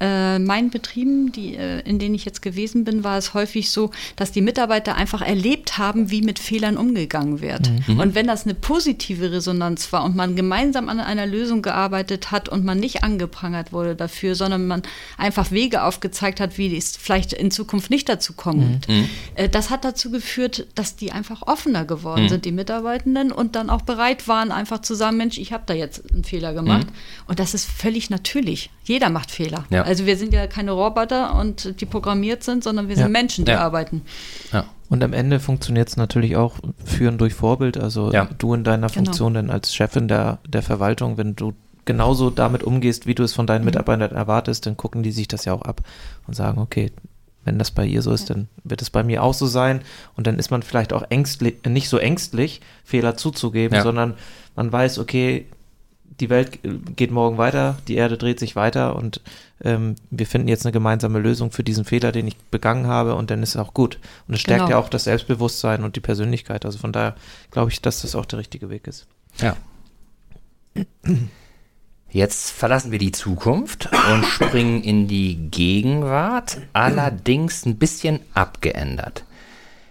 äh, 0.00 0.38
meinen 0.38 0.70
Betrieben, 0.70 1.32
die, 1.32 1.56
äh, 1.56 1.80
in 1.88 1.98
denen 1.98 2.14
ich 2.14 2.24
jetzt 2.24 2.42
gewesen 2.42 2.84
bin, 2.84 3.02
war 3.02 3.16
es 3.16 3.32
häufig 3.34 3.70
so, 3.70 3.90
dass 4.16 4.30
die 4.32 4.42
Mitarbeiter 4.42 4.94
einfach 4.94 5.22
erlebt 5.22 5.78
haben, 5.78 6.10
wie 6.10 6.20
mit 6.22 6.38
Fehlern 6.38 6.76
umgegangen 6.76 7.40
wird. 7.40 7.70
Mhm. 7.88 7.98
Und 8.00 8.14
wenn 8.14 8.26
das 8.26 8.44
eine 8.44 8.54
positive 8.54 9.32
Resonanz 9.32 9.92
war 9.92 10.04
und 10.04 10.14
man 10.14 10.36
gemeinsam 10.36 10.88
an 10.88 11.00
einer 11.00 11.26
Lösung 11.26 11.62
gearbeitet 11.62 12.30
hat 12.30 12.48
und 12.48 12.64
man 12.64 12.78
nicht 12.78 13.02
angeprangert 13.04 13.72
wurde 13.72 13.96
dafür, 13.96 14.34
sondern 14.34 14.66
man 14.66 14.82
einfach 15.16 15.50
Wege 15.50 15.82
aufgezeigt 15.82 16.40
hat, 16.40 16.58
wie 16.58 16.76
es 16.76 16.96
vielleicht 16.96 17.32
in 17.32 17.50
Zukunft 17.50 17.90
nicht 17.90 18.08
dazu 18.08 18.34
kommt, 18.34 18.88
Mhm. 18.88 19.08
äh, 19.34 19.48
das 19.48 19.70
hat 19.70 19.84
dazu 19.84 20.10
geführt, 20.10 20.66
dass 20.74 20.96
die 20.96 21.12
einfach 21.12 21.42
offener 21.42 21.84
geworden 21.86 22.24
Mhm. 22.24 22.28
sind, 22.28 22.44
die 22.44 22.52
Mitarbeitenden, 22.52 23.32
und 23.32 23.56
dann 23.56 23.70
auch 23.70 23.82
bereit 23.82 24.28
waren, 24.28 24.52
einfach 24.52 24.80
zu 24.82 24.94
sagen, 24.94 25.16
Mensch, 25.16 25.38
ich 25.38 25.52
habe 25.52 25.62
da 25.66 25.72
jetzt 25.74 26.02
einen 26.12 26.24
Fehler 26.24 26.52
gemacht. 26.52 26.86
Und 27.26 27.38
das 27.38 27.54
ist 27.54 27.64
völlig 27.70 28.10
natürlich. 28.10 28.70
Jeder 28.84 29.08
macht 29.10 29.30
Fehler. 29.30 29.64
Mhm. 29.70 29.76
Ja. 29.76 29.85
Also 29.86 30.04
wir 30.04 30.16
sind 30.16 30.32
ja 30.32 30.46
keine 30.46 30.72
Roboter 30.72 31.36
und 31.38 31.80
die 31.80 31.86
programmiert 31.86 32.42
sind, 32.42 32.64
sondern 32.64 32.88
wir 32.88 32.96
sind 32.96 33.04
Ja. 33.06 33.08
Menschen, 33.08 33.44
die 33.44 33.52
Ja. 33.52 33.60
arbeiten. 33.60 34.02
Ja. 34.52 34.64
Und 34.88 35.02
am 35.04 35.12
Ende 35.12 35.40
funktioniert 35.40 35.88
es 35.88 35.96
natürlich 35.96 36.36
auch 36.36 36.54
führen 36.84 37.18
durch 37.18 37.34
Vorbild. 37.34 37.76
Also 37.78 38.12
Ja. 38.12 38.28
du 38.38 38.52
in 38.54 38.64
deiner 38.64 38.88
Genau. 38.88 39.04
Funktion 39.04 39.34
dann 39.34 39.50
als 39.50 39.74
Chefin 39.74 40.08
der, 40.08 40.38
der 40.46 40.62
Verwaltung, 40.62 41.16
wenn 41.18 41.36
du 41.36 41.52
genauso 41.84 42.30
damit 42.30 42.64
umgehst, 42.64 43.06
wie 43.06 43.14
du 43.14 43.22
es 43.22 43.32
von 43.32 43.46
deinen 43.46 43.64
Mitarbeitern 43.64 44.10
erwartest, 44.16 44.66
dann 44.66 44.76
gucken 44.76 45.02
die 45.04 45.12
sich 45.12 45.28
das 45.28 45.44
ja 45.44 45.52
auch 45.52 45.62
ab 45.62 45.80
und 46.26 46.34
sagen, 46.34 46.58
okay, 46.60 46.90
wenn 47.44 47.60
das 47.60 47.70
bei 47.70 47.86
ihr 47.86 48.02
so 48.02 48.10
ist, 48.10 48.28
dann 48.28 48.48
wird 48.64 48.82
es 48.82 48.90
bei 48.90 49.04
mir 49.04 49.22
auch 49.22 49.34
so 49.34 49.46
sein. 49.46 49.82
Und 50.16 50.26
dann 50.26 50.36
ist 50.40 50.50
man 50.50 50.62
vielleicht 50.64 50.92
auch 50.92 51.04
ängstlich, 51.10 51.58
nicht 51.64 51.88
so 51.88 51.98
ängstlich, 51.98 52.60
Fehler 52.84 53.16
zuzugeben, 53.16 53.76
Ja. 53.76 53.82
sondern 53.84 54.14
man 54.56 54.72
weiß, 54.72 54.98
okay, 54.98 55.46
die 56.20 56.30
Welt 56.30 56.60
geht 56.96 57.10
morgen 57.10 57.38
weiter, 57.38 57.76
die 57.88 57.96
Erde 57.96 58.16
dreht 58.16 58.38
sich 58.38 58.56
weiter 58.56 58.96
und 58.96 59.20
ähm, 59.62 59.96
wir 60.10 60.26
finden 60.26 60.48
jetzt 60.48 60.64
eine 60.64 60.72
gemeinsame 60.72 61.18
Lösung 61.18 61.50
für 61.50 61.62
diesen 61.64 61.84
Fehler, 61.84 62.12
den 62.12 62.26
ich 62.26 62.36
begangen 62.36 62.86
habe 62.86 63.14
und 63.14 63.30
dann 63.30 63.42
ist 63.42 63.50
es 63.50 63.56
auch 63.56 63.74
gut. 63.74 63.98
Und 64.26 64.34
es 64.34 64.40
stärkt 64.40 64.60
Genau. 64.66 64.70
ja 64.70 64.78
auch 64.78 64.88
das 64.88 65.04
Selbstbewusstsein 65.04 65.84
und 65.84 65.96
die 65.96 66.00
Persönlichkeit. 66.00 66.64
Also 66.64 66.78
von 66.78 66.92
daher 66.92 67.16
glaube 67.50 67.70
ich, 67.70 67.82
dass 67.82 68.02
das 68.02 68.14
auch 68.14 68.24
der 68.26 68.38
richtige 68.38 68.70
Weg 68.70 68.86
ist. 68.86 69.06
Ja. 69.38 69.56
Jetzt 72.10 72.50
verlassen 72.50 72.92
wir 72.92 72.98
die 72.98 73.12
Zukunft 73.12 73.88
und 74.12 74.24
springen 74.24 74.82
in 74.82 75.08
die 75.08 75.50
Gegenwart, 75.50 76.58
allerdings 76.72 77.66
ein 77.66 77.76
bisschen 77.76 78.20
abgeändert. 78.32 79.24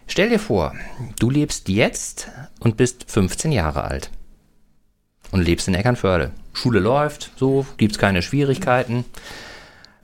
Stell 0.07 0.29
dir 0.29 0.39
vor, 0.39 0.73
du 1.19 1.29
lebst 1.29 1.67
jetzt 1.69 2.29
und 2.59 2.77
bist 2.77 3.05
15 3.11 3.51
Jahre 3.51 3.83
alt 3.83 4.09
und 5.31 5.41
lebst 5.41 5.67
in 5.67 5.73
Eckernförde. 5.73 6.31
Schule 6.53 6.79
läuft, 6.79 7.31
so, 7.35 7.65
gibt's 7.77 7.97
keine 7.97 8.21
Schwierigkeiten. 8.21 9.05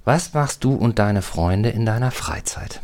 Was 0.04 0.34
machst 0.34 0.64
du 0.64 0.74
und 0.74 1.00
deine 1.00 1.22
Freunde 1.22 1.70
in 1.70 1.86
deiner 1.86 2.12
Freizeit? 2.12 2.82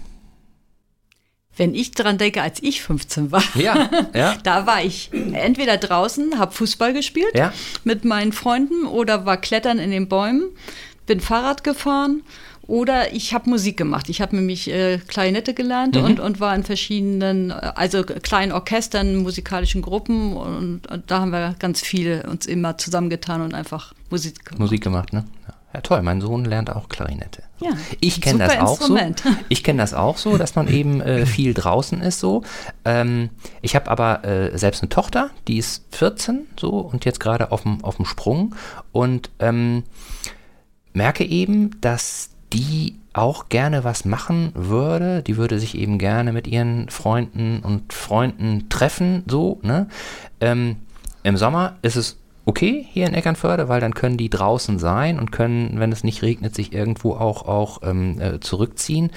Wenn 1.56 1.74
ich 1.74 1.92
dran 1.92 2.20
denke, 2.20 2.44
als 2.44 2.62
ich 2.62 2.84
15 2.84 3.32
war, 3.32 3.44
Ja, 3.56 3.90
ja, 4.14 4.36
da 4.44 4.68
war 4.68 4.84
ich 4.84 5.10
entweder 5.34 5.78
draußen, 5.78 6.38
habe 6.38 6.52
Fußball 6.54 6.94
gespielt 6.94 7.34
ja. 7.34 7.52
mit 7.84 8.06
meinen 8.06 8.32
Freunden 8.32 8.86
oder 8.86 9.26
war 9.26 9.38
klettern 9.38 9.80
in 9.80 9.90
den 9.90 10.08
Bäumen, 10.08 10.50
bin 11.08 11.20
Fahrrad 11.20 11.64
gefahren 11.64 12.22
oder 12.68 13.14
ich 13.14 13.34
habe 13.34 13.50
Musik 13.50 13.78
gemacht. 13.78 14.10
Ich 14.10 14.22
habe 14.22 14.36
nämlich 14.36 14.70
äh, 14.70 14.98
Klarinette 15.08 15.54
gelernt 15.54 15.96
Mhm. 15.96 16.04
und, 16.04 16.20
und 16.20 16.40
war 16.40 16.54
in 16.54 16.64
verschiedenen, 16.64 17.50
äh, 17.52 17.72
also 17.76 18.04
kleinen 18.04 18.52
Orchestern, 18.52 19.16
musikalischen 19.18 19.82
Gruppen 19.82 20.36
und, 20.36 20.86
und 20.88 21.10
da 21.10 21.22
haben 21.22 21.32
wir 21.32 21.56
ganz 21.60 21.82
viel 21.82 22.24
uns 22.30 22.46
immer 22.46 22.78
zusammengetan 22.78 23.42
und 23.42 23.54
einfach 23.54 23.94
Musik 24.10 24.44
gemacht. 24.46 24.60
Musik 24.60 24.84
gemacht, 24.84 25.14
ne? 25.14 25.26
Ja. 25.48 25.54
ja, 25.76 25.82
toll. 25.82 26.02
Mein 26.02 26.20
Sohn 26.22 26.44
lernt 26.46 26.70
auch 26.70 26.90
Klarinette. 26.90 27.44
Ja, 27.60 27.72
Ich 28.02 28.22
kenne 28.22 28.40
das 28.40 28.58
auch 28.60 28.80
so. 28.82 28.98
Ich 29.50 29.64
kenne 29.64 29.80
das 29.82 29.94
auch 29.94 30.18
so, 30.18 30.38
dass 30.38 30.56
man 30.56 30.68
eben 30.68 31.02
äh, 31.02 31.26
viel 31.26 31.54
draußen 31.54 32.02
ist 32.02 32.20
so. 32.20 32.44
Ähm, 32.86 33.30
ich 33.62 33.76
habe 33.76 33.90
aber 33.90 34.24
äh, 34.26 34.58
selbst 34.58 34.82
eine 34.84 34.90
Tochter, 34.90 35.30
die 35.48 35.58
ist 35.58 35.84
14 35.96 36.48
so 36.60 36.70
und 36.72 37.06
jetzt 37.06 37.20
gerade 37.20 37.52
auf 37.52 37.64
dem 37.64 37.84
auf 37.84 37.96
dem 37.96 38.06
Sprung 38.06 38.54
und 38.92 39.30
ähm, 39.40 39.84
merke 40.94 41.24
eben, 41.26 41.80
dass 41.82 42.30
die 42.54 42.96
auch 43.14 43.50
gerne 43.50 43.84
was 43.84 44.06
machen 44.06 44.52
würde. 44.54 45.24
Die 45.24 45.38
würde 45.38 45.60
sich 45.60 45.76
eben 45.76 45.98
gerne 45.98 46.32
mit 46.32 46.48
ihren 46.48 46.90
Freunden 46.90 47.62
und 47.62 47.94
Freunden 47.94 48.70
treffen, 48.70 49.24
so, 49.28 49.60
ne? 49.64 49.88
Ähm, 50.40 50.78
Im 51.24 51.36
Sommer 51.38 51.78
ist 51.82 51.96
es 51.96 52.18
okay 52.46 52.86
hier 52.92 53.08
in 53.08 53.14
Eckernförde, 53.14 53.68
weil 53.68 53.82
dann 53.82 53.94
können 53.94 54.18
die 54.18 54.30
draußen 54.30 54.80
sein 54.80 55.20
und 55.20 55.32
können, 55.32 55.80
wenn 55.80 55.92
es 55.92 56.04
nicht 56.04 56.22
regnet, 56.22 56.56
sich 56.56 56.72
irgendwo 56.72 57.14
auch, 57.14 57.46
auch 57.46 57.82
ähm, 57.84 58.22
äh, 58.22 58.40
zurückziehen. 58.40 59.12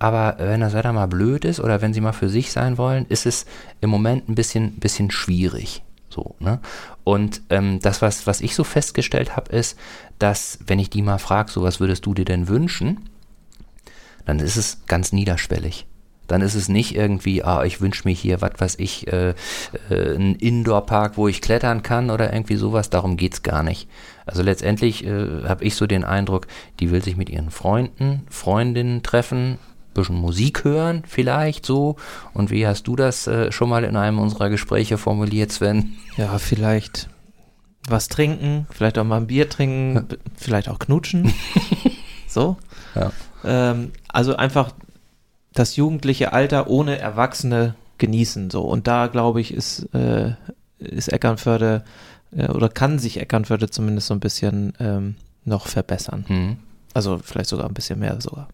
Aber 0.00 0.36
wenn 0.38 0.60
das 0.60 0.74
Wetter 0.74 0.92
mal 0.92 1.06
blöd 1.06 1.44
ist 1.44 1.60
oder 1.60 1.80
wenn 1.80 1.94
sie 1.94 2.00
mal 2.00 2.12
für 2.12 2.28
sich 2.28 2.50
sein 2.50 2.78
wollen, 2.78 3.06
ist 3.08 3.24
es 3.24 3.46
im 3.80 3.90
Moment 3.90 4.28
ein 4.28 4.34
bisschen, 4.34 4.72
bisschen 4.80 5.12
schwierig. 5.12 5.82
So, 6.12 6.34
ne? 6.40 6.60
Und 7.04 7.40
ähm, 7.48 7.80
das, 7.80 8.02
was, 8.02 8.26
was 8.26 8.42
ich 8.42 8.54
so 8.54 8.64
festgestellt 8.64 9.34
habe, 9.34 9.50
ist, 9.56 9.78
dass, 10.18 10.58
wenn 10.66 10.78
ich 10.78 10.90
die 10.90 11.00
mal 11.00 11.18
frage, 11.18 11.50
so 11.50 11.62
was 11.62 11.80
würdest 11.80 12.04
du 12.04 12.12
dir 12.12 12.26
denn 12.26 12.48
wünschen, 12.48 13.08
dann 14.26 14.38
ist 14.38 14.56
es 14.56 14.82
ganz 14.86 15.12
niederschwellig. 15.12 15.86
Dann 16.28 16.42
ist 16.42 16.54
es 16.54 16.68
nicht 16.68 16.94
irgendwie, 16.94 17.42
ah, 17.42 17.64
ich 17.64 17.80
wünsche 17.80 18.06
mir 18.06 18.14
hier, 18.14 18.40
was 18.40 18.52
weiß 18.58 18.76
ich, 18.78 19.06
äh, 19.08 19.30
äh, 19.90 20.14
einen 20.14 20.36
Indoor-Park, 20.36 21.16
wo 21.16 21.28
ich 21.28 21.40
klettern 21.40 21.82
kann 21.82 22.10
oder 22.10 22.32
irgendwie 22.32 22.56
sowas. 22.56 22.90
Darum 22.90 23.16
geht's 23.16 23.42
gar 23.42 23.62
nicht. 23.62 23.88
Also 24.26 24.42
letztendlich 24.42 25.04
äh, 25.04 25.44
habe 25.44 25.64
ich 25.64 25.74
so 25.74 25.86
den 25.86 26.04
Eindruck, 26.04 26.46
die 26.78 26.90
will 26.90 27.02
sich 27.02 27.16
mit 27.16 27.30
ihren 27.30 27.50
Freunden, 27.50 28.22
Freundinnen 28.28 29.02
treffen, 29.02 29.58
bisschen 29.94 30.16
Musik 30.16 30.64
hören 30.64 31.02
vielleicht 31.06 31.66
so. 31.66 31.96
Und 32.34 32.50
wie 32.50 32.66
hast 32.66 32.84
du 32.84 32.96
das 32.96 33.26
äh, 33.26 33.52
schon 33.52 33.68
mal 33.68 33.84
in 33.84 33.96
einem 33.96 34.18
unserer 34.18 34.50
Gespräche 34.50 34.98
formuliert, 34.98 35.52
Sven? 35.52 35.94
Ja, 36.16 36.38
vielleicht 36.38 37.08
was 37.88 38.08
trinken, 38.08 38.66
vielleicht 38.70 38.96
auch 38.98 39.04
mal 39.04 39.16
ein 39.16 39.26
Bier 39.26 39.48
trinken, 39.48 40.06
b- 40.06 40.16
vielleicht 40.36 40.68
auch 40.68 40.78
knutschen. 40.78 41.32
so. 42.28 42.56
Ja. 42.94 43.10
Ähm, 43.44 43.90
also 44.08 44.36
einfach 44.36 44.72
das 45.52 45.76
jugendliche 45.76 46.32
Alter 46.32 46.68
ohne 46.68 46.98
Erwachsene 46.98 47.74
genießen. 47.98 48.50
So. 48.50 48.62
Und 48.62 48.86
da, 48.86 49.08
glaube 49.08 49.40
ich, 49.40 49.52
ist, 49.52 49.92
äh, 49.94 50.34
ist 50.78 51.08
Eckernförde 51.12 51.82
äh, 52.36 52.48
oder 52.48 52.68
kann 52.68 52.98
sich 52.98 53.20
Eckernförde 53.20 53.68
zumindest 53.68 54.06
so 54.06 54.14
ein 54.14 54.20
bisschen 54.20 54.74
ähm, 54.78 55.16
noch 55.44 55.66
verbessern. 55.66 56.24
Hm. 56.28 56.56
Also 56.94 57.18
vielleicht 57.22 57.48
sogar 57.50 57.66
ein 57.66 57.74
bisschen 57.74 57.98
mehr 57.98 58.20
sogar. 58.20 58.48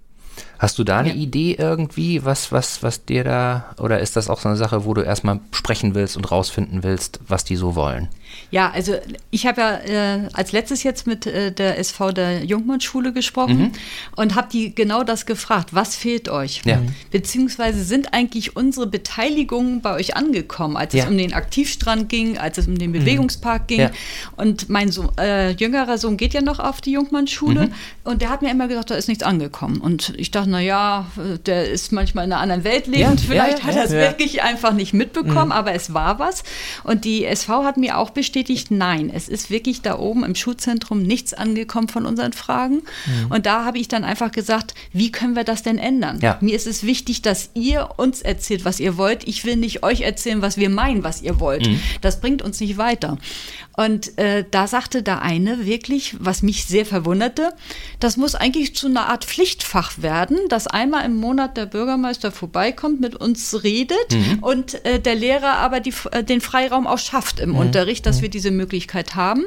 Hast 0.58 0.78
du 0.78 0.84
da 0.84 0.98
eine 0.98 1.10
Ja. 1.10 1.14
Idee 1.14 1.54
irgendwie, 1.58 2.24
was, 2.24 2.50
was, 2.52 2.82
was 2.82 3.04
dir 3.04 3.22
da, 3.24 3.74
oder 3.78 4.00
ist 4.00 4.16
das 4.16 4.28
auch 4.28 4.40
so 4.40 4.48
eine 4.48 4.56
Sache, 4.58 4.84
wo 4.84 4.92
du 4.94 5.02
erstmal 5.02 5.38
sprechen 5.52 5.94
willst 5.94 6.16
und 6.16 6.30
rausfinden 6.30 6.82
willst, 6.82 7.20
was 7.28 7.44
die 7.44 7.56
so 7.56 7.74
wollen? 7.76 8.08
Ja, 8.50 8.70
also 8.70 8.94
ich 9.30 9.46
habe 9.46 9.60
ja 9.60 9.74
äh, 9.78 10.28
als 10.34 10.52
letztes 10.52 10.82
jetzt 10.82 11.06
mit 11.06 11.26
äh, 11.26 11.50
der 11.52 11.78
SV 11.78 12.12
der 12.12 12.44
Jungmann-Schule 12.44 13.12
gesprochen 13.12 13.58
Mhm. 13.58 13.72
und 14.16 14.34
habe 14.34 14.48
die 14.52 14.74
genau 14.74 15.02
das 15.04 15.24
gefragt. 15.26 15.70
Was 15.74 15.96
fehlt 15.96 16.28
euch? 16.28 16.60
Ja. 16.64 16.80
Beziehungsweise 17.10 17.82
sind 17.84 18.12
eigentlich 18.12 18.54
unsere 18.56 18.86
Beteiligungen 18.86 19.80
bei 19.80 19.94
euch 19.94 20.16
angekommen, 20.16 20.76
als 20.76 20.92
Ja. 20.94 21.04
es 21.04 21.10
um 21.10 21.16
den 21.16 21.32
Aktivstrand 21.32 22.08
ging, 22.08 22.36
als 22.38 22.58
es 22.58 22.66
um 22.68 22.78
den 22.78 22.92
Bewegungspark 22.92 23.66
ging. 23.68 23.80
Ja. 23.80 23.90
Und 24.36 24.68
mein 24.68 24.90
Sohn, 24.92 25.08
äh, 25.18 25.52
jüngerer 25.52 25.96
Sohn 25.98 26.16
geht 26.16 26.34
ja 26.34 26.42
noch 26.42 26.58
auf 26.58 26.80
die 26.80 26.92
Jungmann-Schule 26.92 27.66
Mhm. 27.68 27.72
und 28.04 28.22
der 28.22 28.30
hat 28.30 28.42
mir 28.42 28.50
immer 28.50 28.68
gesagt, 28.68 28.90
da 28.90 28.94
ist 28.94 29.08
nichts 29.08 29.24
angekommen. 29.24 29.80
Und 29.80 30.14
ich 30.18 30.30
dachte, 30.30 30.47
na 30.48 30.60
ja, 30.60 31.06
äh, 31.16 31.38
der 31.38 31.68
ist 31.70 31.92
manchmal 31.92 32.24
in 32.24 32.32
einer 32.32 32.40
anderen 32.40 32.64
Welt 32.64 32.86
lebend. 32.86 33.20
Ja, 33.20 33.26
Vielleicht 33.26 33.58
ja, 33.60 33.64
hat 33.64 33.76
er 33.76 33.84
es 33.84 33.90
wirklich 33.90 34.42
einfach 34.42 34.72
nicht 34.72 34.94
mitbekommen, 34.94 35.52
aber 35.52 35.72
es 35.72 35.94
war 35.94 36.18
was. 36.18 36.42
Und 36.84 37.04
die 37.04 37.24
SV 37.24 37.64
hat 37.64 37.76
mir 37.76 37.98
auch 37.98 38.10
bestätigt, 38.10 38.70
nein, 38.70 39.10
es 39.14 39.28
ist 39.28 39.50
wirklich 39.50 39.82
da 39.82 39.98
oben 39.98 40.24
im 40.24 40.34
Schulzentrum 40.34 41.02
nichts 41.02 41.34
angekommen 41.34 41.88
von 41.88 42.06
unseren 42.06 42.32
Fragen. 42.32 42.82
Und 43.30 43.46
da 43.46 43.64
habe 43.64 43.78
ich 43.78 43.88
dann 43.88 44.04
einfach 44.04 44.32
gesagt, 44.32 44.74
wie 44.92 45.12
können 45.12 45.36
wir 45.36 45.44
das 45.44 45.62
denn 45.62 45.78
ändern? 45.78 46.20
Mir 46.40 46.54
ist 46.54 46.66
es 46.66 46.84
wichtig, 46.84 47.22
dass 47.22 47.50
ihr 47.54 47.90
uns 47.96 48.22
erzählt, 48.22 48.64
was 48.64 48.80
ihr 48.80 48.96
wollt. 48.96 49.26
Ich 49.26 49.44
will 49.44 49.56
nicht 49.56 49.82
euch 49.82 50.00
erzählen, 50.02 50.42
was 50.42 50.56
wir 50.56 50.70
meinen, 50.70 51.04
was 51.04 51.22
ihr 51.22 51.40
wollt. 51.40 51.68
Das 52.00 52.20
bringt 52.20 52.42
uns 52.42 52.60
nicht 52.60 52.78
weiter. 52.78 53.18
Und 53.78 54.18
äh, 54.18 54.44
da 54.50 54.66
sagte 54.66 55.04
der 55.04 55.22
eine 55.22 55.64
wirklich, 55.64 56.16
was 56.18 56.42
mich 56.42 56.64
sehr 56.64 56.84
verwunderte, 56.84 57.52
das 58.00 58.16
muss 58.16 58.34
eigentlich 58.34 58.74
zu 58.74 58.88
einer 58.88 59.08
Art 59.08 59.24
Pflichtfach 59.24 60.02
werden, 60.02 60.36
dass 60.48 60.66
einmal 60.66 61.04
im 61.04 61.14
Monat 61.14 61.56
der 61.56 61.66
Bürgermeister 61.66 62.32
vorbeikommt, 62.32 63.00
mit 63.00 63.14
uns 63.14 63.62
redet 63.62 64.16
und 64.40 64.84
äh, 64.84 64.98
der 64.98 65.14
Lehrer 65.14 65.58
aber 65.58 65.78
die, 65.78 65.94
äh, 66.10 66.24
den 66.24 66.40
Freiraum 66.40 66.88
auch 66.88 66.98
schafft 66.98 67.38
im 67.38 67.54
Unterricht, 67.54 68.04
dass 68.04 68.20
wir 68.20 68.28
diese 68.28 68.50
Möglichkeit 68.50 69.14
haben. 69.14 69.44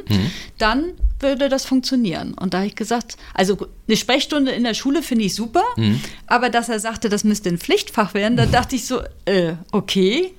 Dann 0.57 0.93
würde 1.19 1.49
das 1.49 1.65
funktionieren. 1.65 2.33
Und 2.33 2.53
da 2.53 2.59
habe 2.59 2.67
ich 2.67 2.75
gesagt, 2.75 3.17
also 3.33 3.67
eine 3.89 3.97
Sprechstunde 3.97 4.51
in 4.51 4.63
der 4.63 4.75
Schule 4.75 5.03
finde 5.03 5.25
ich 5.25 5.35
super, 5.35 5.63
aber 6.27 6.49
dass 6.49 6.69
er 6.69 6.79
sagte, 6.79 7.09
das 7.09 7.25
müsste 7.25 7.49
ein 7.49 7.57
Pflichtfach 7.57 8.13
werden, 8.13 8.37
da 8.37 8.45
dachte 8.45 8.77
ich 8.77 8.85
so, 8.85 9.01
äh, 9.25 9.55
okay, 9.73 10.33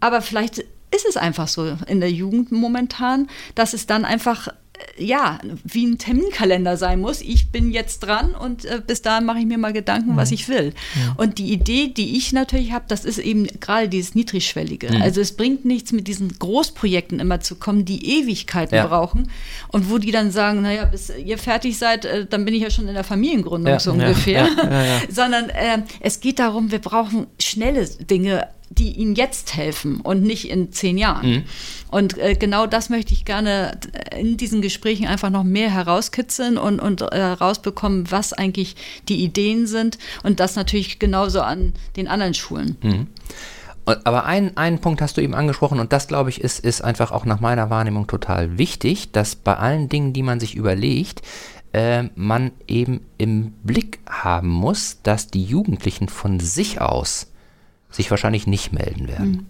aber 0.00 0.20
vielleicht 0.20 0.64
ist 0.94 1.06
es 1.06 1.16
einfach 1.16 1.48
so 1.48 1.76
in 1.86 2.00
der 2.00 2.10
Jugend 2.10 2.52
momentan, 2.52 3.28
dass 3.54 3.74
es 3.74 3.86
dann 3.86 4.04
einfach 4.04 4.48
ja, 4.98 5.38
wie 5.64 5.86
ein 5.86 5.98
Terminkalender 5.98 6.76
sein 6.76 7.00
muss. 7.00 7.20
Ich 7.20 7.50
bin 7.50 7.70
jetzt 7.70 8.00
dran 8.00 8.34
und 8.34 8.64
äh, 8.64 8.80
bis 8.84 9.02
dahin 9.02 9.24
mache 9.24 9.38
ich 9.38 9.46
mir 9.46 9.58
mal 9.58 9.72
Gedanken, 9.72 10.12
mhm. 10.12 10.16
was 10.16 10.30
ich 10.30 10.48
will. 10.48 10.72
Mhm. 10.94 11.12
Und 11.16 11.38
die 11.38 11.52
Idee, 11.52 11.88
die 11.88 12.16
ich 12.16 12.32
natürlich 12.32 12.72
habe, 12.72 12.84
das 12.88 13.04
ist 13.04 13.18
eben 13.18 13.46
gerade 13.60 13.88
dieses 13.88 14.14
Niedrigschwellige. 14.14 14.90
Mhm. 14.90 15.02
Also 15.02 15.20
es 15.20 15.36
bringt 15.36 15.64
nichts, 15.64 15.92
mit 15.92 16.06
diesen 16.06 16.38
Großprojekten 16.38 17.20
immer 17.20 17.40
zu 17.40 17.56
kommen, 17.56 17.84
die 17.84 18.20
Ewigkeiten 18.20 18.74
ja. 18.74 18.86
brauchen 18.86 19.30
und 19.68 19.90
wo 19.90 19.98
die 19.98 20.10
dann 20.10 20.30
sagen, 20.30 20.62
naja, 20.62 20.84
bis 20.84 21.10
ihr 21.10 21.38
fertig 21.38 21.78
seid, 21.78 22.04
äh, 22.04 22.26
dann 22.26 22.44
bin 22.44 22.54
ich 22.54 22.62
ja 22.62 22.70
schon 22.70 22.88
in 22.88 22.94
der 22.94 23.04
Familiengründung 23.04 23.72
ja. 23.72 23.80
so 23.80 23.92
ungefähr. 23.92 24.48
Ja. 24.48 25.00
Sondern 25.10 25.48
äh, 25.50 25.82
es 26.00 26.20
geht 26.20 26.38
darum, 26.38 26.70
wir 26.70 26.78
brauchen 26.78 27.26
schnelle 27.38 27.86
Dinge 27.86 28.48
die 28.70 28.92
ihnen 28.92 29.16
jetzt 29.16 29.56
helfen 29.56 30.00
und 30.00 30.22
nicht 30.22 30.48
in 30.48 30.72
zehn 30.72 30.96
Jahren. 30.96 31.28
Mhm. 31.28 31.42
Und 31.90 32.18
äh, 32.18 32.36
genau 32.36 32.66
das 32.66 32.88
möchte 32.88 33.12
ich 33.12 33.24
gerne 33.24 33.78
in 34.16 34.36
diesen 34.36 34.62
Gesprächen 34.62 35.06
einfach 35.06 35.30
noch 35.30 35.42
mehr 35.42 35.70
herauskitzeln 35.70 36.56
und, 36.56 36.78
und 36.78 37.02
äh, 37.02 37.16
herausbekommen, 37.16 38.10
was 38.10 38.32
eigentlich 38.32 38.76
die 39.08 39.24
Ideen 39.24 39.66
sind 39.66 39.98
und 40.22 40.38
das 40.38 40.54
natürlich 40.54 41.00
genauso 41.00 41.40
an 41.40 41.72
den 41.96 42.06
anderen 42.06 42.34
Schulen. 42.34 42.76
Mhm. 42.82 43.06
Aber 43.86 44.24
einen, 44.24 44.56
einen 44.56 44.78
Punkt 44.78 45.02
hast 45.02 45.16
du 45.16 45.20
eben 45.20 45.34
angesprochen 45.34 45.80
und 45.80 45.92
das, 45.92 46.06
glaube 46.06 46.30
ich, 46.30 46.40
ist, 46.40 46.60
ist 46.60 46.82
einfach 46.82 47.10
auch 47.10 47.24
nach 47.24 47.40
meiner 47.40 47.70
Wahrnehmung 47.70 48.06
total 48.06 48.56
wichtig, 48.56 49.10
dass 49.10 49.34
bei 49.34 49.56
allen 49.56 49.88
Dingen, 49.88 50.12
die 50.12 50.22
man 50.22 50.38
sich 50.38 50.54
überlegt, 50.54 51.22
äh, 51.72 52.04
man 52.14 52.52
eben 52.68 53.00
im 53.18 53.52
Blick 53.64 53.98
haben 54.08 54.48
muss, 54.48 55.00
dass 55.02 55.26
die 55.28 55.44
Jugendlichen 55.44 56.08
von 56.08 56.38
sich 56.38 56.80
aus 56.80 57.29
sich 57.90 58.10
wahrscheinlich 58.10 58.46
nicht 58.46 58.72
melden 58.72 59.08
werden. 59.08 59.30
Mhm. 59.30 59.46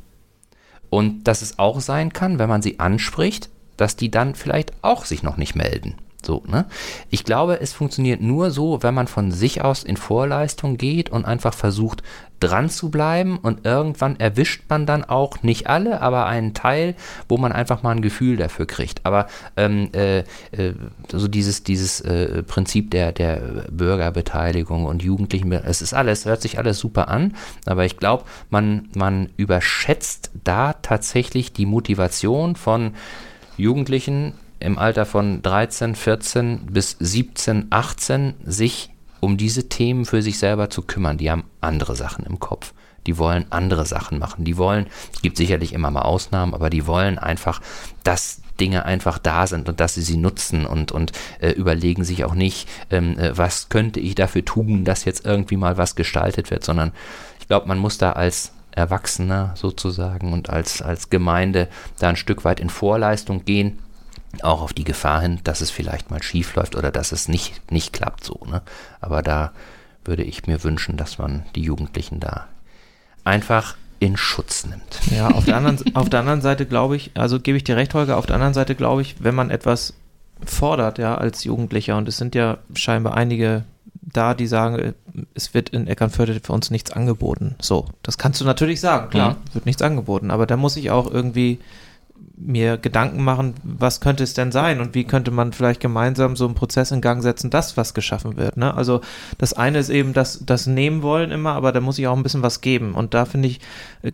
Und 0.90 1.24
dass 1.24 1.42
es 1.42 1.58
auch 1.58 1.80
sein 1.80 2.12
kann, 2.12 2.38
wenn 2.38 2.48
man 2.48 2.62
sie 2.62 2.80
anspricht, 2.80 3.48
dass 3.76 3.96
die 3.96 4.10
dann 4.10 4.34
vielleicht 4.34 4.72
auch 4.82 5.04
sich 5.04 5.22
noch 5.22 5.36
nicht 5.36 5.54
melden. 5.54 5.96
So, 6.24 6.42
ne? 6.46 6.66
Ich 7.08 7.24
glaube, 7.24 7.60
es 7.60 7.72
funktioniert 7.72 8.20
nur 8.20 8.50
so, 8.50 8.82
wenn 8.82 8.94
man 8.94 9.06
von 9.06 9.32
sich 9.32 9.62
aus 9.62 9.84
in 9.84 9.96
Vorleistung 9.96 10.76
geht 10.76 11.10
und 11.10 11.24
einfach 11.24 11.54
versucht, 11.54 12.02
dran 12.40 12.70
zu 12.70 12.90
bleiben 12.90 13.38
und 13.38 13.66
irgendwann 13.66 14.18
erwischt 14.18 14.62
man 14.68 14.86
dann 14.86 15.04
auch 15.04 15.42
nicht 15.42 15.68
alle, 15.68 16.00
aber 16.00 16.26
einen 16.26 16.54
Teil, 16.54 16.94
wo 17.28 17.36
man 17.36 17.52
einfach 17.52 17.82
mal 17.82 17.90
ein 17.90 18.00
Gefühl 18.00 18.38
dafür 18.38 18.66
kriegt. 18.66 19.04
Aber 19.04 19.26
ähm, 19.56 19.90
äh, 19.92 20.20
äh, 20.52 20.74
so 21.12 21.28
dieses, 21.28 21.62
dieses 21.62 22.00
äh, 22.00 22.42
Prinzip 22.42 22.90
der, 22.90 23.12
der 23.12 23.36
Bürgerbeteiligung 23.70 24.86
und 24.86 25.02
Jugendlichen, 25.02 25.52
es 25.52 25.82
ist 25.82 25.92
alles, 25.92 26.24
hört 26.24 26.40
sich 26.40 26.58
alles 26.58 26.78
super 26.78 27.08
an, 27.08 27.36
aber 27.66 27.84
ich 27.84 27.98
glaube, 27.98 28.24
man, 28.48 28.88
man 28.96 29.28
überschätzt 29.36 30.30
da 30.42 30.72
tatsächlich 30.72 31.52
die 31.52 31.66
Motivation 31.66 32.56
von 32.56 32.94
Jugendlichen 33.58 34.32
im 34.60 34.78
Alter 34.78 35.06
von 35.06 35.42
13, 35.42 35.94
14 35.94 36.66
bis 36.66 36.96
17, 37.00 37.66
18 37.70 38.34
sich 38.44 38.90
um 39.20 39.36
diese 39.36 39.68
Themen 39.68 40.04
für 40.04 40.22
sich 40.22 40.38
selber 40.38 40.70
zu 40.70 40.82
kümmern. 40.82 41.18
Die 41.18 41.30
haben 41.30 41.44
andere 41.60 41.96
Sachen 41.96 42.24
im 42.24 42.38
Kopf. 42.40 42.72
Die 43.06 43.18
wollen 43.18 43.46
andere 43.50 43.86
Sachen 43.86 44.18
machen. 44.18 44.44
Die 44.44 44.56
wollen, 44.56 44.86
es 45.12 45.22
gibt 45.22 45.36
sicherlich 45.36 45.72
immer 45.72 45.90
mal 45.90 46.02
Ausnahmen, 46.02 46.54
aber 46.54 46.70
die 46.70 46.86
wollen 46.86 47.18
einfach, 47.18 47.60
dass 48.04 48.42
Dinge 48.60 48.84
einfach 48.84 49.18
da 49.18 49.46
sind 49.46 49.70
und 49.70 49.80
dass 49.80 49.94
sie 49.94 50.02
sie 50.02 50.18
nutzen 50.18 50.66
und, 50.66 50.92
und 50.92 51.12
äh, 51.40 51.50
überlegen 51.52 52.04
sich 52.04 52.24
auch 52.24 52.34
nicht, 52.34 52.68
ähm, 52.90 53.18
äh, 53.18 53.36
was 53.36 53.70
könnte 53.70 54.00
ich 54.00 54.14
dafür 54.14 54.44
tun, 54.44 54.84
dass 54.84 55.06
jetzt 55.06 55.24
irgendwie 55.24 55.56
mal 55.56 55.78
was 55.78 55.94
gestaltet 55.94 56.50
wird, 56.50 56.62
sondern 56.62 56.92
ich 57.40 57.48
glaube, 57.48 57.68
man 57.68 57.78
muss 57.78 57.96
da 57.96 58.12
als 58.12 58.52
Erwachsener 58.72 59.54
sozusagen 59.56 60.34
und 60.34 60.50
als, 60.50 60.82
als 60.82 61.08
Gemeinde 61.08 61.68
da 61.98 62.10
ein 62.10 62.16
Stück 62.16 62.44
weit 62.44 62.60
in 62.60 62.68
Vorleistung 62.68 63.46
gehen 63.46 63.78
auch 64.42 64.62
auf 64.62 64.72
die 64.72 64.84
Gefahr 64.84 65.20
hin, 65.20 65.40
dass 65.44 65.60
es 65.60 65.70
vielleicht 65.70 66.10
mal 66.10 66.22
schief 66.22 66.54
läuft 66.54 66.76
oder 66.76 66.90
dass 66.90 67.12
es 67.12 67.28
nicht, 67.28 67.70
nicht 67.70 67.92
klappt 67.92 68.24
so. 68.24 68.40
Ne? 68.46 68.62
Aber 69.00 69.22
da 69.22 69.52
würde 70.04 70.22
ich 70.22 70.46
mir 70.46 70.62
wünschen, 70.64 70.96
dass 70.96 71.18
man 71.18 71.44
die 71.54 71.62
Jugendlichen 71.62 72.20
da 72.20 72.48
einfach 73.24 73.76
in 73.98 74.16
Schutz 74.16 74.64
nimmt. 74.64 75.00
Ja, 75.14 75.28
auf 75.28 75.44
der 75.44 75.56
anderen, 75.56 75.94
auf 75.94 76.08
der 76.08 76.20
anderen 76.20 76.40
Seite 76.40 76.64
glaube 76.66 76.96
ich, 76.96 77.10
also 77.14 77.38
gebe 77.38 77.58
ich 77.58 77.64
dir 77.64 77.76
recht, 77.76 77.92
Holger, 77.92 78.16
auf 78.16 78.26
der 78.26 78.36
anderen 78.36 78.54
Seite 78.54 78.74
glaube 78.74 79.02
ich, 79.02 79.22
wenn 79.22 79.34
man 79.34 79.50
etwas 79.50 79.94
fordert, 80.44 80.98
ja, 80.98 81.16
als 81.16 81.44
Jugendlicher, 81.44 81.98
und 81.98 82.08
es 82.08 82.16
sind 82.16 82.34
ja 82.34 82.58
scheinbar 82.74 83.14
einige 83.14 83.64
da, 84.00 84.34
die 84.34 84.46
sagen, 84.46 84.94
es 85.34 85.54
wird 85.54 85.68
in 85.68 85.86
Eckernförde 85.86 86.40
für 86.42 86.52
uns 86.52 86.70
nichts 86.70 86.90
angeboten. 86.90 87.56
So, 87.60 87.86
das 88.02 88.18
kannst 88.18 88.40
du 88.40 88.44
natürlich 88.44 88.80
sagen, 88.80 89.10
klar, 89.10 89.32
mhm. 89.32 89.54
wird 89.54 89.66
nichts 89.66 89.82
angeboten, 89.82 90.30
aber 90.30 90.46
da 90.46 90.56
muss 90.56 90.76
ich 90.76 90.90
auch 90.90 91.10
irgendwie 91.10 91.60
mir 92.36 92.78
Gedanken 92.78 93.22
machen, 93.22 93.54
was 93.62 94.00
könnte 94.00 94.24
es 94.24 94.34
denn 94.34 94.50
sein 94.50 94.80
und 94.80 94.94
wie 94.94 95.04
könnte 95.04 95.30
man 95.30 95.52
vielleicht 95.52 95.80
gemeinsam 95.80 96.36
so 96.36 96.46
einen 96.46 96.54
Prozess 96.54 96.90
in 96.90 97.00
Gang 97.00 97.22
setzen, 97.22 97.50
dass 97.50 97.76
was 97.76 97.94
geschaffen 97.94 98.36
wird. 98.36 98.56
Ne? 98.56 98.74
Also 98.74 99.00
das 99.38 99.52
eine 99.52 99.78
ist 99.78 99.90
eben 99.90 100.12
das, 100.12 100.44
das 100.44 100.66
Nehmen 100.66 101.02
wollen 101.02 101.30
immer, 101.30 101.52
aber 101.52 101.72
da 101.72 101.80
muss 101.80 101.98
ich 101.98 102.06
auch 102.06 102.16
ein 102.16 102.22
bisschen 102.22 102.42
was 102.42 102.60
geben. 102.60 102.94
Und 102.94 103.14
da 103.14 103.24
finde 103.24 103.48
ich, 103.48 103.60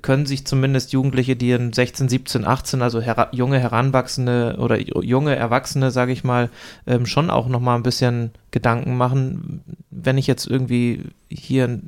können 0.02 0.26
sich 0.26 0.46
zumindest 0.46 0.92
Jugendliche, 0.92 1.36
die 1.36 1.52
in 1.52 1.72
16, 1.72 2.09
17, 2.09 2.44
18, 2.44 2.82
also 2.82 3.00
her 3.00 3.28
junge 3.32 3.59
Heranwachsende 3.59 4.57
oder 4.59 4.78
junge 4.78 5.36
Erwachsene, 5.36 5.90
sage 5.90 6.12
ich 6.12 6.24
mal, 6.24 6.50
ähm, 6.86 7.07
schon 7.07 7.30
auch 7.30 7.48
nochmal 7.48 7.76
ein 7.76 7.82
bisschen 7.84 8.32
Gedanken 8.50 8.96
machen, 8.96 9.62
wenn 9.90 10.18
ich 10.18 10.26
jetzt 10.26 10.46
irgendwie 10.46 11.04
hier 11.28 11.80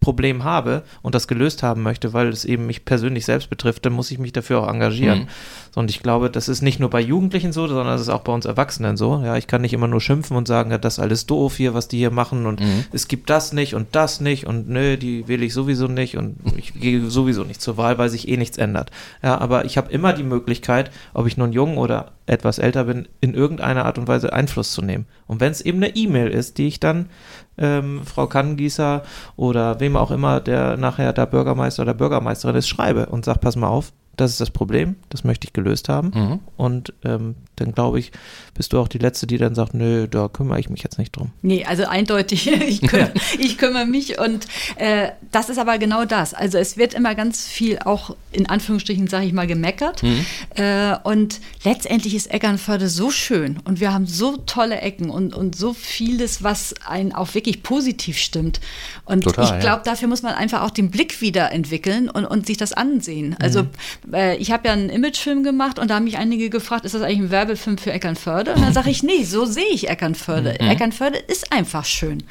Problem 0.00 0.44
habe 0.44 0.84
und 1.02 1.14
das 1.14 1.26
gelöst 1.26 1.62
haben 1.62 1.82
möchte, 1.82 2.12
weil 2.12 2.28
es 2.28 2.44
eben 2.44 2.66
mich 2.66 2.84
persönlich 2.84 3.24
selbst 3.24 3.50
betrifft, 3.50 3.84
dann 3.84 3.92
muss 3.92 4.10
ich 4.10 4.18
mich 4.18 4.32
dafür 4.32 4.62
auch 4.62 4.68
engagieren. 4.68 5.20
Mhm. 5.20 5.26
Und 5.74 5.90
ich 5.90 6.02
glaube, 6.02 6.30
das 6.30 6.48
ist 6.48 6.62
nicht 6.62 6.78
nur 6.78 6.90
bei 6.90 7.00
Jugendlichen 7.00 7.52
so, 7.52 7.66
sondern 7.66 7.88
das 7.88 8.00
ist 8.00 8.08
auch 8.08 8.22
bei 8.22 8.32
uns 8.32 8.46
Erwachsenen 8.46 8.96
so. 8.96 9.20
Ja, 9.24 9.36
ich 9.36 9.46
kann 9.46 9.60
nicht 9.60 9.72
immer 9.72 9.88
nur 9.88 10.00
schimpfen 10.00 10.36
und 10.36 10.46
sagen, 10.46 10.70
ja, 10.70 10.78
das 10.78 10.94
ist 10.94 10.98
alles 11.00 11.26
doof 11.26 11.56
hier, 11.56 11.74
was 11.74 11.88
die 11.88 11.98
hier 11.98 12.10
machen 12.10 12.46
und 12.46 12.60
mhm. 12.60 12.84
es 12.92 13.08
gibt 13.08 13.28
das 13.28 13.52
nicht 13.52 13.74
und 13.74 13.88
das 13.92 14.20
nicht 14.20 14.46
und 14.46 14.68
nö, 14.68 14.96
die 14.96 15.26
will 15.26 15.42
ich 15.42 15.52
sowieso 15.52 15.88
nicht 15.88 16.16
und 16.16 16.36
ich 16.56 16.74
gehe 16.74 17.10
sowieso 17.10 17.44
nicht 17.44 17.60
zur 17.60 17.76
Wahl, 17.76 17.98
weil 17.98 18.08
sich 18.08 18.28
eh 18.28 18.36
nichts 18.36 18.58
ändert. 18.58 18.90
Ja, 19.22 19.38
aber 19.38 19.64
ich 19.64 19.76
habe 19.76 19.90
immer 19.90 20.12
die 20.12 20.22
Möglichkeit, 20.22 20.90
ob 21.12 21.26
ich 21.26 21.36
nun 21.36 21.52
jung 21.52 21.76
oder 21.76 22.12
etwas 22.28 22.58
älter 22.58 22.84
bin, 22.84 23.08
in 23.20 23.34
irgendeiner 23.34 23.84
Art 23.84 23.98
und 23.98 24.08
Weise 24.08 24.32
Einfluss 24.32 24.72
zu 24.72 24.82
nehmen. 24.82 25.06
Und 25.26 25.40
wenn 25.40 25.52
es 25.52 25.60
eben 25.60 25.78
eine 25.78 25.94
E-Mail 25.94 26.28
ist, 26.28 26.58
die 26.58 26.68
ich 26.68 26.80
dann 26.80 27.08
ähm, 27.56 28.02
Frau 28.04 28.26
Kannengießer 28.26 29.02
oder 29.36 29.80
wem 29.80 29.96
auch 29.96 30.10
immer, 30.10 30.40
der 30.40 30.76
nachher 30.76 31.12
der 31.12 31.26
Bürgermeister 31.26 31.82
oder 31.82 31.94
Bürgermeisterin 31.94 32.56
ist, 32.56 32.68
schreibe 32.68 33.06
und 33.06 33.24
sage, 33.24 33.40
pass 33.40 33.56
mal 33.56 33.68
auf, 33.68 33.92
das 34.18 34.32
ist 34.32 34.40
das 34.40 34.50
Problem, 34.50 34.96
das 35.10 35.22
möchte 35.22 35.46
ich 35.46 35.52
gelöst 35.52 35.88
haben. 35.88 36.10
Mhm. 36.12 36.40
Und 36.56 36.92
ähm, 37.04 37.36
dann 37.56 37.72
glaube 37.72 38.00
ich, 38.00 38.10
bist 38.54 38.72
du 38.72 38.80
auch 38.80 38.88
die 38.88 38.98
Letzte, 38.98 39.28
die 39.28 39.38
dann 39.38 39.54
sagt, 39.54 39.74
nö, 39.74 40.08
da 40.08 40.28
kümmere 40.28 40.58
ich 40.58 40.68
mich 40.68 40.82
jetzt 40.82 40.98
nicht 40.98 41.16
drum. 41.16 41.30
Nee, 41.40 41.64
also 41.64 41.84
eindeutig, 41.84 42.50
ich, 42.68 42.82
kümmere, 42.82 43.12
ich 43.38 43.58
kümmere 43.58 43.86
mich 43.86 44.18
und 44.18 44.46
äh, 44.76 45.10
das 45.30 45.48
ist 45.48 45.58
aber 45.58 45.78
genau 45.78 46.04
das. 46.04 46.34
Also 46.34 46.58
es 46.58 46.76
wird 46.76 46.94
immer 46.94 47.14
ganz 47.14 47.46
viel 47.46 47.78
auch 47.84 48.16
in 48.32 48.48
Anführungsstrichen, 48.48 49.06
sage 49.06 49.26
ich 49.26 49.32
mal, 49.32 49.46
gemeckert. 49.46 50.02
Mhm. 50.02 50.26
Äh, 50.56 50.96
und 51.04 51.40
letztendlich 51.62 52.16
ist 52.16 52.26
Eckernförde 52.26 52.88
so 52.88 53.12
schön 53.12 53.60
und 53.64 53.78
wir 53.78 53.92
haben 53.92 54.06
so 54.06 54.36
tolle 54.38 54.80
Ecken 54.80 55.10
und, 55.10 55.32
und 55.32 55.54
so 55.54 55.74
vieles, 55.74 56.42
was 56.42 56.74
einen 56.84 57.12
auch 57.12 57.34
wirklich 57.34 57.62
positiv 57.62 58.18
stimmt. 58.18 58.60
Und 59.04 59.22
Total, 59.22 59.44
ich 59.44 59.50
glaube, 59.60 59.82
ja. 59.86 59.92
dafür 59.92 60.08
muss 60.08 60.22
man 60.22 60.34
einfach 60.34 60.62
auch 60.62 60.70
den 60.70 60.90
Blick 60.90 61.20
wieder 61.20 61.52
entwickeln 61.52 62.10
und, 62.10 62.24
und 62.24 62.46
sich 62.46 62.56
das 62.56 62.72
ansehen. 62.72 63.36
Also 63.38 63.62
mhm 63.62 63.68
äh, 64.12 64.36
ich 64.36 64.50
habe 64.50 64.68
ja 64.68 64.74
einen 64.74 64.90
Imagefilm 64.90 65.42
gemacht 65.42 65.78
und 65.78 65.88
da 65.88 65.96
haben 65.96 66.04
mich 66.04 66.18
einige 66.18 66.50
gefragt, 66.50 66.84
ist 66.84 66.94
das 66.94 67.02
eigentlich 67.02 67.18
ein 67.18 67.30
Werbefilm 67.30 67.78
für 67.78 67.92
Eckernförde? 67.92 68.54
Und 68.54 68.62
dann 68.62 68.72
sage 68.72 68.90
ich, 68.90 69.02
nee, 69.02 69.24
so 69.24 69.44
sehe 69.44 69.68
ich 69.72 69.88
Eckernförde. 69.88 70.56
Mhm. 70.60 70.68
Eckernförde 70.68 71.18
ist 71.18 71.52
einfach 71.52 71.84
schön. 71.84 72.24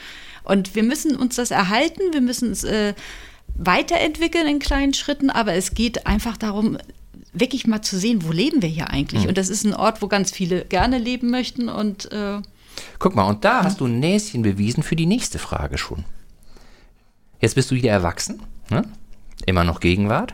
Und 0.43 0.75
wir 0.75 0.84
müssen 0.84 1.15
uns 1.15 1.36
das 1.36 1.51
erhalten, 1.51 2.01
wir 2.11 2.21
müssen 2.21 2.51
es 2.51 2.63
äh, 2.63 2.93
weiterentwickeln 3.55 4.47
in 4.47 4.59
kleinen 4.59 4.93
Schritten, 4.93 5.30
aber 5.30 5.53
es 5.53 5.73
geht 5.73 6.07
einfach 6.07 6.38
darum, 6.38 6.78
wirklich 7.34 7.67
mal 7.67 7.82
zu 7.82 7.97
sehen, 7.97 8.23
wo 8.23 8.32
leben 8.32 8.61
wir 8.61 8.69
hier 8.69 8.89
eigentlich? 8.89 9.23
Mhm. 9.23 9.30
Und 9.30 9.38
das 9.38 9.49
ist 9.49 9.65
ein 9.65 9.73
Ort, 9.73 10.01
wo 10.01 10.07
ganz 10.07 10.32
viele 10.32 10.65
gerne 10.65 10.97
leben 10.97 11.30
möchten 11.30 11.69
und 11.69 12.11
äh, 12.11 12.41
Guck 12.99 13.15
mal, 13.15 13.23
und 13.23 13.43
da 13.43 13.63
hast 13.63 13.82
du 13.82 13.86
ein 13.86 13.99
Näschen 13.99 14.43
bewiesen 14.43 14.84
für 14.84 14.95
die 14.95 15.07
nächste 15.07 15.39
Frage 15.39 15.80
schon. 15.80 16.05
Jetzt 17.41 17.55
bist 17.55 17.71
du 17.71 17.75
wieder 17.75 17.91
erwachsen, 17.91 18.41
ne? 18.69 18.84
immer 19.45 19.63
noch 19.63 19.80
Gegenwart. 19.80 20.34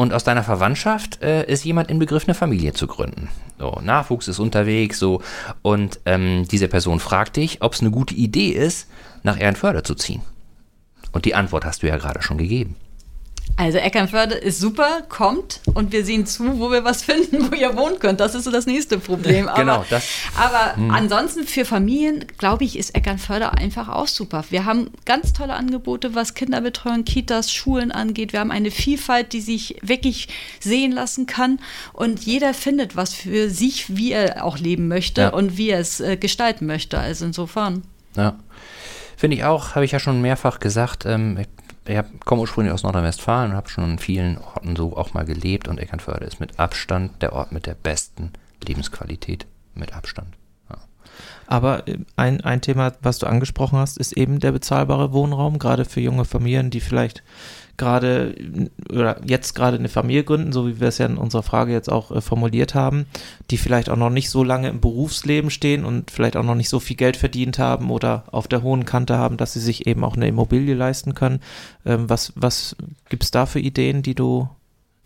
Und 0.00 0.14
aus 0.14 0.24
deiner 0.24 0.42
Verwandtschaft 0.42 1.20
äh, 1.22 1.44
ist 1.44 1.62
jemand 1.62 1.90
in 1.90 1.98
Begriff, 1.98 2.24
eine 2.24 2.34
Familie 2.34 2.72
zu 2.72 2.86
gründen. 2.86 3.28
So, 3.58 3.80
Nachwuchs 3.82 4.28
ist 4.28 4.38
unterwegs, 4.38 4.98
so. 4.98 5.20
Und 5.60 6.00
ähm, 6.06 6.48
diese 6.50 6.68
Person 6.68 7.00
fragt 7.00 7.36
dich, 7.36 7.60
ob 7.60 7.74
es 7.74 7.82
eine 7.82 7.90
gute 7.90 8.14
Idee 8.14 8.48
ist, 8.48 8.88
nach 9.24 9.38
Ehrenförde 9.38 9.82
zu 9.82 9.94
ziehen. 9.94 10.22
Und 11.12 11.26
die 11.26 11.34
Antwort 11.34 11.66
hast 11.66 11.82
du 11.82 11.86
ja 11.86 11.98
gerade 11.98 12.22
schon 12.22 12.38
gegeben. 12.38 12.76
Also 13.56 13.76
Eckernförde 13.76 14.34
ist 14.36 14.58
super, 14.58 15.02
kommt 15.10 15.60
und 15.74 15.92
wir 15.92 16.04
sehen 16.04 16.24
zu, 16.24 16.58
wo 16.58 16.70
wir 16.70 16.82
was 16.82 17.02
finden, 17.02 17.50
wo 17.50 17.54
ihr 17.54 17.76
wohnen 17.76 17.98
könnt. 17.98 18.18
Das 18.20 18.34
ist 18.34 18.44
so 18.44 18.50
das 18.50 18.64
nächste 18.66 18.98
Problem. 18.98 19.48
Aber, 19.48 19.58
Genau, 19.60 19.84
das- 19.90 20.06
Aber 20.38 20.74
ansonsten 20.94 21.46
für 21.46 21.66
Familien, 21.66 22.24
glaube 22.38 22.64
ich, 22.64 22.78
ist 22.78 22.94
Eckernförde 22.94 23.52
einfach 23.52 23.88
auch 23.90 24.06
super. 24.08 24.44
Wir 24.48 24.64
haben 24.64 24.90
ganz 25.04 25.34
tolle 25.34 25.52
Angebote, 25.54 26.14
was 26.14 26.32
Kinderbetreuung, 26.34 27.04
Kitas, 27.04 27.52
Schulen 27.52 27.92
angeht. 27.92 28.32
Wir 28.32 28.40
haben 28.40 28.50
eine 28.50 28.70
Vielfalt, 28.70 29.34
die 29.34 29.42
sich 29.42 29.76
wirklich 29.82 30.28
sehen 30.60 30.92
lassen 30.92 31.26
kann 31.26 31.60
und 31.92 32.20
jeder 32.24 32.54
findet 32.54 32.96
was 32.96 33.12
für 33.12 33.50
sich, 33.50 33.94
wie 33.96 34.12
er 34.12 34.44
auch 34.44 34.56
leben 34.58 34.88
möchte 34.88 35.20
Ja. 35.20 35.28
und 35.30 35.58
wie 35.58 35.68
er 35.70 35.80
es 35.80 36.00
äh, 36.00 36.16
gestalten 36.16 36.64
möchte. 36.64 36.98
Also 36.98 37.26
insofern. 37.26 37.82
Ja. 38.16 38.36
Finde 39.16 39.36
ich 39.36 39.44
auch, 39.44 39.74
habe 39.74 39.84
ich 39.84 39.92
ja 39.92 40.00
schon 40.00 40.22
mehrfach 40.22 40.60
gesagt. 40.60 41.04
Ähm, 41.04 41.36
ich 41.38 41.46
ich 41.90 41.98
hab- 41.98 42.24
komme 42.24 42.42
ursprünglich 42.42 42.72
aus 42.72 42.82
Nordrhein-Westfalen 42.82 43.50
und 43.50 43.56
habe 43.56 43.68
schon 43.68 43.92
in 43.92 43.98
vielen 43.98 44.38
Orten 44.38 44.76
so 44.76 44.96
auch 44.96 45.14
mal 45.14 45.24
gelebt 45.24 45.68
und 45.68 45.78
Eckernförde 45.78 46.24
ist 46.24 46.40
mit 46.40 46.58
Abstand 46.58 47.20
der 47.22 47.32
Ort 47.32 47.52
mit 47.52 47.66
der 47.66 47.74
besten 47.74 48.32
Lebensqualität. 48.66 49.46
Mit 49.74 49.94
Abstand. 49.94 50.34
Aber 51.50 51.88
äh, 51.88 51.98
ein, 52.16 52.40
ein 52.42 52.60
Thema, 52.60 52.92
was 53.02 53.18
du 53.18 53.26
angesprochen 53.26 53.78
hast, 53.78 53.98
ist 53.98 54.12
eben 54.12 54.38
der 54.38 54.52
bezahlbare 54.52 55.12
Wohnraum, 55.12 55.58
gerade 55.58 55.84
für 55.84 56.00
junge 56.00 56.24
Familien, 56.24 56.70
die 56.70 56.80
vielleicht 56.80 57.22
gerade 57.76 58.36
äh, 58.38 58.94
oder 58.94 59.20
jetzt 59.26 59.54
gerade 59.54 59.76
eine 59.76 59.88
Familie 59.88 60.22
gründen, 60.22 60.52
so 60.52 60.68
wie 60.68 60.80
wir 60.80 60.88
es 60.88 60.98
ja 60.98 61.06
in 61.06 61.16
unserer 61.16 61.42
Frage 61.42 61.72
jetzt 61.72 61.90
auch 61.90 62.12
äh, 62.12 62.20
formuliert 62.20 62.76
haben, 62.76 63.06
die 63.50 63.56
vielleicht 63.56 63.90
auch 63.90 63.96
noch 63.96 64.10
nicht 64.10 64.30
so 64.30 64.44
lange 64.44 64.68
im 64.68 64.80
Berufsleben 64.80 65.50
stehen 65.50 65.84
und 65.84 66.12
vielleicht 66.12 66.36
auch 66.36 66.44
noch 66.44 66.54
nicht 66.54 66.68
so 66.68 66.78
viel 66.78 66.96
Geld 66.96 67.16
verdient 67.16 67.58
haben 67.58 67.90
oder 67.90 68.24
auf 68.30 68.46
der 68.46 68.62
hohen 68.62 68.84
Kante 68.84 69.18
haben, 69.18 69.36
dass 69.36 69.54
sie 69.54 69.60
sich 69.60 69.88
eben 69.88 70.04
auch 70.04 70.14
eine 70.14 70.28
Immobilie 70.28 70.74
leisten 70.74 71.14
können. 71.14 71.40
Ähm, 71.84 72.08
was 72.08 72.32
was 72.36 72.76
gibt 73.08 73.24
es 73.24 73.32
da 73.32 73.46
für 73.46 73.60
Ideen, 73.60 74.02
die 74.02 74.14
du, 74.14 74.48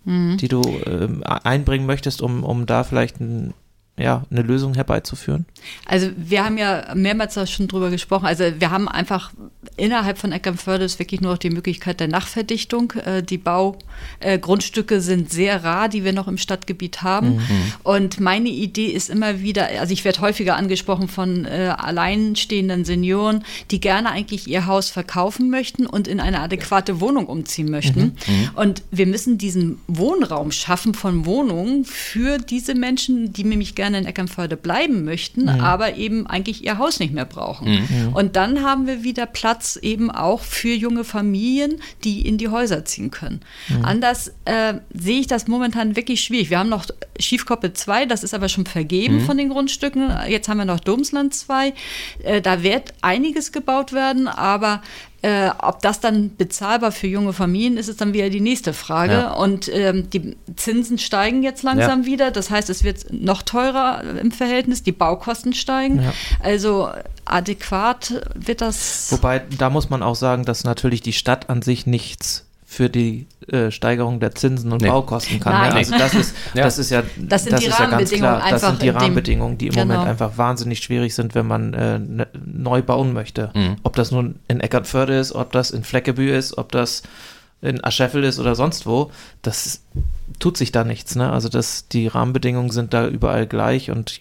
die 0.07 0.49
du 0.49 0.61
ähm, 0.85 1.23
einbringen 1.25 1.87
möchtest, 1.87 2.21
um, 2.21 2.45
um 2.45 2.67
da 2.67 2.85
vielleicht 2.85 3.21
ein, 3.21 3.55
ja, 3.97 4.25
eine 4.29 4.43
Lösung 4.43 4.75
herbeizuführen? 4.75 5.47
Also 5.87 6.11
wir 6.17 6.45
haben 6.45 6.59
ja 6.59 6.95
mehrmals 6.95 7.39
schon 7.51 7.69
drüber 7.69 7.91
gesprochen. 7.91 8.27
Also 8.27 8.45
wir 8.59 8.71
haben 8.71 8.89
einfach 8.89 9.33
innerhalb 9.77 10.19
von 10.19 10.33
Eckernförde 10.33 10.85
ist 10.85 10.99
wirklich 10.99 11.21
nur 11.21 11.33
noch 11.33 11.39
die 11.39 11.51
Möglichkeit 11.51 12.01
der 12.01 12.09
Nachverdichtung. 12.09 12.93
Äh, 12.93 13.23
Die 13.23 13.39
Baugrundstücke 13.39 15.01
sind 15.01 15.31
sehr 15.31 15.63
rar, 15.63 15.89
die 15.89 16.05
wir 16.05 16.13
noch 16.13 16.27
im 16.27 16.39
Stadtgebiet 16.39 17.03
haben. 17.03 17.41
Und 17.85 18.19
meine 18.19 18.49
Idee 18.49 18.87
ist 18.87 19.11
immer 19.11 19.41
wieder, 19.43 19.69
also 19.81 19.93
ich 19.93 20.05
werde 20.05 20.21
häufiger 20.21 20.57
angesprochen 20.57 21.09
von 21.09 21.45
äh, 21.45 21.73
alleinstehenden 21.77 22.85
Senioren, 22.85 23.45
die 23.71 23.81
gerne 23.81 24.11
eigentlich 24.11 24.49
ihr 24.49 24.67
Haus 24.67 24.91
verkaufen 24.91 25.51
möchten 25.51 25.87
und 25.87 26.09
in 26.09 26.19
eine 26.19 26.41
adäquate 26.41 27.01
Wohnung 27.01 27.27
umziehen 27.27 27.71
möchten. 27.71 28.17
Und 28.57 28.83
wir 28.91 29.07
müssen 29.07 29.39
diesen 29.39 29.79
Wohnraum 29.87 30.51
schaffen 30.51 30.95
von 30.95 31.27
Wohnungen 31.27 31.85
für 31.85 32.39
diese 32.39 32.75
Menschen, 32.75 33.33
die 33.33 33.45
nämlich 33.45 33.75
gerne 33.75 33.84
in 33.93 34.07
Eckernförde 34.07 34.57
bleiben 34.57 35.05
möchten, 35.05 35.49
aber 35.49 35.97
eben 35.97 36.26
eigentlich 36.26 36.64
ihr 36.64 36.78
Haus 36.78 37.01
nicht 37.01 37.12
mehr 37.12 37.26
brauchen. 37.26 38.12
Und 38.14 38.37
dann 38.37 38.62
haben 38.62 38.87
wir 38.87 39.03
wieder 39.03 39.26
Platz 39.26 39.76
eben 39.82 40.11
auch 40.11 40.41
für 40.41 40.72
junge 40.72 41.05
Familien, 41.05 41.80
die 42.05 42.26
in 42.26 42.39
die 42.39 42.49
Häuser 42.49 42.85
ziehen 42.85 43.11
können. 43.11 43.41
Anders 43.82 44.32
äh, 44.45 44.74
sehe 44.95 45.20
ich 45.20 45.26
das 45.26 45.49
momentan 45.49 45.97
wirklich 45.97 46.22
schwierig. 46.22 46.51
Wir 46.51 46.61
haben 46.61 46.68
noch 46.68 46.87
Schiefkoppe 47.18 47.72
2, 47.72 48.07
das 48.07 48.24
ist 48.24 48.35
aber 48.35 48.49
schon 48.49 48.66
vergeben 48.66 49.20
von 49.20 49.37
den 49.37 49.49
Grundstücken. 49.49 50.12
Jetzt 50.28 50.49
haben 50.49 50.59
wir 50.59 50.64
noch 50.64 50.80
Domsland 50.80 51.35
2. 51.35 51.74
Äh, 52.22 52.41
da 52.41 52.62
wird 52.62 52.95
einiges 53.03 53.53
gebaut 53.53 53.93
werden, 53.93 54.28
aber 54.28 54.82
äh, 55.25 55.51
ob 55.59 55.81
das 55.81 56.01
dann 56.01 56.37
bezahlbar 56.37 56.93
für 56.93 57.07
junge 57.07 57.33
Familien 57.33 57.79
ist, 57.79 57.89
ist 57.89 58.03
dann 58.03 58.12
wieder 58.12 58.29
die 58.29 58.43
nächste 58.43 58.75
Frage. 58.75 59.12
Ja. 59.14 59.33
Und 59.33 59.70
ähm, 59.72 60.11
die 60.11 60.37
Zinsen 60.57 60.99
steigen 60.99 61.43
jetzt 61.43 61.62
langsam 61.62 62.01
Ja. 62.03 62.07
wieder. 62.07 62.31
Das 62.31 62.51
heißt, 62.51 62.68
es 62.68 62.85
wird 62.85 63.11
noch 63.11 63.41
teurer 63.43 64.03
im 64.20 64.31
Verhältnis. 64.33 64.83
Die 64.83 64.93
Baukosten 64.93 65.55
steigen. 65.55 66.03
Ja. 66.03 66.12
Also 66.43 66.91
adäquat 67.25 68.20
wird 68.35 68.61
das. 68.61 69.11
Wobei, 69.12 69.43
da 69.57 69.70
muss 69.70 69.89
man 69.89 70.03
auch 70.03 70.16
sagen, 70.16 70.45
dass 70.45 70.64
natürlich 70.64 71.01
die 71.01 71.14
Stadt 71.14 71.49
an 71.49 71.62
sich 71.62 71.87
nichts 71.87 72.45
für 72.75 72.91
die 72.91 73.27
äh, 73.49 73.70
Steigerung 73.70 74.18
der 74.20 74.35
Zinsen 74.35 74.72
und 74.72 74.83
Nee. 74.83 74.89
Baukosten 74.89 75.39
kann. 75.41 75.53
Nein. 75.53 75.70
Ja? 75.70 75.77
Also 75.77 75.97
das 75.97 76.14
ist, 76.14 76.35
Ja. 76.55 76.64
das 76.64 76.79
ist 76.79 76.91
ja, 76.91 77.03
Das 77.18 77.45
sind 77.45 77.59
die 77.61 77.66
ist 77.66 77.79
ja 77.79 77.87
ganz 77.87 77.93
Rahmenbedingungen 77.93 78.39
klar. 78.39 78.51
Das 78.51 78.61
sind 78.62 78.83
die 78.83 78.89
Rahmenbedingungen, 78.89 79.59
die 79.59 79.66
im 79.68 79.75
Genau. 79.75 79.87
Moment 79.87 80.09
einfach 80.09 80.37
wahnsinnig 80.37 80.81
schwierig 80.81 81.14
sind, 81.14 81.35
wenn 81.35 81.47
man 81.47 81.72
äh, 81.75 81.99
ne, 81.99 82.27
neu 82.45 82.83
bauen 82.83 83.12
möchte. 83.12 83.51
Mhm. 83.55 83.77
Ob 83.85 83.95
das 83.97 84.11
nun 84.11 84.41
in 84.49 84.61
Eckernförde 84.61 85.16
ist, 85.18 85.33
ob 85.33 85.53
das 85.53 85.70
in 85.70 85.85
Fleckebü 85.85 86.31
ist, 86.37 86.59
ob 86.59 86.72
das 86.72 87.03
in 87.62 87.83
Ascheffel 87.83 88.25
ist 88.25 88.39
oder 88.39 88.55
sonst 88.57 88.87
wo, 88.87 89.11
das 89.43 89.83
tut 90.39 90.57
sich 90.57 90.72
da 90.72 90.85
nichts. 90.85 91.14
Ne? 91.16 91.31
Also 91.31 91.49
das, 91.49 91.89
die 91.89 92.09
Rahmenbedingungen 92.09 92.70
sind 92.70 92.93
da 92.93 93.07
überall 93.07 93.47
gleich 93.47 93.91
und 93.91 94.20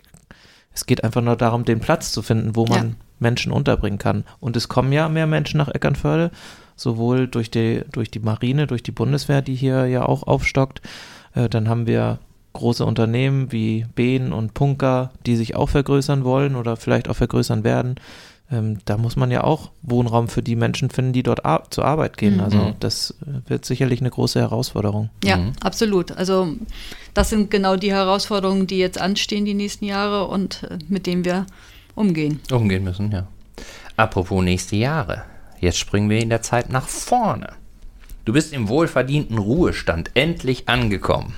es 0.74 0.86
geht 0.86 1.04
einfach 1.04 1.22
nur 1.22 1.36
darum, 1.36 1.66
den 1.66 1.80
Platz 1.80 2.12
zu 2.12 2.22
finden, 2.22 2.56
wo 2.56 2.66
man 2.66 2.90
Ja. 2.90 2.96
Menschen 3.20 3.52
unterbringen 3.52 4.00
kann. 4.00 4.24
Und 4.40 4.56
es 4.58 4.68
kommen 4.68 4.92
ja 4.92 5.08
mehr 5.08 5.28
Menschen 5.28 5.58
nach 5.58 5.70
Eckernförde, 5.70 6.32
sowohl 6.76 7.28
durch 7.28 7.50
die, 7.52 7.84
durch 7.92 8.12
die 8.12 8.20
Marine, 8.20 8.68
durch 8.68 8.84
die 8.84 8.92
Bundeswehr, 8.92 9.42
die 9.42 9.56
hier 9.56 9.86
ja 9.86 10.06
auch 10.06 10.24
aufstockt. 10.24 10.82
Äh, 11.36 11.48
dann 11.50 11.70
haben 11.70 11.88
wir 11.88 12.20
große 12.54 12.86
Unternehmen 12.86 13.52
wie 13.52 13.86
Behn 13.96 14.32
und 14.34 14.54
Punker, 14.54 15.12
die 15.26 15.36
sich 15.36 15.56
auch 15.56 15.70
vergrößern 15.70 16.24
wollen 16.24 16.56
oder 16.56 16.76
vielleicht 16.78 17.10
auch 17.10 17.16
vergrößern 17.16 17.64
werden. 17.64 17.96
Ähm, 18.52 18.80
da 18.86 18.98
muss 18.98 19.16
man 19.16 19.32
ja 19.32 19.44
auch 19.44 19.72
Wohnraum 19.82 20.28
für 20.28 20.44
die 20.44 20.56
Menschen 20.56 20.89
finden, 20.89 21.14
die 21.14 21.24
dort 21.24 21.46
ar 21.46 21.64
zur 21.72 21.86
Arbeit 21.86 22.18
gehen. 22.18 22.36
Mhm. 22.36 22.41
Also 22.41 22.76
das 22.80 23.12
äh, 23.22 23.50
wird 23.50 23.66
sicherlich 23.66 24.02
eine 24.02 24.10
große 24.10 24.39
Herausforderung. 24.39 25.10
Ja, 25.24 25.38
Mhm. 25.38 25.54
absolut. 25.62 26.12
Also 26.12 26.50
das 27.14 27.30
sind 27.30 27.50
genau 27.50 27.78
die 27.78 27.91
Herausforderungen, 27.91 28.68
die 28.68 28.78
jetzt 28.78 29.00
anstehen 29.00 29.46
die 29.46 29.54
nächsten 29.54 29.86
Jahre 29.86 30.28
und 30.28 30.64
äh, 30.64 30.78
mit 30.88 31.08
denen 31.08 31.26
wir 31.26 31.46
umgehen. 31.96 32.41
Umgehen 32.52 32.84
müssen, 32.84 33.12
ja. 33.12 33.28
Apropos 33.98 34.44
nächste 34.44 34.76
Jahre. 34.76 35.24
Jetzt 35.60 35.78
springen 35.78 36.10
wir 36.10 36.20
in 36.20 36.30
der 36.30 36.41
Zeit 36.41 36.70
nach 36.70 36.88
vorne. 36.88 37.54
Du 38.26 38.34
bist 38.34 38.52
im 38.54 38.68
wohlverdienten 38.68 39.38
Ruhestand 39.38 40.12
endlich 40.16 40.68
angekommen. 40.68 41.36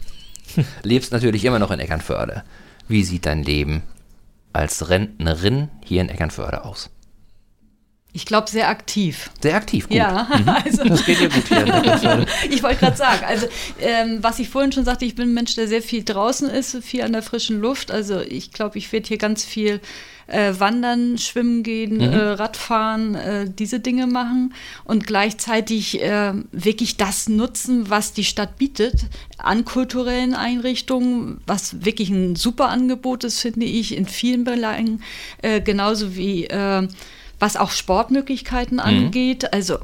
Lebst 0.84 1.12
natürlich 1.12 1.46
immer 1.46 1.60
noch 1.60 1.72
in 1.72 1.80
Eckernförde. 1.80 2.44
Wie 2.88 3.04
sieht 3.04 3.26
dein 3.26 3.44
Leben 3.44 3.84
als 4.54 4.90
Rentnerin 4.90 5.70
hier 5.84 6.02
in 6.02 6.10
Eckernförde 6.10 6.64
aus? 6.66 6.90
Ich 8.16 8.26
glaube, 8.26 8.50
sehr 8.50 8.70
aktiv. 8.70 9.30
Sehr 9.44 9.56
aktiv, 9.56 9.90
gut. 9.90 9.98
Ja, 9.98 10.26
also 10.64 10.86
Das 10.86 11.06
geht 11.06 11.20
ja 11.20 11.28
gut 11.28 11.50
hier 11.50 12.26
ich 12.50 12.64
wollte 12.64 12.78
gerade 12.78 12.96
sagen, 12.96 13.26
also 13.26 13.46
ähm, 13.82 14.20
was 14.22 14.40
ich 14.40 14.48
vorhin 14.48 14.72
schon 14.72 14.86
sagte, 14.86 15.04
ich 15.04 15.16
bin 15.16 15.30
ein 15.30 15.34
Mensch, 15.34 15.56
der 15.56 15.68
sehr 15.68 15.82
viel 15.82 16.02
draußen 16.02 16.50
ist, 16.50 16.78
viel 16.82 17.02
an 17.02 17.12
der 17.12 17.24
frischen 17.24 17.60
Luft. 17.60 17.92
Also 17.92 18.22
ich 18.22 18.54
glaube, 18.54 18.78
ich 18.78 18.94
werde 18.94 19.06
hier 19.06 19.18
ganz 19.18 19.44
viel 19.44 19.82
äh, 20.28 20.54
wandern, 20.58 21.18
schwimmen 21.18 21.62
gehen, 21.62 22.00
äh, 22.00 22.16
Radfahren, 22.16 23.16
äh, 23.16 23.50
diese 23.50 23.82
Dinge 23.82 24.08
machen 24.08 24.54
und 24.86 25.06
gleichzeitig 25.06 26.02
äh, 26.02 26.32
wirklich 26.54 26.96
das 26.96 27.28
nutzen, 27.28 27.90
was 27.90 28.14
die 28.14 28.24
Stadt 28.24 28.58
bietet 28.58 29.08
an 29.38 29.66
kulturellen 29.66 30.36
Einrichtungen, 30.36 31.42
was 31.46 31.84
wirklich 31.84 32.10
ein 32.10 32.38
super 32.38 32.70
Angebot 32.70 33.26
ist, 33.26 33.42
finde 33.42 33.66
ich, 33.66 33.94
in 33.94 34.06
vielen 34.06 34.46
Belangen, 34.46 35.04
äh, 35.42 35.60
genauso 35.60 36.16
wie 36.16 36.46
äh, 36.46 36.88
was 37.40 37.58
auch 37.58 37.72
Sportmöglichkeiten 37.72 38.80
angeht. 38.80 39.54
Also 39.54 39.78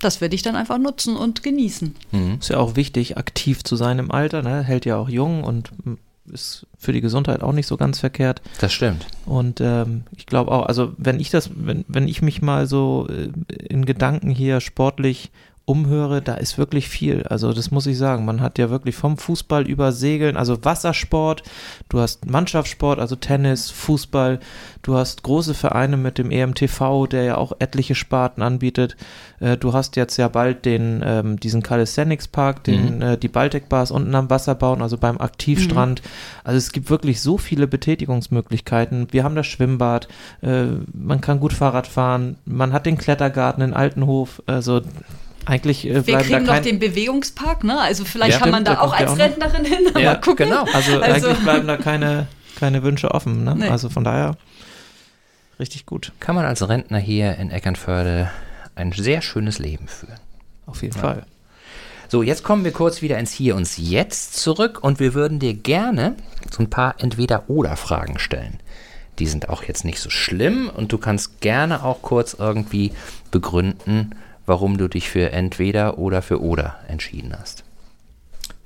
das 0.00 0.20
werde 0.20 0.34
ich 0.34 0.42
dann 0.42 0.56
einfach 0.56 0.78
nutzen 0.78 1.16
und 1.16 1.42
genießen. 1.42 1.94
Ist 2.38 2.50
ja 2.50 2.58
auch 2.58 2.76
wichtig, 2.76 3.16
aktiv 3.16 3.64
zu 3.64 3.76
sein 3.76 3.98
im 3.98 4.10
Alter, 4.10 4.42
ne? 4.42 4.62
hält 4.62 4.84
ja 4.84 4.96
auch 4.96 5.08
jung 5.08 5.44
und 5.44 5.70
mm, 5.86 5.94
ist 6.32 6.66
für 6.78 6.92
die 6.92 7.00
Gesundheit 7.00 7.42
auch 7.42 7.52
nicht 7.52 7.66
so 7.66 7.76
ganz 7.76 8.00
verkehrt. 8.00 8.40
Das 8.60 8.72
stimmt. 8.72 9.06
Und 9.26 9.60
ähm, 9.60 10.04
ich 10.16 10.26
glaube 10.26 10.52
auch, 10.52 10.66
also 10.66 10.92
wenn 10.96 11.20
ich 11.20 11.30
das, 11.30 11.50
wenn, 11.54 11.84
wenn 11.88 12.08
ich 12.08 12.22
mich 12.22 12.42
mal 12.42 12.66
so 12.66 13.08
äh, 13.10 13.30
in 13.54 13.84
Gedanken 13.84 14.30
hier 14.30 14.60
sportlich 14.60 15.30
umhöre, 15.66 16.20
da 16.20 16.34
ist 16.34 16.58
wirklich 16.58 16.88
viel. 16.88 17.22
Also 17.22 17.52
das 17.52 17.70
muss 17.70 17.86
ich 17.86 17.96
sagen. 17.96 18.26
Man 18.26 18.42
hat 18.42 18.58
ja 18.58 18.68
wirklich 18.68 18.94
vom 18.94 19.16
Fußball 19.16 19.66
über 19.66 19.92
Segeln, 19.92 20.36
also 20.36 20.62
Wassersport, 20.62 21.42
du 21.88 22.00
hast 22.00 22.26
Mannschaftssport, 22.26 22.98
also 22.98 23.16
Tennis, 23.16 23.70
Fußball, 23.70 24.40
du 24.82 24.94
hast 24.94 25.22
große 25.22 25.54
Vereine 25.54 25.96
mit 25.96 26.18
dem 26.18 26.30
EMTV, 26.30 27.06
der 27.06 27.24
ja 27.24 27.36
auch 27.36 27.52
etliche 27.60 27.94
Sparten 27.94 28.42
anbietet. 28.42 28.96
Äh, 29.40 29.56
du 29.56 29.72
hast 29.72 29.96
jetzt 29.96 30.18
ja 30.18 30.28
bald 30.28 30.66
den, 30.66 31.02
ähm, 31.02 31.40
diesen 31.40 31.62
Calisthenics 31.62 32.28
Park, 32.28 32.64
den 32.64 33.00
äh, 33.00 33.16
die 33.16 33.28
Baltic 33.28 33.70
Bars 33.70 33.90
unten 33.90 34.14
am 34.14 34.28
Wasser 34.28 34.54
bauen, 34.54 34.82
also 34.82 34.98
beim 34.98 35.18
Aktivstrand. 35.18 36.02
Also 36.44 36.58
es 36.58 36.72
gibt 36.72 36.90
wirklich 36.90 37.22
so 37.22 37.38
viele 37.38 37.66
Betätigungsmöglichkeiten. 37.66 39.08
Wir 39.12 39.24
haben 39.24 39.34
das 39.34 39.46
Schwimmbad, 39.46 40.08
äh, 40.42 40.66
man 40.92 41.22
kann 41.22 41.40
gut 41.40 41.54
Fahrrad 41.54 41.86
fahren, 41.86 42.36
man 42.44 42.74
hat 42.74 42.84
den 42.84 42.98
Klettergarten 42.98 43.62
in 43.62 43.72
Altenhof, 43.72 44.42
also 44.44 44.82
eigentlich 45.46 45.86
äh, 45.86 46.06
Wir 46.06 46.18
kriegen 46.18 46.44
da 46.46 46.54
noch 46.56 46.62
den 46.62 46.78
Bewegungspark, 46.78 47.64
ne? 47.64 47.80
Also 47.80 48.04
vielleicht 48.04 48.32
Ja, 48.34 48.38
kann 48.38 48.50
man 48.50 48.64
stimmt, 48.64 48.78
da 48.78 48.82
der 48.82 48.82
auch 48.82 48.92
ja 48.92 48.98
als 49.00 49.10
auch 49.10 49.16
noch. 49.16 49.24
Rentnerin 49.24 49.64
hin. 49.64 49.86
Aber 49.90 50.00
Ja, 50.00 50.14
gucken. 50.16 50.48
genau. 50.48 50.64
also, 50.72 51.00
Also- 51.00 51.28
eigentlich 51.28 51.38
bleiben 51.44 51.66
da 51.66 51.76
keine, 51.76 52.26
keine 52.58 52.82
Wünsche 52.82 53.10
offen. 53.12 53.44
Ne? 53.44 53.54
Nee. 53.56 53.68
Also 53.68 53.88
von 53.88 54.04
daher 54.04 54.36
richtig 55.60 55.86
gut, 55.86 56.12
Kann 56.20 56.34
man 56.34 56.44
als 56.44 56.66
Rentner 56.68 56.98
hier 56.98 57.36
in 57.36 57.50
Eckernförde 57.50 58.30
ein 58.74 58.92
sehr 58.92 59.22
schönes 59.22 59.58
Leben 59.58 59.86
führen. 59.86 60.18
auf 60.66 60.82
jeden 60.82 60.98
Fall. 60.98 61.26
So, 62.08 62.22
jetzt 62.22 62.42
kommen 62.44 62.64
wir 62.64 62.72
kurz 62.72 63.02
wieder 63.02 63.18
ins 63.18 63.32
Hier 63.32 63.56
und 63.56 63.78
Jetzt 63.78 64.34
zurück 64.36 64.78
und 64.82 65.00
wir 65.00 65.14
würden 65.14 65.38
dir 65.38 65.54
gerne 65.54 66.16
so 66.50 66.62
ein 66.62 66.70
paar 66.70 66.96
Entweder-Oder-Fragen 66.98 68.18
stellen. 68.18 68.58
Die 69.20 69.26
sind 69.26 69.48
auch 69.48 69.62
jetzt 69.64 69.84
nicht 69.84 70.00
so 70.00 70.10
schlimm 70.10 70.68
und 70.74 70.92
du 70.92 70.98
kannst 70.98 71.40
gerne 71.40 71.84
auch 71.84 72.02
kurz 72.02 72.34
irgendwie 72.34 72.92
begründen, 73.30 74.14
warum 74.46 74.76
du 74.78 74.88
dich 74.88 75.08
für 75.10 75.30
entweder 75.32 75.98
oder 75.98 76.22
für 76.22 76.40
oder 76.42 76.78
entschieden 76.88 77.34
hast. 77.38 77.64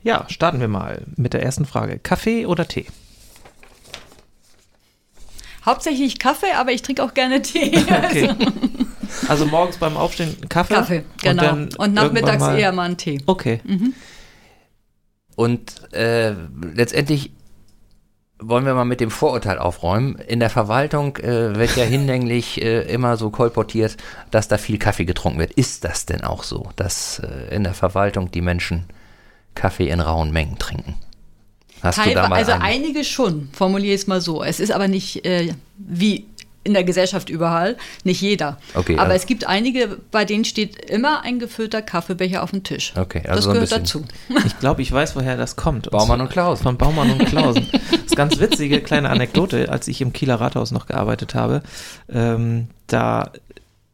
Ja, 0.02 0.24
starten 0.28 0.60
wir 0.60 0.68
mal 0.68 1.02
mit 1.16 1.32
der 1.34 1.42
ersten 1.42 1.66
Frage. 1.66 1.98
Kaffee 1.98 2.46
oder 2.46 2.66
Tee? 2.68 2.86
Hauptsächlich 5.66 6.18
Kaffee, 6.18 6.52
aber 6.56 6.72
ich 6.72 6.82
trinke 6.82 7.02
auch 7.02 7.14
gerne 7.14 7.42
Tee. 7.42 7.72
Okay. 7.88 8.30
Also 9.26 9.46
morgens 9.46 9.78
beim 9.78 9.96
Aufstehen 9.96 10.36
Kaffee? 10.48 10.74
Kaffee, 10.74 11.04
genau. 11.22 11.52
Und, 11.52 11.76
Und, 11.78 11.94
nachmittags 11.94 12.40
mal- 12.40 12.58
eher 12.58 12.72
mal 12.72 12.84
einen 12.84 12.96
Tee. 12.96 13.20
Okay. 13.26 13.60
Und 15.34 15.92
äh, 15.92 16.34
letztendlich 16.74 17.32
wollen 18.40 18.64
wir 18.64 18.74
mal 18.74 18.84
mit 18.84 19.00
dem 19.00 19.10
Vorurteil 19.10 19.58
aufräumen. 19.58 20.16
In 20.16 20.40
der 20.40 20.50
Verwaltung 20.50 21.16
äh, 21.16 21.56
wird 21.56 21.76
ja 21.76 21.84
hinlänglich 21.84 22.62
äh, 22.62 22.82
immer 22.82 23.16
so 23.16 23.30
kolportiert, 23.30 23.96
dass 24.30 24.48
da 24.48 24.58
viel 24.58 24.78
Kaffee 24.78 25.04
getrunken 25.04 25.38
wird. 25.38 25.52
Ist 25.52 25.84
das 25.84 26.06
denn 26.06 26.22
auch 26.22 26.44
so, 26.44 26.70
dass 26.76 27.18
äh, 27.20 27.54
in 27.54 27.64
der 27.64 27.74
Verwaltung 27.74 28.30
die 28.30 28.40
Menschen 28.42 28.84
Kaffee 29.54 29.88
in 29.88 30.00
rauen 30.00 30.30
Mengen 30.32 30.58
trinken? 30.58 30.94
Hast 31.82 31.98
du 32.04 32.12
da 32.14 32.28
mal 32.28 32.36
also 32.36 32.52
einen- 32.52 32.62
einige 32.62 33.04
schon, 33.04 33.48
formuliere 33.52 33.94
ich 33.94 34.02
es 34.02 34.06
mal 34.06 34.20
so. 34.20 34.42
Es 34.42 34.58
ist 34.60 34.72
aber 34.72 34.88
nicht 34.88 35.24
äh, 35.24 35.52
wie 35.76 36.26
in 36.68 36.74
der 36.74 36.84
Gesellschaft 36.84 37.28
überall, 37.30 37.76
nicht 38.04 38.20
jeder. 38.20 38.58
Okay, 38.74 38.94
aber 38.94 39.04
also- 39.04 39.16
es 39.16 39.26
gibt 39.26 39.48
einige, 39.48 39.98
bei 40.12 40.24
denen 40.24 40.44
steht 40.44 40.76
immer 40.90 41.22
ein 41.22 41.38
gefüllter 41.40 41.82
Kaffeebecher 41.82 42.42
auf 42.44 42.50
dem 42.50 42.62
Tisch. 42.62 42.92
Okay, 42.96 43.22
also 43.26 43.34
das 43.34 43.44
so 43.44 43.50
ein 43.50 43.54
gehört 43.54 43.82
bisschen- 43.82 44.04
dazu. 44.28 44.46
Ich 44.46 44.58
glaube, 44.60 44.82
ich 44.82 44.92
weiß, 44.92 45.16
woher 45.16 45.36
das 45.36 45.56
kommt. 45.56 45.90
Baumann 45.90 46.20
und 46.20 46.30
Klausen. 46.30 46.62
Von 46.62 46.76
Baumann 46.78 47.10
und 47.10 47.24
Klausen. 47.26 47.66
Das 47.90 48.12
ist 48.12 48.16
ganz 48.16 48.38
witzige 48.40 48.80
kleine 48.80 49.10
Anekdote, 49.10 49.68
als 49.70 49.86
ich 49.88 50.00
im 50.00 50.12
Kieler 50.12 50.36
Rathaus 50.36 50.70
noch 50.72 50.86
gearbeitet 50.86 51.34
habe. 51.34 51.62
Ähm, 52.08 52.68
da 52.86 53.32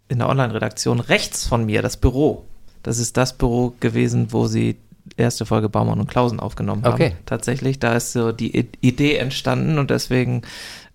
in 0.09 0.19
der 0.19 0.29
Online-Redaktion 0.29 1.01
rechts 1.01 1.47
von 1.47 1.65
mir 1.67 1.83
das 1.83 1.97
Büro. 1.97 2.45
Das 2.83 2.99
ist 2.99 3.17
das 3.17 3.37
Büro 3.37 3.75
gewesen, 3.81 4.29
wo 4.33 4.47
sie 4.47 4.77
erste 5.17 5.47
Folge 5.47 5.69
Baumann 5.69 6.01
und 6.01 6.09
Klausen 6.09 6.41
aufgenommen 6.41 6.85
haben. 6.85 6.95
Okay. 6.95 7.13
Tatsächlich, 7.27 7.79
da 7.79 7.95
ist 7.95 8.13
so 8.13 8.33
die 8.33 8.67
Idee 8.81 9.17
entstanden 9.17 9.79
und 9.79 9.91
deswegen, 9.91 10.43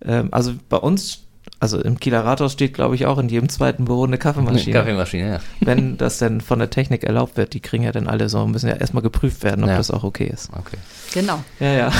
ähm, 0.04 0.28
also 0.32 0.52
bei 0.68 0.76
uns, 0.78 1.22
also 1.60 1.78
im 1.80 2.00
Kieler 2.00 2.24
Rathaus 2.24 2.52
steht, 2.52 2.72
glaube 2.74 2.94
ich, 2.94 3.04
auch 3.06 3.18
in 3.18 3.28
jedem 3.28 3.50
zweiten 3.50 3.84
Büro 3.84 4.04
eine 4.04 4.16
Kaffeemaschine. 4.18 4.72
Kaffeemaschine, 4.78 5.28
ja. 5.34 5.40
Wenn 5.60 5.98
das 5.98 6.18
denn 6.18 6.40
von 6.40 6.58
der 6.58 6.70
Technik 6.70 7.04
erlaubt 7.04 7.36
wird, 7.36 7.52
die 7.52 7.60
kriegen 7.60 7.84
ja 7.84 7.92
dann 7.92 8.08
alle 8.08 8.28
so, 8.30 8.46
müssen 8.46 8.68
ja 8.68 8.76
erstmal 8.76 9.02
geprüft 9.02 9.42
werden, 9.44 9.62
ob 9.64 9.70
Ja. 9.70 9.76
das 9.76 9.90
auch 9.90 10.02
okay 10.02 10.26
ist. 10.26 10.50
Okay. 10.54 10.78
Genau. 11.12 11.44
Ja, 11.60 11.72
ja. 11.72 11.92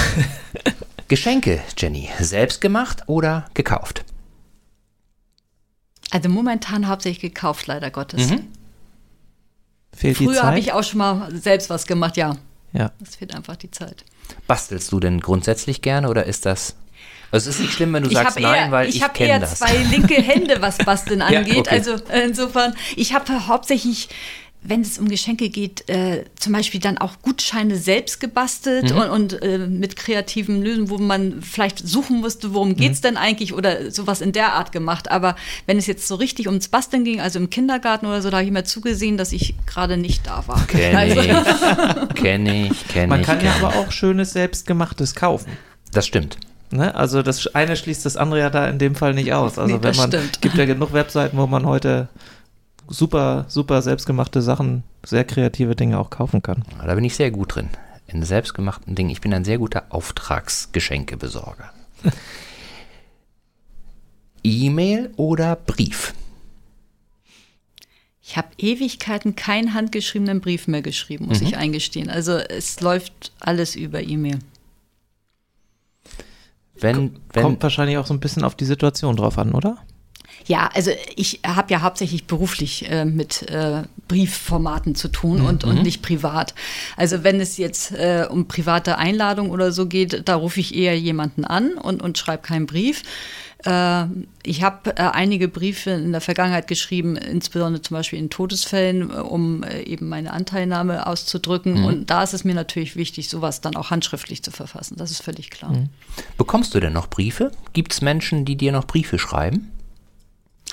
Geschenke, 1.08 1.60
Jenny, 1.76 2.08
selbst 2.20 2.60
gemacht 2.60 3.02
oder 3.06 3.44
gekauft? 3.54 4.04
Also 6.10 6.28
momentan 6.28 6.88
hauptsächlich 6.88 7.20
gekauft, 7.34 7.66
leider 7.66 7.90
Gottes. 7.90 8.30
Mhm. 8.30 8.46
Fehlt 9.92 10.16
Früher 10.16 10.42
habe 10.42 10.58
ich 10.58 10.72
auch 10.72 10.82
schon 10.82 10.98
mal 10.98 11.28
selbst 11.36 11.68
was 11.68 11.86
gemacht, 11.86 12.16
ja. 12.16 12.36
ja. 12.72 12.92
Es 13.02 13.16
fehlt 13.16 13.34
einfach 13.34 13.56
die 13.56 13.70
Zeit. 13.70 14.04
Bastelst 14.46 14.90
du 14.92 15.00
denn 15.00 15.20
grundsätzlich 15.20 15.82
gerne 15.82 16.08
oder 16.08 16.24
ist 16.26 16.46
das. 16.46 16.76
Also 17.32 17.48
es 17.50 17.56
ist 17.56 17.62
nicht 17.62 17.72
schlimm, 17.72 17.92
wenn 17.92 18.02
du 18.02 18.08
ich 18.10 18.16
sagst 18.16 18.40
nein, 18.40 18.64
eher, 18.66 18.70
weil 18.72 18.88
ich, 18.88 18.96
ich 18.96 19.02
habe 19.02 19.12
kenne 19.14 19.30
eher 19.30 19.38
das. 19.40 19.56
zwei 19.56 19.76
linke 19.76 20.14
Hände, 20.14 20.56
was 20.60 20.78
Basteln 20.78 21.20
Ja, 21.30 21.38
angeht. 21.38 21.58
okay. 21.58 21.70
Also 21.70 21.92
äh, 22.10 22.22
insofern, 22.26 22.74
ich 22.96 23.14
habe 23.14 23.46
hauptsächlich, 23.46 24.08
wenn 24.62 24.80
es 24.82 24.98
um 24.98 25.08
Geschenke 25.08 25.48
geht, 25.48 25.88
äh, 25.88 26.24
zum 26.36 26.52
Beispiel 26.52 26.80
dann 26.80 26.98
auch 26.98 27.22
Gutscheine 27.22 27.76
selbst 27.76 28.18
gebastelt 28.20 28.90
Mhm. 28.92 28.98
und, 29.00 29.10
und 29.10 29.42
äh, 29.42 29.58
mit 29.58 29.94
kreativen 29.96 30.60
Lösungen, 30.60 30.90
wo 30.90 30.98
man 30.98 31.40
vielleicht 31.40 31.78
suchen 31.86 32.20
musste, 32.20 32.52
worum 32.52 32.70
Mhm. 32.70 32.76
geht's 32.76 33.00
denn 33.00 33.16
eigentlich 33.16 33.54
oder 33.54 33.90
sowas 33.92 34.20
in 34.20 34.32
der 34.32 34.52
Art 34.54 34.72
gemacht. 34.72 35.10
Aber 35.10 35.36
wenn 35.66 35.78
es 35.78 35.86
jetzt 35.86 36.08
so 36.08 36.16
richtig 36.16 36.46
ums 36.48 36.66
Basteln 36.68 37.04
ging, 37.04 37.20
also 37.20 37.38
im 37.38 37.48
Kindergarten 37.48 38.06
oder 38.06 38.20
so, 38.22 38.28
da 38.28 38.38
habe 38.38 38.44
ich 38.44 38.50
immer 38.50 38.64
zugesehen, 38.64 39.16
dass 39.16 39.32
ich 39.32 39.54
gerade 39.66 39.96
nicht 39.96 40.26
da 40.26 40.42
war. 40.48 40.66
Kenne 40.66 40.98
Also, 40.98 41.20
ich, 41.20 41.28
kenne 42.16 42.66
ich, 42.66 42.88
kenne 42.88 43.06
Man 43.06 43.20
ich. 43.20 43.26
kann 43.26 43.40
ja 43.40 43.52
kenn 43.52 43.64
aber 43.64 43.76
auch 43.76 43.92
schönes 43.92 44.32
Selbstgemachtes 44.32 45.14
kaufen. 45.14 45.52
Das 45.92 46.06
stimmt. 46.06 46.36
Ne? 46.72 46.94
Also 46.94 47.22
das 47.22 47.46
eine 47.54 47.76
schließt 47.76 48.06
das 48.06 48.16
andere 48.16 48.40
ja 48.40 48.50
da 48.50 48.68
in 48.68 48.78
dem 48.78 48.94
Fall 48.94 49.14
nicht 49.14 49.32
aus. 49.32 49.58
Also 49.58 49.66
Nee, 49.76 49.82
wenn 49.82 49.90
das 49.90 49.96
man 49.96 50.08
stimmt. 50.10 50.40
gibt 50.40 50.56
ja 50.56 50.66
genug 50.66 50.92
Webseiten, 50.92 51.36
wo 51.36 51.46
man 51.46 51.66
heute 51.66 52.08
super, 52.88 53.44
super 53.48 53.82
selbstgemachte 53.82 54.40
Sachen, 54.42 54.84
sehr 55.04 55.24
kreative 55.24 55.74
Dinge 55.76 55.98
auch 55.98 56.10
kaufen 56.10 56.42
kann. 56.42 56.64
Da 56.84 56.94
bin 56.94 57.04
ich 57.04 57.14
sehr 57.16 57.30
gut 57.30 57.54
drin. 57.56 57.70
In 58.06 58.22
selbstgemachten 58.22 58.94
Dingen. 58.94 59.10
Ich 59.10 59.20
bin 59.20 59.32
ein 59.32 59.44
sehr 59.44 59.58
guter 59.58 59.84
Auftragsgeschenkebesorger. 59.90 61.72
E-Mail 64.42 65.10
oder 65.16 65.56
Brief? 65.56 66.14
Ich 68.22 68.36
habe 68.36 68.48
Ewigkeiten 68.58 69.34
keinen 69.36 69.74
handgeschriebenen 69.74 70.40
Brief 70.40 70.68
mehr 70.68 70.82
geschrieben, 70.82 71.24
Mhm. 71.24 71.28
muss 71.30 71.40
ich 71.40 71.56
eingestehen. 71.56 72.08
Also 72.10 72.32
es 72.36 72.80
läuft 72.80 73.32
alles 73.40 73.74
über 73.76 74.00
E-Mail. 74.02 74.38
Wenn, 76.80 77.16
wenn, 77.32 77.42
Kommt 77.42 77.62
wahrscheinlich 77.62 77.98
auch 77.98 78.06
so 78.06 78.14
ein 78.14 78.20
bisschen 78.20 78.44
auf 78.44 78.54
die 78.54 78.64
Situation 78.64 79.16
drauf 79.16 79.38
an, 79.38 79.52
oder? 79.52 79.78
Ja, 80.46 80.70
also 80.74 80.90
ich 81.16 81.40
habe 81.46 81.70
ja 81.72 81.82
hauptsächlich 81.82 82.26
beruflich 82.26 82.90
äh, 82.90 83.04
mit 83.04 83.48
äh, 83.50 83.82
Briefformaten 84.08 84.94
zu 84.94 85.08
tun 85.08 85.42
und, 85.42 85.64
Mhm. 85.64 85.70
und 85.70 85.82
nicht 85.82 86.02
privat. 86.02 86.54
Also 86.96 87.22
wenn 87.24 87.40
es 87.40 87.56
jetzt 87.58 87.92
äh, 87.92 88.26
um 88.28 88.48
private 88.48 88.96
Einladung 88.96 89.50
oder 89.50 89.70
so 89.70 89.86
geht, 89.86 90.28
da 90.28 90.36
rufe 90.36 90.60
ich 90.60 90.74
eher 90.74 90.98
jemanden 90.98 91.44
an 91.44 91.74
und, 91.74 92.02
und 92.02 92.16
schreibe 92.16 92.42
keinen 92.42 92.66
Brief. 92.66 93.02
Äh, 93.64 94.06
ich 94.42 94.62
habe 94.62 94.96
äh, 94.96 95.02
einige 95.02 95.48
Briefe 95.48 95.90
in 95.90 96.12
der 96.12 96.20
Vergangenheit 96.20 96.66
geschrieben, 96.66 97.16
insbesondere 97.16 97.82
zum 97.82 97.96
Beispiel 97.96 98.18
in 98.18 98.30
Todesfällen, 98.30 99.10
um 99.10 99.62
äh, 99.62 99.82
eben 99.82 100.08
meine 100.08 100.32
Anteilnahme 100.32 101.06
auszudrücken. 101.06 101.84
Und 101.84 102.10
da 102.10 102.22
ist 102.22 102.34
es 102.34 102.44
mir 102.44 102.54
natürlich 102.54 102.96
wichtig, 102.96 103.28
sowas 103.28 103.60
dann 103.60 103.76
auch 103.76 103.90
handschriftlich 103.90 104.42
zu 104.42 104.50
verfassen. 104.50 104.96
Das 104.96 105.10
ist 105.10 105.22
völlig 105.22 105.50
klar. 105.50 105.72
bekommst 106.36 106.74
du 106.74 106.80
denn 106.80 106.92
noch 106.92 107.08
Briefe? 107.08 107.52
Gibt 107.72 107.92
es 107.92 108.00
Menschen, 108.00 108.44
die 108.44 108.56
dir 108.56 108.72
noch 108.72 108.86
Briefe 108.86 109.18
schreiben? 109.18 109.70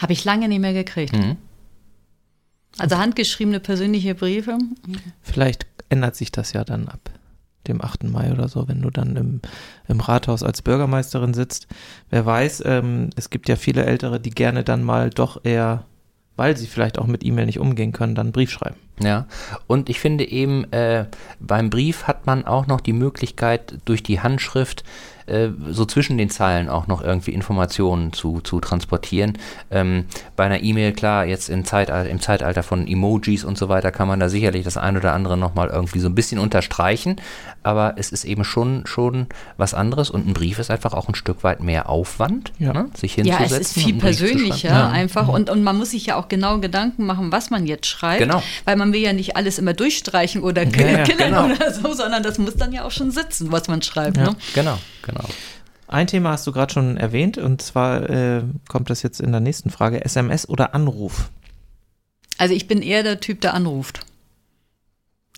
Habe 0.01 0.13
ich 0.13 0.23
lange 0.23 0.47
nicht 0.47 0.59
mehr 0.59 0.73
gekriegt. 0.73 1.13
Mhm. 1.13 1.37
Also 2.77 2.97
handgeschriebene 2.97 3.59
persönliche 3.59 4.13
Briefe. 4.13 4.57
Vielleicht 5.23 5.65
ändert 5.89 6.15
sich 6.15 6.31
das 6.31 6.53
ja 6.53 6.63
dann 6.63 6.87
ab 6.87 7.09
dem 7.67 7.81
8. 7.81 8.05
Mai 8.05 8.31
oder 8.31 8.47
so, 8.47 8.67
wenn 8.67 8.81
du 8.81 8.89
dann 8.89 9.15
im, 9.15 9.41
im 9.87 9.99
Rathaus 9.99 10.43
als 10.43 10.61
Bürgermeisterin 10.61 11.33
sitzt. 11.33 11.67
Wer 12.09 12.25
weiß, 12.25 12.63
ähm, 12.65 13.09
es 13.15 13.29
gibt 13.29 13.49
ja 13.49 13.55
viele 13.55 13.85
Ältere, 13.85 14.19
die 14.19 14.29
gerne 14.29 14.63
dann 14.63 14.83
mal 14.83 15.09
doch 15.09 15.43
eher, 15.43 15.85
weil 16.35 16.55
sie 16.55 16.67
vielleicht 16.67 16.99
auch 16.99 17.07
mit 17.07 17.25
E-Mail 17.25 17.45
nicht 17.45 17.59
umgehen 17.59 17.91
können, 17.91 18.15
dann 18.15 18.27
einen 18.27 18.33
Brief 18.33 18.51
schreiben. 18.51 18.77
Ja, 18.99 19.27
und 19.67 19.89
ich 19.89 19.99
finde 19.99 20.27
eben, 20.27 20.71
äh, 20.71 21.05
beim 21.39 21.69
Brief 21.69 22.03
hat 22.03 22.25
man 22.25 22.45
auch 22.45 22.67
noch 22.67 22.81
die 22.81 22.93
Möglichkeit, 22.93 23.79
durch 23.85 24.01
die 24.01 24.21
Handschrift 24.21 24.83
äh, 25.27 25.49
so 25.69 25.85
zwischen 25.85 26.17
den 26.17 26.29
Zeilen 26.29 26.69
auch 26.69 26.87
noch 26.87 27.01
irgendwie 27.01 27.31
Informationen 27.33 28.13
zu, 28.13 28.41
zu 28.41 28.59
transportieren. 28.59 29.37
Ähm, 29.71 30.05
bei 30.35 30.45
einer 30.45 30.63
E-Mail, 30.63 30.93
klar, 30.93 31.25
jetzt 31.25 31.49
im 31.49 31.65
Zeitalter, 31.65 32.09
im 32.09 32.19
Zeitalter 32.21 32.63
von 32.63 32.87
Emojis 32.87 33.43
und 33.43 33.57
so 33.57 33.69
weiter 33.69 33.91
kann 33.91 34.07
man 34.07 34.19
da 34.19 34.29
sicherlich 34.29 34.63
das 34.63 34.77
ein 34.77 34.97
oder 34.97 35.13
andere 35.13 35.37
nochmal 35.37 35.67
irgendwie 35.69 35.99
so 35.99 36.07
ein 36.07 36.15
bisschen 36.15 36.39
unterstreichen, 36.39 37.17
aber 37.63 37.93
es 37.97 38.11
ist 38.11 38.25
eben 38.25 38.43
schon, 38.43 38.85
schon 38.85 39.27
was 39.57 39.73
anderes 39.73 40.09
und 40.09 40.27
ein 40.27 40.33
Brief 40.33 40.59
ist 40.59 40.71
einfach 40.71 40.93
auch 40.93 41.07
ein 41.09 41.15
Stück 41.15 41.43
weit 41.43 41.61
mehr 41.61 41.89
Aufwand, 41.89 42.51
Ja. 42.59 42.73
ne? 42.73 42.89
sich 42.95 43.15
Ja, 43.17 43.23
hinzusetzen. 43.37 43.61
es 43.61 43.67
ist 43.77 43.83
viel 43.83 43.93
persönlicher 43.95 44.69
schreiben. 44.69 44.93
einfach 44.93 45.27
und, 45.27 45.49
und 45.49 45.63
man 45.63 45.77
muss 45.77 45.91
sich 45.91 46.05
ja 46.05 46.15
auch 46.15 46.27
genau 46.29 46.59
Gedanken 46.59 47.05
machen, 47.05 47.31
was 47.31 47.49
man 47.49 47.65
jetzt 47.67 47.85
schreibt. 47.87 48.19
Genau. 48.19 48.41
Weil 48.65 48.75
man 48.77 48.93
will 48.93 49.01
ja 49.01 49.13
nicht 49.13 49.35
alles 49.35 49.59
immer 49.59 49.73
durchstreichen 49.73 50.41
oder 50.43 50.63
Ja, 50.63 50.87
ja, 50.87 51.03
killen 51.03 51.17
genau. 51.17 51.45
oder 51.45 51.73
so, 51.73 51.93
sondern 51.93 52.23
das 52.23 52.37
muss 52.37 52.55
dann 52.55 52.71
ja 52.73 52.83
auch 52.85 52.91
schon 52.91 53.11
sitzen, 53.11 53.51
was 53.51 53.67
man 53.67 53.81
schreibt. 53.81 54.17
Ja. 54.17 54.23
Ne? 54.23 54.35
Genau, 54.55 54.77
genau. 55.07 55.25
Ein 55.87 56.07
Thema 56.07 56.31
hast 56.31 56.45
du 56.45 56.51
gerade 56.51 56.73
schon 56.73 56.97
erwähnt 56.97 57.37
und 57.37 57.61
zwar 57.61 58.09
äh, 58.09 58.43
kommt 58.67 58.89
das 58.89 59.03
jetzt 59.03 59.21
in 59.21 59.31
der 59.31 59.39
nächsten 59.39 59.69
Frage, 59.69 60.03
SMS 60.03 60.47
oder 60.47 60.75
Anruf? 60.75 61.29
Also 62.37 62.53
ich 62.53 62.67
bin 62.67 62.81
eher 62.81 63.03
der 63.03 63.19
Typ, 63.19 63.41
der 63.41 63.53
anruft. 63.53 64.01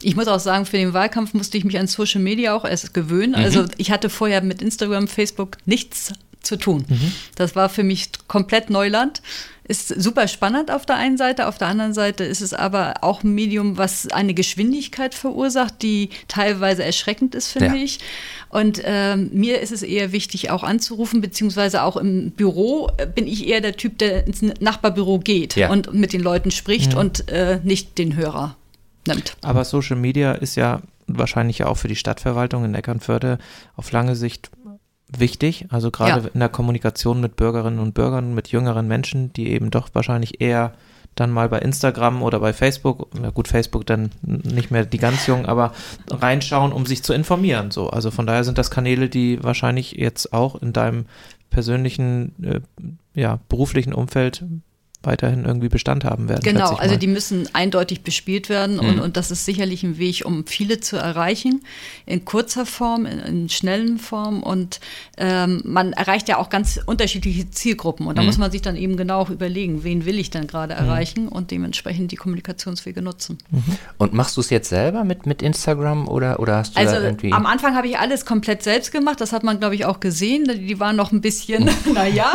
Ich 0.02 0.16
muss 0.16 0.28
auch 0.28 0.40
sagen, 0.40 0.66
für 0.66 0.78
den 0.78 0.94
Wahlkampf 0.94 1.34
musste 1.34 1.58
ich 1.58 1.66
mich 1.66 1.78
an 1.78 1.88
Social 1.88 2.22
Media 2.22 2.56
auch 2.56 2.66
erst 2.66 2.94
gewöhnen. 2.94 3.36
Also 3.36 3.66
ich 3.78 3.92
hatte 3.92 4.10
vorher 4.10 4.42
mit 4.42 4.62
Instagram, 4.62 5.08
Facebook 5.08 5.58
nichts 5.66 6.14
zu 6.42 6.56
tun. 6.56 6.86
Das 7.36 7.56
war 7.56 7.70
für 7.70 7.84
mich 7.84 8.10
komplett 8.28 8.70
Neuland. 8.70 9.22
Ist 9.66 9.90
super 10.02 10.28
spannend 10.28 10.72
auf 10.72 10.88
der 10.88 10.96
einen 10.96 11.16
Seite, 11.16 11.48
auf 11.48 11.60
der 11.60 11.68
anderen 11.68 11.94
Seite 11.94 12.24
ist 12.24 12.42
es 12.42 12.56
aber 12.56 12.96
auch 13.02 13.24
ein 13.24 13.36
Medium, 13.36 13.78
was 13.78 14.08
eine 14.12 14.34
Geschwindigkeit 14.34 15.14
verursacht, 15.14 15.84
die 15.84 16.10
teilweise 16.28 16.84
erschreckend 16.84 17.36
ist, 17.36 17.52
finde 17.52 17.76
Ja. 17.78 17.84
ich. 17.84 18.00
Und 18.50 18.82
ähm, 18.84 19.30
mir 19.32 19.60
ist 19.62 19.72
es 19.72 19.84
eher 19.84 20.12
wichtig, 20.12 20.50
auch 20.50 20.64
anzurufen, 20.64 21.22
beziehungsweise 21.22 21.84
auch 21.84 21.98
im 21.98 22.32
Büro 22.32 22.90
äh, 22.98 23.06
bin 23.06 23.28
ich 23.28 23.48
eher 23.48 23.62
der 23.62 23.78
Typ, 23.78 24.00
der 24.00 24.26
ins 24.26 24.42
Nachbarbüro 24.42 25.20
geht 25.20 25.56
Ja. 25.56 25.70
und 25.70 25.94
mit 25.94 26.14
den 26.14 26.22
Leuten 26.22 26.50
spricht 26.50 26.96
und 26.96 27.30
äh, 27.30 27.60
nicht 27.64 28.00
den 28.00 28.16
Hörer 28.16 28.56
nimmt. 29.08 29.38
Aber 29.44 29.64
Social 29.66 29.98
Media 29.98 30.32
ist 30.32 30.56
ja 30.56 30.82
wahrscheinlich 31.06 31.60
ja 31.60 31.68
auch 31.68 31.78
für 31.78 31.88
die 31.88 31.96
Stadtverwaltung 31.96 32.66
in 32.66 32.74
Eckernförde 32.76 33.38
auf 33.76 33.92
lange 33.92 34.16
Sicht 34.16 34.50
wichtig. 35.18 35.66
Also 35.70 35.92
gerade 35.92 36.22
Ja. 36.24 36.30
in 36.34 36.40
der 36.40 36.50
Kommunikation 36.50 37.22
mit 37.22 37.36
Bürgerinnen 37.36 37.80
und 37.80 37.94
Bürgern, 37.94 38.34
mit 38.36 38.50
jüngeren 38.50 38.88
Menschen, 38.88 39.34
die 39.34 39.50
eben 39.50 39.72
doch 39.72 39.90
wahrscheinlich 39.94 40.42
eher 40.42 40.74
dann 41.16 41.32
mal 41.32 41.50
bei 41.50 41.60
Instagram 41.60 42.22
oder 42.22 42.40
bei 42.40 42.54
Facebook, 42.54 43.10
na 43.20 43.30
gut, 43.32 43.48
Facebook 43.48 43.86
dann 43.86 44.12
nicht 44.22 44.72
mehr 44.72 44.86
die 44.86 45.00
ganz 45.00 45.26
jungen, 45.28 45.48
aber 45.48 45.74
reinschauen, 46.10 46.72
um 46.72 46.86
sich 46.86 47.04
zu 47.04 47.14
informieren. 47.14 47.72
So, 47.72 47.90
also 47.90 48.12
von 48.12 48.26
daher 48.26 48.44
sind 48.44 48.58
das 48.58 48.72
Kanäle, 48.72 49.10
die 49.10 49.44
wahrscheinlich 49.44 49.94
jetzt 49.94 50.32
auch 50.34 50.62
in 50.62 50.72
deinem 50.72 51.06
persönlichen, 51.50 52.34
äh, 52.44 52.60
ja, 53.20 53.40
beruflichen 53.50 53.94
Umfeld 53.94 54.44
weiterhin 55.02 55.46
irgendwie 55.46 55.70
Bestand 55.70 56.04
haben 56.04 56.28
werden. 56.28 56.42
Genau, 56.44 56.76
also 56.76 56.98
die 56.98 57.08
müssen 57.08 57.48
eindeutig 57.54 58.02
bespielt 58.02 58.50
werden 58.50 58.80
und, 58.80 59.00
und 59.00 59.16
das 59.16 59.32
ist 59.32 59.46
sicherlich 59.46 59.84
ein 59.84 59.98
Weg, 59.98 60.24
um 60.26 60.46
viele 60.46 60.82
zu 60.82 60.98
erreichen, 60.98 61.62
in 62.06 62.26
kurzer 62.26 62.66
Form, 62.66 63.06
in, 63.06 63.20
in 63.20 63.50
schnellen 63.50 63.98
Form 63.98 64.44
und 64.44 64.82
ähm, 65.18 65.62
man 65.64 65.94
erreicht 65.94 66.28
ja 66.28 66.38
auch 66.38 66.50
ganz 66.50 66.80
unterschiedliche 66.86 67.50
Zielgruppen 67.50 68.08
und 68.08 68.18
da 68.18 68.24
muss 68.24 68.38
man 68.38 68.52
sich 68.52 68.62
dann 68.62 68.76
eben 68.76 68.98
genau 68.98 69.20
auch 69.20 69.30
überlegen, 69.30 69.84
wen 69.86 70.06
will 70.06 70.20
ich 70.20 70.32
denn 70.32 70.48
gerade 70.48 70.74
erreichen 70.74 71.30
und 71.30 71.52
dementsprechend 71.52 72.12
die 72.12 72.18
Kommunikationswege 72.18 73.02
nutzen. 73.02 73.38
Und 73.98 74.14
machst 74.14 74.36
du 74.36 74.42
es 74.42 74.50
jetzt 74.50 74.70
selber 74.70 75.06
mit, 75.06 75.26
mit 75.26 75.42
Instagram 75.42 76.08
oder, 76.08 76.40
oder 76.40 76.58
hast 76.58 76.76
du 76.76 76.80
Also 76.80 76.96
da 76.96 77.02
irgendwie. 77.02 77.32
am 77.32 77.46
Anfang 77.46 77.76
habe 77.76 77.88
ich 77.88 77.98
alles 77.98 78.26
komplett 78.26 78.64
selbst 78.64 78.92
gemacht. 78.92 79.22
Das 79.22 79.32
hat 79.32 79.44
man, 79.44 79.60
glaube 79.60 79.76
ich, 79.76 79.86
auch 79.86 80.00
gesehen. 80.00 80.46
Die 80.46 80.80
waren 80.80 80.96
noch 80.96 81.12
ein 81.12 81.22
bisschen, 81.22 81.70
naja. 81.94 82.32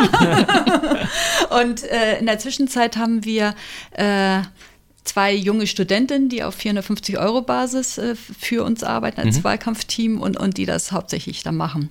Und 1.60 1.84
äh, 1.84 2.18
in 2.18 2.26
der 2.26 2.38
Zwischenzeit 2.38 2.53
haben 2.96 3.24
wir 3.24 3.54
äh, 3.92 4.42
zwei 5.04 5.34
junge 5.34 5.66
Studentinnen, 5.66 6.28
die 6.28 6.42
auf 6.42 6.54
450 6.54 7.18
Euro 7.18 7.42
Basis 7.42 7.98
äh, 7.98 8.14
für 8.14 8.64
uns 8.64 8.82
arbeiten 8.82 9.20
als 9.20 9.44
Wahlkampfteam 9.44 10.20
und, 10.20 10.36
und 10.36 10.56
die 10.56 10.66
das 10.66 10.92
hauptsächlich 10.92 11.42
dann 11.42 11.56
machen. 11.56 11.90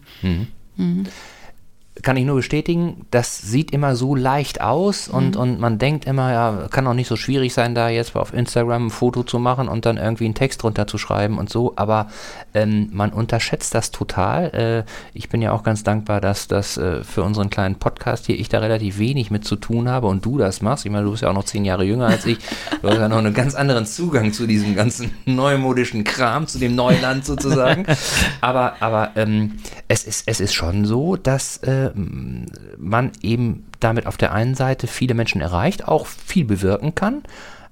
Kann 2.02 2.18
ich 2.18 2.26
nur 2.26 2.38
bestätigen, 2.38 3.06
das 3.12 3.38
sieht 3.38 3.72
immer 3.72 3.96
so 3.96 4.16
leicht 4.16 4.62
aus 4.62 5.08
und, 5.08 5.36
und 5.36 5.60
man 5.60 5.78
denkt 5.78 6.06
immer, 6.06 6.32
ja, 6.32 6.68
kann 6.72 6.88
auch 6.88 6.96
nicht 6.96 7.08
so 7.08 7.16
schwierig 7.16 7.54
sein, 7.54 7.76
da 7.76 7.90
jetzt 7.90 8.16
auf 8.16 8.34
Instagram 8.34 8.88
ein 8.88 8.90
Foto 8.90 9.22
zu 9.22 9.38
machen 9.38 9.68
und 9.68 9.86
dann 9.86 9.98
irgendwie 9.98 10.26
einen 10.26 10.34
Text 10.34 10.64
drunter 10.64 10.88
zu 10.88 10.98
schreiben 10.98 11.38
und 11.38 11.50
so, 11.50 11.74
aber 11.76 12.08
ähm, 12.56 12.90
man 12.92 13.12
unterschätzt 13.12 13.76
das 13.76 13.92
total. 13.92 14.86
Äh, 14.86 14.92
ich 15.14 15.30
bin 15.30 15.44
ja 15.44 15.52
auch 15.52 15.62
ganz 15.62 15.84
dankbar, 15.84 16.20
dass 16.20 16.48
das 16.48 16.78
äh, 16.78 17.04
für 17.04 17.22
unseren 17.22 17.52
kleinen 17.52 17.76
Podcast 17.76 18.26
hier 18.26 18.40
ich 18.40 18.50
da 18.50 18.60
relativ 18.60 18.98
wenig 18.98 19.30
mit 19.30 19.46
zu 19.46 19.56
tun 19.56 19.88
habe 19.88 20.08
und 20.08 20.26
du 20.26 20.40
das 20.40 20.62
machst. 20.62 20.86
Ich 20.86 20.92
meine, 20.92 21.06
du 21.06 21.12
bist 21.12 21.22
ja 21.22 21.30
auch 21.30 21.36
noch 21.36 21.46
zehn 21.46 21.64
Jahre 21.64 21.84
jünger 21.84 22.08
als 22.08 22.26
ich. 22.26 22.40
Du 22.82 22.90
hast 22.90 22.98
ja 22.98 23.08
noch 23.08 23.18
einen 23.18 23.36
ganz 23.36 23.54
anderen 23.54 23.86
Zugang 23.86 24.34
zu 24.34 24.48
diesem 24.48 24.76
ganzen 24.76 25.12
neumodischen 25.26 26.04
Kram, 26.04 26.48
zu 26.48 26.58
dem 26.58 26.76
Neuland 26.76 27.24
sozusagen. 27.26 27.86
Aber, 28.42 28.76
aber 28.82 29.12
ähm, 29.16 29.60
es, 29.88 30.04
ist, 30.04 30.24
es 30.26 30.40
ist 30.40 30.54
schon 30.54 30.86
so, 30.86 31.16
dass 31.16 31.58
äh, 31.58 31.83
man 31.94 33.12
eben 33.22 33.66
damit 33.80 34.08
auf 34.08 34.18
der 34.18 34.34
einen 34.34 34.56
Seite 34.56 34.88
viele 34.88 35.14
Menschen 35.14 35.42
erreicht, 35.42 35.88
auch 35.88 36.06
viel 36.06 36.46
bewirken 36.46 36.96
kann, 36.96 37.24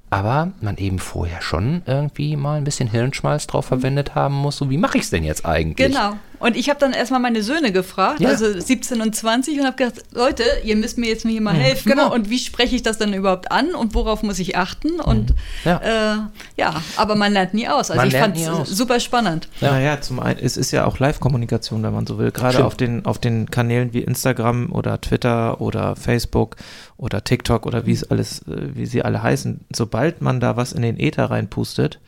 aber 0.09 0.51
man 0.59 0.77
eben 0.77 0.99
vorher 0.99 1.41
schon 1.41 1.83
irgendwie 1.85 2.35
mal 2.35 2.57
ein 2.57 2.63
bisschen 2.63 2.89
Hirnschmalz 2.89 3.47
drauf 3.47 3.65
verwendet 3.65 4.15
haben 4.15 4.35
muss. 4.35 4.57
So, 4.57 4.69
wie 4.69 4.77
mache 4.77 4.97
ich 4.97 5.05
es 5.05 5.09
denn 5.09 5.23
jetzt 5.23 5.45
eigentlich? 5.45 5.87
Genau. 5.87 6.13
Und 6.41 6.57
ich 6.57 6.69
habe 6.69 6.79
dann 6.79 6.93
erstmal 6.93 7.19
meine 7.19 7.43
Söhne 7.43 7.71
gefragt, 7.71 8.19
Ja. 8.19 8.29
also 8.29 8.59
17 8.59 8.99
und 9.01 9.15
20, 9.15 9.59
und 9.59 9.65
habe 9.65 9.77
gesagt, 9.77 10.03
Leute, 10.13 10.43
ihr 10.63 10.75
müsst 10.75 10.97
mir 10.97 11.07
jetzt 11.07 11.25
hier 11.25 11.39
mal 11.41 11.53
helfen. 11.53 11.89
genau. 11.89 12.13
Und 12.13 12.29
wie 12.29 12.39
spreche 12.39 12.75
ich 12.75 12.83
das 12.83 12.97
dann 12.97 13.13
überhaupt 13.13 13.51
an 13.51 13.75
und 13.75 13.93
worauf 13.93 14.23
muss 14.23 14.39
ich 14.39 14.57
achten? 14.57 14.99
Und 14.99 15.33
Ja. 15.63 15.77
äh, 15.77 16.17
ja, 16.57 16.81
aber 16.97 17.15
man 17.15 17.31
lernt 17.31 17.53
nie 17.53 17.67
aus. 17.67 17.91
Also 17.91 17.95
Man 18.01 18.07
ich 18.07 18.15
fand 18.17 18.35
es 18.37 18.69
super 18.69 18.99
spannend. 18.99 19.47
Ja. 19.61 19.71
Naja, 19.71 20.01
zum 20.01 20.19
einen, 20.19 20.39
es 20.39 20.57
ist 20.57 20.71
ja 20.71 20.85
auch 20.85 20.99
Live-Kommunikation, 20.99 21.83
wenn 21.83 21.93
man 21.93 22.07
so 22.07 22.17
will. 22.17 22.31
Gerade 22.31 22.53
Stimmt. 22.53 22.65
auf 22.67 22.75
den, 22.75 23.05
auf 23.05 23.19
den 23.19 23.49
Kanälen 23.51 23.93
wie 23.93 24.01
Instagram 24.01 24.71
oder 24.71 24.99
Twitter 24.99 25.61
oder 25.61 25.95
Facebook 25.95 26.55
oder 26.97 27.23
TikTok 27.23 27.65
oder 27.65 27.85
wie 27.85 27.93
es 27.93 28.09
alles, 28.09 28.39
äh, 28.47 28.75
wie 28.75 28.85
sie 28.87 29.03
alle 29.03 29.21
heißen. 29.21 29.61
Sobald 29.75 30.21
man 30.21 30.39
da 30.39 30.57
was 30.57 30.73
in 30.73 30.81
den 30.81 30.99
Äther 30.99 31.25
reinpustet, 31.29 31.99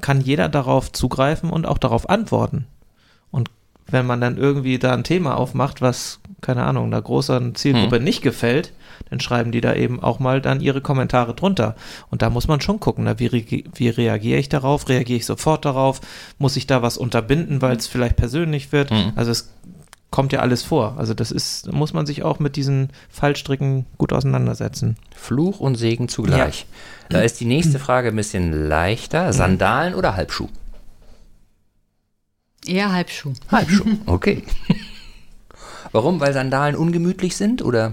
kann 0.00 0.20
jeder 0.20 0.48
darauf 0.48 0.92
zugreifen 0.92 1.50
und 1.50 1.66
auch 1.66 1.78
darauf 1.78 2.08
antworten. 2.08 2.66
Wenn 3.88 4.06
man 4.06 4.20
dann 4.20 4.36
irgendwie 4.38 4.78
da 4.78 4.92
ein 4.94 5.04
Thema 5.04 5.36
aufmacht, 5.36 5.82
was, 5.82 6.20
keine 6.40 6.62
Ahnung, 6.64 6.86
einer 6.86 7.02
großen 7.02 7.54
Zielgruppe 7.54 7.96
Hm. 7.96 8.04
nicht 8.04 8.22
gefällt, 8.22 8.72
dann 9.10 9.20
schreiben 9.20 9.52
die 9.52 9.60
da 9.60 9.74
eben 9.74 10.02
auch 10.02 10.18
mal 10.18 10.40
dann 10.40 10.60
ihre 10.60 10.80
Kommentare 10.80 11.34
drunter. 11.34 11.76
Und 12.10 12.22
da 12.22 12.30
muss 12.30 12.48
man 12.48 12.60
schon 12.62 12.80
gucken, 12.80 13.04
na, 13.04 13.18
wie, 13.18 13.26
re 13.26 13.44
wie 13.74 13.88
reagiere 13.88 14.38
ich 14.38 14.48
darauf? 14.48 14.88
Reagiere 14.88 15.18
ich 15.18 15.26
sofort 15.26 15.64
darauf? 15.64 16.00
Muss 16.38 16.56
ich 16.56 16.66
da 16.66 16.80
was 16.80 16.96
unterbinden, 16.96 17.60
weil 17.60 17.76
es 17.76 17.86
vielleicht 17.86 18.16
persönlich 18.16 18.72
wird? 18.72 18.90
Mhm. 18.90 19.12
Also 19.14 19.30
es 19.30 19.50
kommt 20.10 20.32
ja 20.32 20.40
alles 20.40 20.62
vor. 20.62 20.94
Also 20.98 21.12
das 21.14 21.30
ist, 21.30 21.66
da 21.66 21.72
muss 21.72 21.92
man 21.92 22.06
sich 22.06 22.22
auch 22.22 22.38
mit 22.38 22.56
diesen 22.56 22.90
Fallstricken 23.10 23.86
gut 23.98 24.12
auseinandersetzen. 24.12 24.96
Fluch 25.14 25.60
und 25.60 25.74
Segen 25.74 26.08
zugleich. 26.08 26.66
Da 27.08 27.20
ist 27.20 27.40
die 27.40 27.44
nächste 27.46 27.78
Frage 27.78 28.08
ein 28.08 28.16
bisschen 28.16 28.68
leichter. 28.68 29.32
Sandalen 29.32 29.94
oder 29.94 30.16
Halbschuh? 30.16 30.48
Eher 32.66 32.92
Halbschuh. 32.92 33.32
Halbschuh, 33.50 33.84
okay. 34.06 34.42
Warum? 35.92 36.20
Weil 36.20 36.32
Sandalen 36.32 36.76
ungemütlich 36.76 37.36
sind 37.36 37.62
oder? 37.62 37.92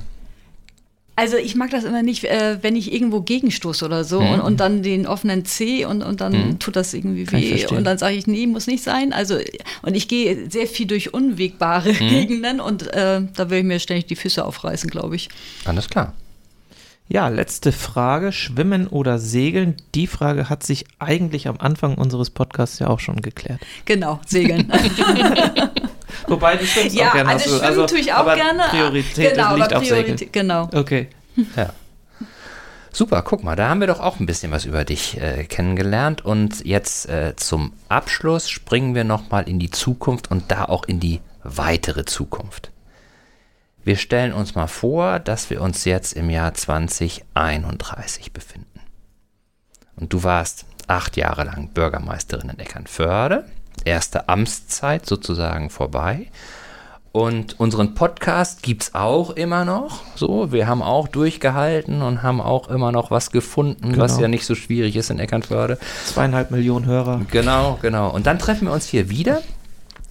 Also 1.15 1.36
ich 1.36 1.55
mag 1.55 1.70
das 1.70 1.84
immer 1.84 2.01
nicht, 2.01 2.24
äh, 2.24 2.59
wenn 2.61 2.78
ich 2.78 2.93
irgendwo 2.93 3.20
gegenstoße 3.20 3.84
oder 3.84 4.05
so 4.05 4.22
Mhm. 4.22 4.30
und, 4.32 4.39
und 4.41 4.59
dann 4.61 4.84
den 4.84 5.05
offenen 5.05 5.43
Zeh 5.43 5.84
und, 5.84 6.01
und 6.01 6.22
dann 6.22 6.59
tut 6.59 6.78
das 6.78 6.93
irgendwie 6.93 7.26
Kann 7.26 7.41
weh. 7.41 7.65
Und 7.67 7.84
dann 7.84 7.97
sage 7.97 8.15
ich, 8.15 8.26
nee, 8.26 8.47
muss 8.47 8.67
nicht 8.67 8.82
sein. 8.84 9.11
Also 9.11 9.38
und 9.82 9.95
ich 9.95 10.07
gehe 10.07 10.49
sehr 10.49 10.65
viel 10.65 10.88
durch 10.88 11.13
unwegbare 11.13 11.89
Mhm. 11.91 11.97
Gegenden 12.09 12.61
und 12.61 12.88
äh, 12.93 13.22
da 13.36 13.49
will 13.49 13.59
ich 13.59 13.65
mir 13.65 13.80
ständig 13.80 14.05
die 14.05 14.15
Füße 14.15 14.45
aufreißen, 14.45 14.89
glaube 14.89 15.17
ich. 15.17 15.28
Alles 15.65 15.89
klar. 15.89 16.13
Ja, 17.12 17.28
letzte 17.28 17.72
Frage. 17.72 18.32
Schwimmen 18.32 18.88
oder 18.88 19.18
Segeln? 19.18 19.76
Die 19.95 20.05
Frage 20.05 20.47
hat 20.47 20.62
sich 20.62 20.86
eigentlich 20.99 21.47
am 21.47 21.57
Anfang 21.57 21.95
unseres 21.95 22.30
Podcasts 22.30 22.78
ja 22.78 22.88
auch 22.88 22.99
schon 22.99 23.24
geklärt. 23.24 23.60
Genau, 23.86 24.20
segeln. 24.28 24.72
Wobei 26.28 26.55
du 26.55 26.66
schwimmst 26.68 26.95
ja, 26.95 27.10
auch 27.10 27.14
gerne. 27.14 27.30
also 27.32 27.57
du- 27.57 27.66
schwimmen 27.66 27.88
tue 27.88 27.99
ich 27.99 28.14
auch 28.14 28.18
aber 28.20 28.36
gerne. 28.36 28.64
Priorität 28.70 29.32
genau, 29.34 29.55
liegt 29.55 29.74
aber 29.74 29.82
auf 29.82 29.88
Segeln. 29.88 30.20
Genau. 30.32 30.70
Okay. 30.74 31.10
Ja. 31.55 31.70
Super, 32.91 33.22
guck 33.22 33.43
mal, 33.43 33.55
da 33.55 33.70
haben 33.70 33.80
wir 33.80 33.88
doch 33.88 33.99
auch 34.01 34.20
ein 34.20 34.26
bisschen 34.26 34.51
was 34.51 34.66
über 34.66 34.84
dich 34.84 35.22
äh, 35.22 35.45
kennengelernt. 35.45 36.26
Und 36.26 36.66
jetzt 36.66 37.07
äh, 37.07 37.34
zum 37.38 37.72
Abschluss 37.88 38.49
springen 38.49 38.93
wir 38.93 39.03
nochmal 39.03 39.47
in 39.47 39.57
die 39.57 39.70
Zukunft 39.72 40.30
und 40.32 40.51
da 40.51 40.66
auch 40.66 40.84
in 40.86 40.99
die 40.99 41.22
weitere 41.43 42.03
Zukunft. 42.03 42.72
Wir 43.90 43.98
stellen 43.98 44.34
uns 44.34 44.54
mal 44.54 44.68
vor, 44.68 45.18
dass 45.18 45.50
wir 45.50 45.64
uns 45.64 45.84
jetzt 45.84 46.14
im 46.14 46.30
Jahr 46.30 46.54
2031 46.54 48.34
befinden. 48.34 48.82
Und 49.96 50.14
du 50.14 50.22
warst 50.22 50.68
acht 50.86 51.18
Jahre 51.18 51.44
lang 51.46 51.70
Bürgermeisterin 51.70 52.50
in 52.50 52.60
Eckernförde, 52.60 53.46
erste 53.86 54.30
Amtszeit 54.30 55.08
sozusagen 55.08 55.72
vorbei. 55.72 56.28
Und 57.14 57.60
unseren 57.60 57.96
Podcast 57.96 58.62
gibt 58.62 58.84
es 58.84 58.94
auch 58.94 59.32
immer 59.32 59.66
noch. 59.66 60.04
So, 60.16 60.52
wir 60.52 60.68
haben 60.68 60.84
auch 60.84 61.08
durchgehalten 61.08 62.04
und 62.04 62.22
haben 62.22 62.42
auch 62.42 62.68
immer 62.68 62.92
noch 62.92 63.10
was 63.10 63.32
gefunden, 63.32 63.98
was 63.98 64.12
Genau. 64.12 64.22
ja 64.22 64.28
nicht 64.28 64.46
so 64.46 64.54
schwierig 64.54 64.98
ist 64.98 65.10
in 65.10 65.18
Eckernförde. 65.18 65.80
Zweieinhalb 66.06 66.52
Millionen 66.52 66.86
Hörer. 66.86 67.22
Genau, 67.32 67.80
genau. 67.82 68.12
Und 68.12 68.28
dann 68.28 68.38
treffen 68.38 68.68
wir 68.68 68.72
uns 68.72 68.86
hier 68.86 69.10
wieder 69.10 69.42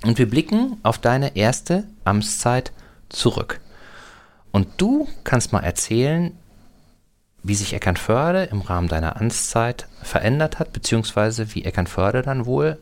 und 0.05 0.19
wir 0.19 0.29
blicken 0.29 0.79
auf 0.83 0.99
deine 0.99 1.37
erste 1.37 1.85
Amtszeit 2.03 2.73
zurück. 3.09 3.61
Und 4.53 4.69
du 4.79 5.09
kannst 5.25 5.53
mal 5.53 5.63
erzählen, 5.63 6.37
wie 7.43 7.55
sich 7.55 7.73
Eckernförde 7.73 8.45
im 8.45 8.61
Rahmen 8.61 8.89
deiner 8.89 9.17
Amtszeit 9.17 9.87
verändert 10.03 10.59
hat, 10.59 10.73
beziehungsweise 10.73 11.55
wie 11.55 11.65
Eckernförde 11.65 12.23
dann 12.23 12.47
wohl 12.47 12.79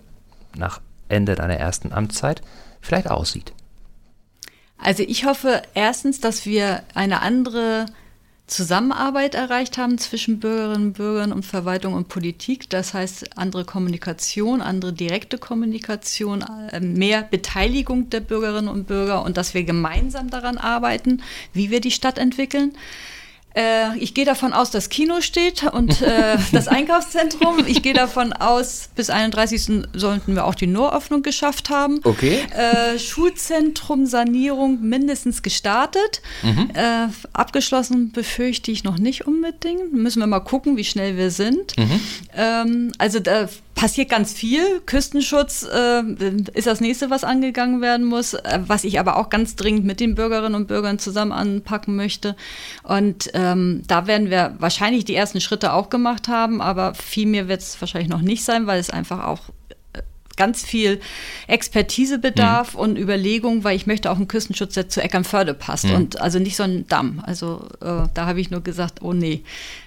nach 0.57 0.81
Ende 1.09 1.35
deiner 1.35 1.57
ersten 1.57 1.93
Amtszeit 1.93 2.43
vielleicht 2.81 3.11
aussieht. 3.11 3.53
Also 4.79 5.03
ich 5.03 5.25
hoffe 5.25 5.63
erstens, 5.75 6.21
dass 6.21 6.47
wir 6.47 6.83
eine 6.95 7.23
andere 7.23 7.87
Zusammenarbeit 8.47 9.35
erreicht 9.35 9.77
haben 9.77 9.99
zwischen 9.99 10.39
Bürgerinnen 10.39 10.89
und 10.89 10.93
Bürgern 10.93 11.33
und 11.33 11.45
Verwaltung 11.45 11.95
und 11.95 12.09
Politik. 12.09 12.71
Das 12.71 12.95
heißt, 12.95 13.37
andere 13.37 13.65
Kommunikation, 13.65 14.61
andere 14.61 14.93
direkte 14.93 15.37
Kommunikation, 15.37 16.45
äh, 16.71 16.79
mehr 16.79 17.23
Beteiligung 17.23 18.09
der 18.11 18.21
Bürgerinnen 18.21 18.69
und 18.69 18.87
Bürger 18.87 19.25
und 19.25 19.37
dass 19.37 19.55
wir 19.55 19.65
gemeinsam 19.65 20.31
daran 20.31 20.59
arbeiten, 20.59 21.23
wie 21.55 21.71
wir 21.71 21.81
die 21.81 21.91
Stadt 21.91 22.19
entwickeln. 22.19 22.77
Äh, 23.57 23.97
ich 23.99 24.13
gehe 24.13 24.27
davon 24.27 24.53
aus, 24.53 24.71
dass 24.71 24.91
Kino 24.91 25.23
steht 25.23 25.63
und 25.65 26.03
äh, 26.03 26.37
das 26.53 26.69
Einkaufszentrum. 26.69 27.65
Ich 27.67 27.83
gehe 27.83 27.95
davon 27.95 28.33
aus, 28.35 28.91
bis 28.95 29.09
31. 29.09 29.89
sollten 29.95 30.35
wir 30.35 30.45
auch 30.45 30.55
die 30.55 30.67
Nooröffnung 30.67 31.23
geschafft 31.23 31.71
haben. 31.71 32.01
Okay. 32.05 32.41
Äh, 32.51 32.99
Schulzentrum 32.99 34.05
Sanierung 34.05 34.83
mindestens 34.83 35.43
gestartet. 35.43 36.21
Mhm. 36.43 36.71
Äh, 36.75 37.09
abgeschlossen 37.33 38.13
befürchte 38.13 38.71
ich 38.71 38.85
noch 38.85 38.99
nicht 38.99 39.27
unbedingt. 39.27 39.93
Müssen 39.93 40.21
wir 40.21 40.27
mal 40.27 40.41
gucken, 40.41 40.77
wie 40.77 40.85
schnell 40.85 41.17
wir 41.17 41.31
sind. 41.31 41.77
Mhm. 41.79 42.01
Ähm, 42.37 42.93
also 42.99 43.21
da 43.21 43.49
passiert 43.77 44.09
ganz 44.09 44.33
viel. 44.33 44.81
Küstenschutz 44.87 45.63
äh, 45.63 46.03
ist 46.55 46.67
das 46.67 46.81
nächste, 46.81 47.11
was 47.11 47.23
angegangen 47.23 47.81
werden 47.81 48.07
muss, 48.07 48.35
äh, 48.35 48.59
was 48.67 48.83
ich 48.83 48.99
aber 48.99 49.17
auch 49.19 49.31
ganz 49.31 49.55
dringend 49.55 49.85
mit 49.85 50.01
den 50.01 50.17
Bürgerinnen 50.17 50.57
und 50.57 50.67
Bürgern 50.67 50.99
zusammen 50.99 51.31
anpacken 51.31 51.95
möchte. 51.95 52.35
Und 52.83 53.31
ähm, 53.35 53.83
da 53.87 54.09
werden 54.09 54.31
wir 54.31 54.57
wahrscheinlich 54.59 55.05
die 55.05 55.15
ersten 55.15 55.41
Schritte 55.41 55.75
auch 55.75 55.91
gemacht 55.91 56.27
haben, 56.27 56.61
aber 56.61 56.95
viel 56.95 57.27
mehr 57.27 57.47
wird 57.49 57.61
es 57.61 57.81
wahrscheinlich 57.81 58.11
noch 58.11 58.23
nicht 58.23 58.45
sein, 58.45 58.67
weil 58.67 58.81
es 58.81 58.91
einfach 58.91 59.25
auch 59.25 59.41
ganz 60.37 60.65
viel 60.65 61.01
Expertise 61.47 62.19
bedarf 62.19 62.75
Mhm. 62.75 62.81
und 62.81 62.99
Überlegung, 62.99 63.65
weil 63.65 63.77
ich 63.77 63.87
möchte 63.87 64.11
auch 64.11 64.17
einen 64.17 64.29
Küstenschutz, 64.29 64.75
der 64.75 64.89
zu 64.89 65.03
Eckernförde 65.03 65.55
passt 65.55 65.85
Mhm. 65.85 65.95
und 65.95 66.21
also 66.21 66.39
nicht 66.39 66.57
so 66.57 66.63
ein 66.63 66.87
Damm. 66.89 67.23
Also 67.27 67.69
äh, 67.81 68.09
da 68.15 68.27
habe 68.27 68.41
ich 68.41 68.51
nur 68.51 68.61
gesagt, 68.63 69.03
oh 69.03 69.13
nee, 69.13 69.43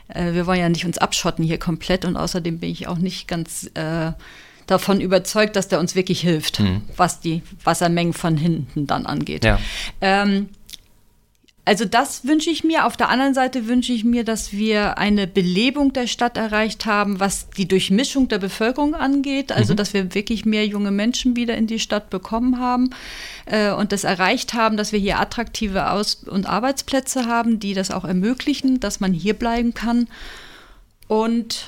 äh, 0.08 0.34
wir 0.34 0.46
wollen 0.48 0.60
ja 0.60 0.70
nicht 0.70 0.86
uns 0.86 0.98
abschotten 0.98 1.44
hier 1.44 1.58
komplett 1.60 2.06
und 2.06 2.16
außerdem 2.18 2.60
bin 2.60 2.72
ich 2.72 2.88
auch 2.88 2.98
nicht 2.98 3.28
ganz 3.28 3.70
äh, 3.76 4.12
davon 4.68 5.02
überzeugt, 5.02 5.56
dass 5.56 5.68
der 5.68 5.80
uns 5.80 5.96
wirklich 5.96 6.22
hilft, 6.22 6.62
was 6.96 7.20
die 7.20 7.42
Wassermengen 7.64 8.14
von 8.14 8.38
hinten 8.38 8.86
dann 8.86 9.08
angeht. 9.08 9.44
Ja. 9.44 9.60
Ähm, 10.00 10.50
also 11.70 11.86
das 11.86 12.26
wünsche 12.26 12.50
ich 12.50 12.64
mir. 12.64 12.88
Auf 12.88 12.98
der 12.98 13.10
anderen 13.10 13.36
Seite 13.36 13.68
wünsche 13.68 13.94
ich 13.94 14.04
mir, 14.04 14.24
dass 14.24 14.54
wir 14.54 14.98
eine 14.98 15.28
Belebung 15.28 15.94
der 15.94 16.08
Stadt 16.08 16.36
erreicht 16.36 16.88
haben, 16.88 17.20
was 17.20 17.52
die 17.52 17.68
Durchmischung 17.68 18.28
der 18.28 18.40
Bevölkerung 18.40 18.96
angeht. 18.96 19.52
Also 19.52 19.76
dass 19.76 19.94
wir 19.94 20.16
wirklich 20.16 20.46
mehr 20.46 20.66
junge 20.66 20.90
Menschen 20.90 21.36
wieder 21.36 21.56
in 21.56 21.68
die 21.68 21.78
Stadt 21.78 22.10
bekommen 22.10 22.58
haben 22.58 22.90
äh, 23.46 23.72
und 23.72 23.92
das 23.92 24.04
erreicht 24.04 24.56
haben, 24.56 24.78
dass 24.78 24.94
wir 24.94 25.00
hier 25.00 25.20
attraktive 25.20 25.92
Aus- 25.92 26.24
und 26.24 26.48
Arbeitsplätze 26.48 27.28
haben, 27.28 27.60
die 27.60 27.76
das 27.76 27.92
auch 27.92 28.04
ermöglichen, 28.04 28.80
dass 28.80 29.00
man 29.00 29.14
hier 29.14 29.36
bleiben 29.36 29.76
kann. 29.76 30.08
Und 31.08 31.68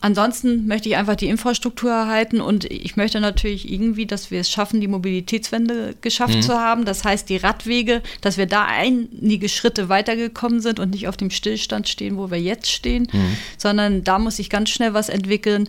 Ansonsten 0.00 0.66
möchte 0.66 0.88
ich 0.88 0.96
einfach 0.96 1.16
die 1.16 1.28
Infrastruktur 1.28 1.90
erhalten 1.90 2.40
und 2.40 2.64
ich 2.64 2.96
möchte 2.96 3.20
natürlich 3.20 3.70
irgendwie, 3.70 4.06
dass 4.06 4.30
wir 4.30 4.40
es 4.40 4.50
schaffen, 4.50 4.80
die 4.80 4.88
Mobilitätswende 4.88 5.94
geschafft 6.00 6.42
zu 6.42 6.58
haben. 6.58 6.84
Das 6.84 7.04
heißt, 7.04 7.28
die 7.28 7.36
Radwege, 7.36 8.02
dass 8.20 8.36
wir 8.36 8.46
da 8.46 8.66
einige 8.66 9.48
Schritte 9.48 9.88
weitergekommen 9.88 10.60
sind 10.60 10.80
und 10.80 10.90
nicht 10.90 11.08
auf 11.08 11.16
dem 11.16 11.30
Stillstand 11.30 11.88
stehen, 11.88 12.16
wo 12.16 12.30
wir 12.30 12.40
jetzt 12.40 12.70
stehen, 12.70 13.08
sondern 13.56 14.04
da 14.04 14.18
muss 14.18 14.36
sich 14.36 14.50
ganz 14.50 14.70
schnell 14.70 14.94
was 14.94 15.08
entwickeln. 15.08 15.68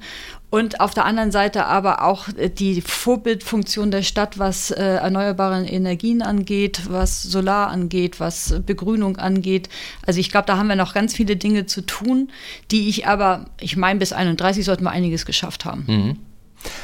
Und 0.49 0.79
auf 0.79 0.93
der 0.93 1.03
anderen 1.03 1.31
Seite 1.31 1.65
aber 1.65 2.03
auch 2.03 2.29
äh, 2.37 2.49
die 2.49 2.81
Vorbildfunktion 2.81 3.91
der 3.91 4.01
Stadt, 4.01 4.39
was 4.39 4.71
äh, 4.71 4.81
erneuerbare 4.81 5.65
Energien 5.65 6.21
angeht, 6.21 6.83
was 6.89 7.21
Solar 7.23 7.67
angeht, 7.67 8.19
was 8.19 8.61
Begrünung 8.65 9.17
angeht. 9.17 9.67
Also 10.05 10.19
ich 10.21 10.29
glaube, 10.29 10.47
da 10.47 10.57
haben 10.57 10.67
wir 10.67 10.77
noch 10.77 10.93
ganz 10.93 11.13
viele 11.13 11.35
Dinge 11.35 11.65
zu 11.65 11.81
tun, 11.81 12.31
die 12.71 12.87
ich 12.87 13.07
aber, 13.07 13.45
ich 13.59 13.75
meine, 13.75 13.99
bis 13.99 14.13
31 14.13 14.63
sollten 14.63 14.85
wir 14.85 14.91
einiges 14.91 15.25
geschafft 15.25 15.65
haben. 15.65 15.85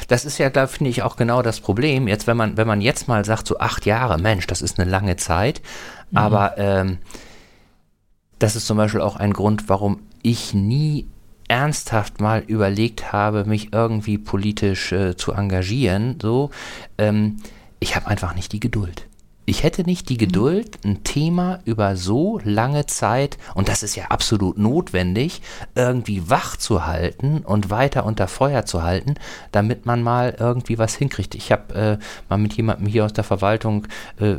Das 0.08 0.24
ist 0.24 0.38
ja, 0.38 0.50
da 0.50 0.66
finde 0.66 0.90
ich 0.90 1.02
auch 1.02 1.16
genau 1.16 1.40
das 1.42 1.60
Problem. 1.60 2.06
Jetzt, 2.06 2.26
wenn 2.26 2.36
man, 2.36 2.56
wenn 2.56 2.66
man 2.66 2.80
jetzt 2.80 3.08
mal 3.08 3.24
sagt, 3.24 3.46
so 3.46 3.58
acht 3.58 3.86
Jahre, 3.86 4.18
Mensch, 4.18 4.46
das 4.46 4.62
ist 4.62 4.78
eine 4.78 4.90
lange 4.90 5.16
Zeit. 5.16 5.62
Aber 6.12 6.58
ähm, 6.58 6.98
das 8.38 8.56
ist 8.56 8.66
zum 8.66 8.76
Beispiel 8.76 9.00
auch 9.00 9.16
ein 9.16 9.32
Grund, 9.32 9.68
warum 9.68 10.00
ich 10.22 10.54
nie 10.54 11.06
ernsthaft 11.48 12.20
mal 12.20 12.42
überlegt 12.46 13.12
habe, 13.12 13.44
mich 13.44 13.72
irgendwie 13.72 14.18
politisch 14.18 14.92
äh, 14.92 15.16
zu 15.16 15.32
engagieren. 15.32 16.18
So, 16.20 16.50
ähm, 16.98 17.38
ich 17.80 17.96
habe 17.96 18.06
einfach 18.06 18.34
nicht 18.34 18.52
die 18.52 18.60
Geduld. 18.60 19.06
Ich 19.46 19.62
hätte 19.62 19.82
nicht 19.82 20.08
die 20.08 20.16
Geduld, 20.16 20.78
ein 20.86 21.04
Thema 21.04 21.58
über 21.66 21.96
so 21.96 22.40
lange 22.44 22.86
Zeit, 22.86 23.36
und 23.54 23.68
das 23.68 23.82
ist 23.82 23.94
ja 23.94 24.06
absolut 24.06 24.56
notwendig, 24.56 25.42
irgendwie 25.74 26.30
wach 26.30 26.56
zu 26.56 26.86
halten 26.86 27.42
und 27.44 27.68
weiter 27.68 28.06
unter 28.06 28.26
Feuer 28.26 28.64
zu 28.64 28.82
halten, 28.82 29.16
damit 29.52 29.84
man 29.84 30.02
mal 30.02 30.34
irgendwie 30.38 30.78
was 30.78 30.94
hinkriegt. 30.94 31.34
Ich 31.34 31.52
habe 31.52 31.74
äh, 31.74 31.98
mal 32.30 32.38
mit 32.38 32.54
jemandem 32.54 32.86
hier 32.86 33.04
aus 33.04 33.12
der 33.12 33.24
Verwaltung 33.24 33.86
äh, 34.18 34.36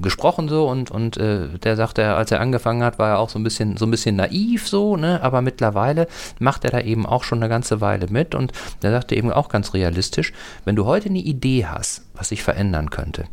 gesprochen 0.00 0.48
so 0.48 0.68
und, 0.68 0.88
und 0.88 1.16
äh, 1.16 1.58
der 1.58 1.74
sagte, 1.74 2.14
als 2.14 2.30
er 2.30 2.40
angefangen 2.40 2.84
hat, 2.84 3.00
war 3.00 3.08
er 3.08 3.18
auch 3.18 3.30
so 3.30 3.40
ein 3.40 3.44
bisschen, 3.44 3.76
so 3.76 3.86
ein 3.86 3.90
bisschen 3.90 4.14
naiv 4.14 4.68
so, 4.68 4.96
ne? 4.96 5.20
aber 5.20 5.42
mittlerweile 5.42 6.06
macht 6.38 6.64
er 6.64 6.70
da 6.70 6.80
eben 6.80 7.06
auch 7.06 7.24
schon 7.24 7.38
eine 7.38 7.48
ganze 7.48 7.80
Weile 7.80 8.06
mit 8.08 8.36
und 8.36 8.52
der 8.82 8.92
sagte 8.92 9.16
eben 9.16 9.32
auch 9.32 9.48
ganz 9.48 9.74
realistisch, 9.74 10.32
wenn 10.64 10.76
du 10.76 10.84
heute 10.84 11.08
eine 11.08 11.18
Idee 11.18 11.66
hast, 11.66 12.02
was 12.14 12.28
sich 12.28 12.44
verändern 12.44 12.90
könnte, 12.90 13.24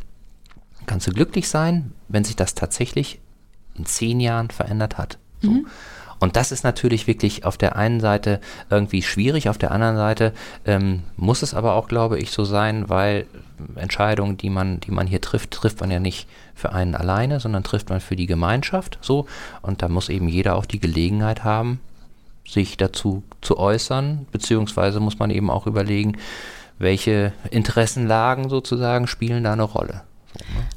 kannst 0.86 1.06
du 1.06 1.12
glücklich 1.12 1.48
sein, 1.48 1.92
wenn 2.08 2.24
sich 2.24 2.36
das 2.36 2.54
tatsächlich 2.54 3.20
in 3.74 3.86
zehn 3.86 4.20
Jahren 4.20 4.50
verändert 4.50 4.98
hat. 4.98 5.18
So. 5.40 5.64
Und 6.22 6.36
das 6.36 6.52
ist 6.52 6.62
natürlich 6.62 7.08
wirklich 7.08 7.44
auf 7.44 7.56
der 7.56 7.74
einen 7.74 7.98
Seite 7.98 8.40
irgendwie 8.70 9.02
schwierig, 9.02 9.48
auf 9.48 9.58
der 9.58 9.72
anderen 9.72 9.96
Seite 9.96 10.32
ähm, 10.64 11.02
muss 11.16 11.42
es 11.42 11.52
aber 11.52 11.74
auch, 11.74 11.88
glaube 11.88 12.16
ich, 12.20 12.30
so 12.30 12.44
sein, 12.44 12.88
weil 12.88 13.26
Entscheidungen, 13.74 14.36
die 14.36 14.48
man, 14.48 14.78
die 14.78 14.92
man 14.92 15.08
hier 15.08 15.20
trifft, 15.20 15.50
trifft 15.50 15.80
man 15.80 15.90
ja 15.90 15.98
nicht 15.98 16.28
für 16.54 16.72
einen 16.72 16.94
alleine, 16.94 17.40
sondern 17.40 17.64
trifft 17.64 17.90
man 17.90 18.00
für 18.00 18.14
die 18.14 18.26
Gemeinschaft. 18.26 18.98
So. 19.00 19.26
Und 19.62 19.82
da 19.82 19.88
muss 19.88 20.08
eben 20.08 20.28
jeder 20.28 20.54
auch 20.54 20.64
die 20.64 20.78
Gelegenheit 20.78 21.42
haben, 21.42 21.80
sich 22.46 22.76
dazu 22.76 23.24
zu 23.40 23.58
äußern, 23.58 24.26
beziehungsweise 24.30 25.00
muss 25.00 25.18
man 25.18 25.30
eben 25.30 25.50
auch 25.50 25.66
überlegen, 25.66 26.18
welche 26.78 27.32
Interessenlagen 27.50 28.48
sozusagen 28.48 29.08
spielen 29.08 29.42
da 29.42 29.54
eine 29.54 29.64
Rolle. 29.64 30.02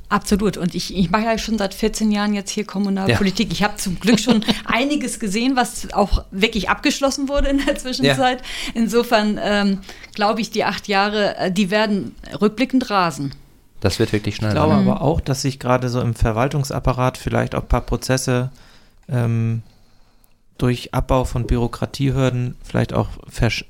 Absolut. 0.09 0.57
Und 0.57 0.75
ich, 0.75 0.95
ich 0.95 1.09
mache 1.09 1.23
ja 1.23 1.37
schon 1.37 1.57
seit 1.57 1.73
14 1.73 2.11
Jahren 2.11 2.33
jetzt 2.33 2.51
hier 2.51 2.65
Kommunalpolitik. 2.65 3.51
Ich 3.51 3.63
habe 3.63 3.77
zum 3.77 3.99
Glück 3.99 4.19
schon 4.19 4.45
einiges 4.65 5.19
gesehen, 5.19 5.55
was 5.55 5.91
auch 5.93 6.23
wirklich 6.31 6.69
abgeschlossen 6.69 7.27
wurde 7.27 7.49
in 7.49 7.65
der 7.65 7.75
Zwischenzeit. 7.75 8.43
Insofern 8.73 9.39
ähm, 9.41 9.79
glaube 10.13 10.41
ich, 10.41 10.51
die 10.51 10.63
acht 10.63 10.87
Jahre, 10.87 11.37
äh, 11.37 11.51
die 11.51 11.71
werden 11.71 12.15
rückblickend 12.39 12.89
rasen. 12.89 13.33
Das 13.81 13.99
wird 13.99 14.13
wirklich 14.13 14.35
schnell 14.35 14.49
Ich 14.51 14.55
glaube 14.55 14.73
sein. 14.75 14.87
aber 14.87 15.01
auch, 15.01 15.21
dass 15.21 15.41
sich 15.41 15.59
gerade 15.59 15.89
so 15.89 16.01
im 16.01 16.13
Verwaltungsapparat 16.15 17.17
vielleicht 17.17 17.55
auch 17.55 17.61
ein 17.63 17.67
paar 17.67 17.81
Prozesse 17.81 18.51
ähm, 19.09 19.63
durch 20.57 20.93
Abbau 20.93 21.25
von 21.25 21.45
Bürokratiehürden 21.47 22.55
vielleicht 22.63 22.93
auch 22.93 23.09
versch 23.27 23.65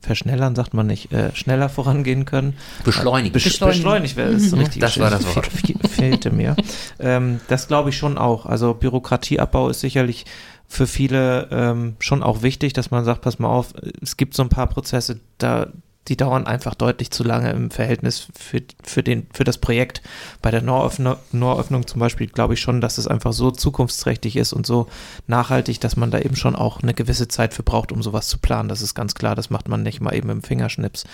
verschnellern, 0.00 0.54
sagt 0.54 0.74
man 0.74 0.86
nicht, 0.86 1.12
äh, 1.12 1.34
schneller 1.34 1.68
vorangehen 1.68 2.24
können. 2.24 2.54
Beschleunigen. 2.84 3.32
Besch 3.32 3.44
Beschleunigen. 3.44 3.82
beschleunigt 3.82 4.16
wäre 4.16 4.32
das 4.32 4.52
richtig. 4.52 4.80
Das 4.80 4.98
war 4.98 5.10
das 5.10 5.24
Wort. 5.34 5.48
Fehlte 5.90 6.30
mir. 6.30 6.56
ähm, 6.98 7.40
das 7.48 7.68
glaube 7.68 7.90
ich 7.90 7.96
schon 7.96 8.18
auch. 8.18 8.46
Also 8.46 8.74
Bürokratieabbau 8.74 9.68
ist 9.68 9.80
sicherlich 9.80 10.24
für 10.68 10.86
viele 10.86 11.48
ähm, 11.50 11.96
schon 11.98 12.22
auch 12.22 12.42
wichtig, 12.42 12.72
dass 12.72 12.90
man 12.90 13.04
sagt, 13.04 13.22
pass 13.22 13.38
mal 13.38 13.48
auf, 13.48 13.74
es 14.00 14.16
gibt 14.16 14.34
so 14.34 14.42
ein 14.42 14.48
paar 14.48 14.68
Prozesse, 14.68 15.20
da 15.38 15.68
die 16.08 16.16
dauern 16.16 16.46
einfach 16.46 16.74
deutlich 16.74 17.10
zu 17.10 17.22
lange 17.22 17.50
im 17.50 17.70
Verhältnis 17.70 18.28
für, 18.36 18.62
für, 18.82 19.02
den, 19.02 19.26
für 19.32 19.44
das 19.44 19.58
Projekt. 19.58 20.02
Bei 20.40 20.50
der 20.50 20.62
Nooröffnung 20.62 21.86
zum 21.86 22.00
Beispiel 22.00 22.26
glaube 22.26 22.54
ich 22.54 22.60
schon, 22.60 22.80
dass 22.80 22.98
es 22.98 23.06
einfach 23.06 23.32
so 23.32 23.50
zukunftsträchtig 23.50 24.36
ist 24.36 24.52
und 24.52 24.66
so 24.66 24.88
nachhaltig, 25.26 25.80
dass 25.80 25.96
man 25.96 26.10
da 26.10 26.18
eben 26.18 26.34
schon 26.34 26.56
auch 26.56 26.82
eine 26.82 26.94
gewisse 26.94 27.28
Zeit 27.28 27.54
für 27.54 27.62
braucht, 27.62 27.92
um 27.92 28.02
sowas 28.02 28.28
zu 28.28 28.38
planen. 28.38 28.68
Das 28.68 28.82
ist 28.82 28.94
ganz 28.94 29.14
klar, 29.14 29.36
das 29.36 29.50
macht 29.50 29.68
man 29.68 29.82
nicht 29.82 30.00
mal 30.00 30.14
eben 30.14 30.30
im 30.30 30.42
Fingerschnips. 30.42 31.04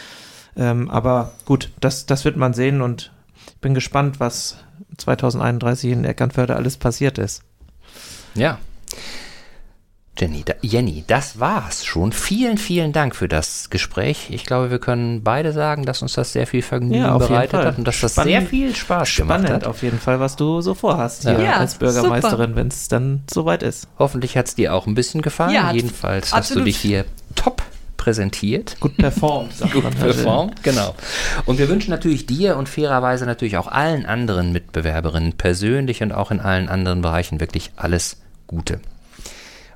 Ähm, 0.56 0.90
aber 0.90 1.32
gut, 1.44 1.70
das, 1.80 2.06
das 2.06 2.24
wird 2.24 2.36
man 2.36 2.54
sehen 2.54 2.80
und 2.80 3.12
ich 3.46 3.60
bin 3.60 3.74
gespannt, 3.74 4.20
was 4.20 4.56
2031 4.96 5.92
in 5.92 6.04
Eckernförde 6.04 6.56
alles 6.56 6.78
passiert 6.78 7.18
ist. 7.18 7.42
Ja. 8.34 8.58
Jenny, 10.18 10.42
da, 10.44 10.54
Jenny, 10.62 11.04
das 11.06 11.38
war's 11.38 11.84
schon. 11.84 12.10
Vielen, 12.12 12.58
vielen 12.58 12.92
Dank 12.92 13.14
für 13.14 13.28
das 13.28 13.70
Gespräch. 13.70 14.26
Ich 14.30 14.44
glaube, 14.44 14.70
wir 14.70 14.80
können 14.80 15.22
beide 15.22 15.52
sagen, 15.52 15.84
dass 15.84 16.02
uns 16.02 16.14
das 16.14 16.32
sehr 16.32 16.46
viel 16.46 16.62
Vergnügen 16.62 17.04
Ja, 17.04 17.16
bereitet 17.18 17.64
hat 17.64 17.78
und 17.78 17.86
dass 17.86 18.00
das 18.00 18.12
Spannend- 18.12 18.30
sehr 18.32 18.42
viel 18.42 18.74
Spaß 18.74 19.14
gemacht 19.16 19.40
Spannend 19.40 19.62
hat. 19.62 19.66
auf 19.66 19.82
jeden 19.82 20.00
Fall, 20.00 20.18
was 20.18 20.34
du 20.34 20.60
so 20.60 20.74
vorhast 20.74 21.22
hier 21.22 21.40
Ja, 21.40 21.52
als 21.58 21.76
Bürgermeisterin, 21.76 22.56
wenn 22.56 22.66
es 22.68 22.88
dann 22.88 23.22
soweit 23.32 23.62
ist. 23.62 23.86
Hoffentlich 23.98 24.36
hat's 24.36 24.56
dir 24.56 24.74
auch 24.74 24.86
ein 24.88 24.94
bisschen 24.94 25.22
gefallen. 25.22 25.54
Ja, 25.54 25.68
hat- 25.68 25.76
Jedenfalls 25.76 26.32
hast 26.32 26.50
du 26.50 26.54
absolut. 26.54 26.66
dich 26.66 26.78
hier 26.78 27.04
top 27.36 27.62
präsentiert. 27.96 28.76
Gut 28.80 28.96
performt, 28.96 29.52
Gut 29.72 29.84
performt, 30.00 30.62
genau. 30.62 30.94
Und 31.46 31.58
wir 31.58 31.68
wünschen 31.68 31.90
natürlich 31.90 32.26
dir 32.26 32.56
und 32.56 32.68
fairerweise 32.68 33.26
natürlich 33.26 33.56
auch 33.56 33.66
allen 33.68 34.06
anderen 34.06 34.50
Mitbewerberinnen 34.52 35.34
persönlich 35.34 36.02
und 36.02 36.12
auch 36.12 36.30
in 36.30 36.40
allen 36.40 36.68
anderen 36.68 37.02
Bereichen 37.02 37.38
wirklich 37.38 37.70
alles 37.76 38.16
Gute. 38.46 38.80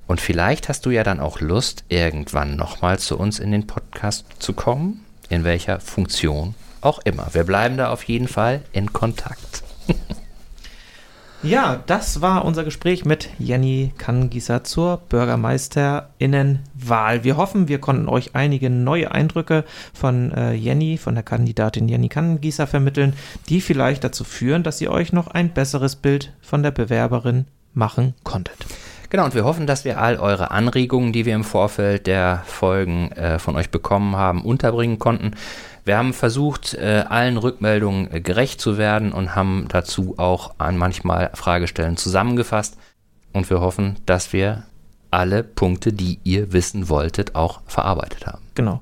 Und 0.06 0.20
vielleicht 0.20 0.68
hast 0.68 0.86
du 0.86 0.90
ja 0.90 1.04
dann 1.04 1.20
auch 1.20 1.40
Lust, 1.40 1.84
irgendwann 1.88 2.56
nochmal 2.56 2.98
zu 2.98 3.18
uns 3.18 3.38
in 3.38 3.52
den 3.52 3.66
Podcast 3.66 4.26
zu 4.38 4.52
kommen, 4.52 5.04
in 5.28 5.44
welcher 5.44 5.80
Funktion 5.80 6.54
auch 6.80 7.00
immer. 7.04 7.28
Wir 7.32 7.44
bleiben 7.44 7.76
da 7.76 7.90
auf 7.90 8.04
jeden 8.04 8.28
Fall 8.28 8.62
in 8.72 8.92
Kontakt. 8.92 9.62
Ja, 11.44 11.82
das 11.86 12.20
war 12.20 12.44
unser 12.44 12.62
Gespräch 12.62 13.04
mit 13.04 13.30
Jenny 13.36 13.92
Kannengießer 13.98 14.62
zur 14.62 14.98
Bürgermeisterinnenwahl. 15.08 17.24
Wir 17.24 17.36
hoffen, 17.36 17.66
wir 17.66 17.80
konnten 17.80 18.08
euch 18.08 18.36
einige 18.36 18.70
neue 18.70 19.10
Eindrücke 19.10 19.64
von 19.92 20.30
äh, 20.30 20.52
Jenny, 20.52 20.98
von 20.98 21.16
der 21.16 21.24
Kandidatin 21.24 21.88
Jenny 21.88 22.08
Kannengießer 22.08 22.68
vermitteln, 22.68 23.14
die 23.48 23.60
vielleicht 23.60 24.04
dazu 24.04 24.22
führen, 24.22 24.62
dass 24.62 24.80
ihr 24.80 24.92
euch 24.92 25.12
noch 25.12 25.26
ein 25.26 25.52
besseres 25.52 25.96
Bild 25.96 26.32
von 26.42 26.62
der 26.62 26.70
Bewerberin 26.70 27.46
machen 27.74 28.14
konntet. 28.22 28.64
Genau, 29.12 29.26
und 29.26 29.34
wir 29.34 29.44
hoffen, 29.44 29.66
dass 29.66 29.84
wir 29.84 30.00
all 30.00 30.18
eure 30.18 30.52
Anregungen, 30.52 31.12
die 31.12 31.26
wir 31.26 31.34
im 31.34 31.44
Vorfeld 31.44 32.06
der 32.06 32.42
Folgen 32.46 33.12
äh, 33.12 33.38
von 33.38 33.56
euch 33.56 33.68
bekommen 33.68 34.16
haben, 34.16 34.40
unterbringen 34.42 34.98
konnten. 34.98 35.32
Wir 35.84 35.98
haben 35.98 36.14
versucht, 36.14 36.72
äh, 36.72 37.04
allen 37.06 37.36
Rückmeldungen 37.36 38.10
äh, 38.10 38.22
gerecht 38.22 38.58
zu 38.58 38.78
werden 38.78 39.12
und 39.12 39.34
haben 39.34 39.66
dazu 39.68 40.14
auch 40.16 40.54
an 40.56 40.78
manchmal 40.78 41.28
Fragestellen 41.34 41.98
zusammengefasst. 41.98 42.78
Und 43.34 43.50
wir 43.50 43.60
hoffen, 43.60 43.96
dass 44.06 44.32
wir 44.32 44.62
alle 45.10 45.44
Punkte, 45.44 45.92
die 45.92 46.18
ihr 46.24 46.54
wissen 46.54 46.88
wolltet, 46.88 47.34
auch 47.34 47.60
verarbeitet 47.66 48.26
haben. 48.26 48.40
Genau. 48.54 48.80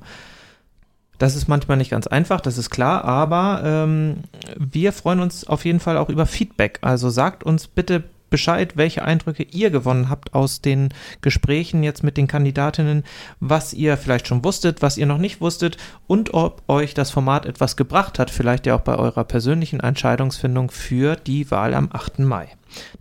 Das 1.18 1.34
ist 1.34 1.48
manchmal 1.48 1.76
nicht 1.76 1.90
ganz 1.90 2.06
einfach, 2.06 2.40
das 2.40 2.56
ist 2.56 2.70
klar, 2.70 3.04
aber 3.04 3.62
ähm, 3.64 4.18
wir 4.56 4.92
freuen 4.92 5.18
uns 5.18 5.44
auf 5.44 5.64
jeden 5.64 5.80
Fall 5.80 5.98
auch 5.98 6.08
über 6.08 6.24
Feedback. 6.24 6.78
Also 6.82 7.10
sagt 7.10 7.42
uns 7.42 7.66
bitte 7.66 8.04
Bescheid, 8.30 8.76
welche 8.76 9.04
Eindrücke 9.04 9.42
ihr 9.42 9.70
gewonnen 9.70 10.08
habt 10.08 10.34
aus 10.34 10.60
den 10.60 10.90
Gesprächen 11.20 11.82
jetzt 11.82 12.02
mit 12.02 12.16
den 12.16 12.26
Kandidatinnen, 12.26 13.04
was 13.40 13.74
ihr 13.74 13.96
vielleicht 13.96 14.28
schon 14.28 14.44
wusstet, 14.44 14.82
was 14.82 14.96
ihr 14.96 15.06
noch 15.06 15.18
nicht 15.18 15.40
wusstet 15.40 15.76
und 16.06 16.32
ob 16.32 16.62
euch 16.68 16.94
das 16.94 17.10
Format 17.10 17.44
etwas 17.46 17.76
gebracht 17.76 18.18
hat, 18.18 18.30
vielleicht 18.30 18.66
ja 18.66 18.76
auch 18.76 18.80
bei 18.80 18.96
eurer 18.96 19.24
persönlichen 19.24 19.80
Entscheidungsfindung 19.80 20.70
für 20.70 21.16
die 21.16 21.50
Wahl 21.50 21.74
am 21.74 21.90
8. 21.92 22.20
Mai. 22.20 22.48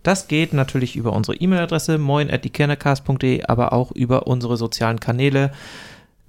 Das 0.02 0.28
geht 0.28 0.52
natürlich 0.52 0.96
über 0.96 1.12
unsere 1.12 1.36
E-Mail-Adresse 1.36 1.98
moin.diekernercast.de, 1.98 3.44
aber 3.44 3.72
auch 3.72 3.92
über 3.92 4.26
unsere 4.26 4.56
sozialen 4.56 4.98
Kanäle 4.98 5.52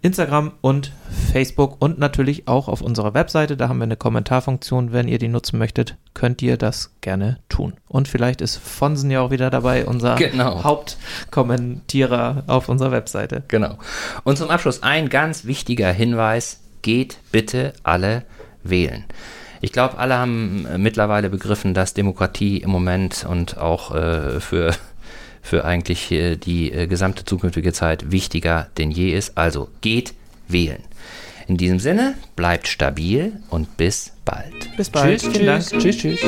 Instagram 0.02 0.54
und 0.62 0.91
Facebook 1.32 1.78
und 1.80 1.99
natürlich 1.99 2.47
auch 2.47 2.68
auf 2.68 2.82
unserer 2.82 3.14
Webseite. 3.14 3.56
Da 3.56 3.70
haben 3.70 3.78
wir 3.78 3.84
eine 3.84 3.97
Kommentarfunktion. 3.97 4.91
Wenn 4.93 5.08
ihr 5.08 5.20
die 5.20 5.28
nutzen 5.28 5.60
möchtet, 5.60 5.95
könnt 6.14 6.41
ihr 6.41 6.58
das 6.58 6.91
gerne 7.02 7.38
tun. 7.49 7.74
Und 7.88 8.08
vielleicht 8.08 8.41
ist 8.41 8.58
Fonsen 8.58 9.12
ja 9.12 9.22
auch 9.22 9.30
wieder 9.32 9.49
dabei, 9.49 9.86
unser 9.86 10.16
Genau. 10.16 10.64
Hauptkommentierer 10.64 12.43
auf 12.47 12.68
unserer 12.70 12.91
Webseite. 12.91 13.43
Genau. 13.47 13.78
Und 14.24 14.38
zum 14.38 14.49
Abschluss 14.49 14.82
ein 14.84 15.10
ganz 15.10 15.45
wichtiger 15.45 15.91
Hinweis. 15.91 16.60
Geht 16.82 17.20
bitte 17.32 17.74
alle 17.84 18.24
wählen. 18.64 19.06
Ich 19.62 19.72
glaube, 19.72 19.99
alle 19.99 20.18
haben 20.18 20.66
mittlerweile 20.78 21.30
begriffen, 21.30 21.76
dass 21.76 21.93
Demokratie 21.93 22.58
im 22.58 22.72
Moment 22.72 23.24
und 23.30 23.60
auch 23.60 23.93
äh, 23.93 24.39
für, 24.39 24.74
für 25.42 25.66
eigentlich 25.66 26.12
äh, 26.12 26.36
die 26.36 26.72
äh, 26.72 26.88
gesamte 26.88 27.26
zukünftige 27.26 27.74
Zeit 27.74 28.12
wichtiger 28.12 28.70
denn 28.78 28.92
je 28.92 29.12
ist. 29.12 29.38
Also 29.38 29.70
geht 29.82 30.14
wählen. 30.48 30.84
In 31.48 31.58
diesem 31.58 31.80
Sinne, 31.80 32.16
bleibt 32.36 32.68
stabil 32.68 33.34
und 33.50 33.78
bis 33.78 34.14
bald. 34.24 34.54
Bis 34.78 34.89
bald. 34.89 35.22
Tschüss, 35.22 35.38
Vielen 35.38 35.62
tschüss. 35.62 35.70
Dank. 35.70 35.82
Tschüss, 35.82 35.98
tschüss. 35.98 36.20